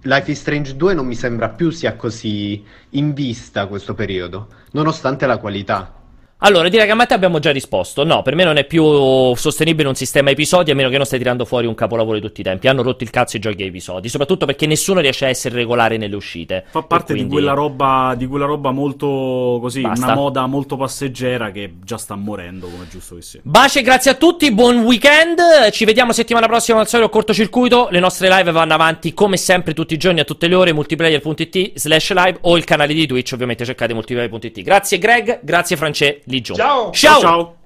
Life 0.02 0.30
is 0.30 0.40
Strange 0.42 0.76
2 0.76 0.94
non 0.94 1.06
mi 1.06 1.16
sembra 1.16 1.48
più 1.48 1.70
sia 1.70 1.96
così 1.96 2.62
in 2.90 3.14
vista 3.14 3.66
questo 3.68 3.94
periodo, 3.94 4.48
nonostante 4.72 5.26
la 5.26 5.38
qualità. 5.38 6.01
Allora, 6.44 6.70
direi 6.70 6.88
che 6.88 6.92
a 6.92 6.96
Matteo 6.96 7.16
abbiamo 7.16 7.38
già 7.38 7.52
risposto. 7.52 8.04
No, 8.04 8.24
per 8.24 8.34
me 8.34 8.44
non 8.44 8.58
è 8.58 8.66
più 8.66 8.84
sostenibile 9.36 9.88
un 9.88 9.94
sistema 9.94 10.32
episodi, 10.32 10.72
a 10.72 10.76
meno 10.76 10.90
che 10.90 10.98
non 10.98 11.06
stai 11.06 11.20
tirando 11.20 11.46
fuori 11.46 11.68
un 11.68 11.76
capolavoro 11.76 12.16
di 12.16 12.22
tutti 12.26 12.42
i 12.42 12.44
tempi. 12.44 12.68
Hanno 12.68 12.82
rotto 12.82 13.04
il 13.04 13.12
cazzo 13.12 13.38
i 13.38 13.40
giochi 13.40 13.62
a 13.62 13.68
episodi, 13.68 14.10
soprattutto 14.10 14.48
perché 14.48 14.66
nessuno 14.66 15.02
riesce 15.02 15.26
a 15.26 15.28
essere 15.30 15.54
regolare 15.54 15.98
nelle 15.98 16.16
uscite. 16.16 16.66
Fa 16.70 16.82
parte 16.82 17.14
quindi- 17.14 17.30
di, 17.30 17.36
quella 17.36 17.54
roba, 17.54 18.16
di 18.18 18.26
quella 18.26 18.46
roba 18.46 18.72
molto 18.72 19.60
così, 19.62 19.82
Basta. 19.82 20.06
una 20.06 20.16
moda 20.16 20.46
molto 20.48 20.78
passeggera 20.78 21.52
che 21.52 21.74
già 21.84 21.98
sta 21.98 22.16
morendo, 22.16 22.68
come 22.68 22.86
è 22.86 22.88
giusto 22.88 23.16
che 23.16 23.22
sia. 23.22 23.40
Baci, 23.44 23.84
grazie 23.84 24.10
a 24.10 24.16
tutti, 24.16 24.52
buon 24.52 24.80
weekend. 24.80 25.70
Ci 25.70 25.86
vediamo 25.86 26.12
settimana 26.12 26.48
prossima 26.48 26.80
al 26.80 26.88
solito 26.88 27.10
cortocircuito. 27.10 27.90
Le 27.92 28.00
nostre 28.00 28.30
live 28.30 28.50
vanno 28.52 28.74
avanti 28.74 29.14
come 29.14 29.38
sempre 29.38 29.76
tutti 29.76 29.94
i 29.94 29.98
giorni 29.98 30.22
a 30.22 30.24
tutte 30.24 30.48
le 30.48 30.56
ore. 30.56 30.74
Multiplayer.it 30.74 31.74
slash 31.76 32.14
live 32.14 32.38
o 32.42 32.58
il 32.58 32.64
canale 32.64 32.96
di 32.96 33.06
Twitch, 33.06 33.32
ovviamente 33.34 33.64
cercate 33.64 33.94
multiplayer.it. 33.94 34.62
Grazie 34.64 34.98
Greg, 34.98 35.42
grazie 35.44 35.78
France 35.78 36.22
Ligion. 36.32 36.56
Ciao. 36.56 36.92
Ciao. 36.92 37.20
ciao. 37.20 37.61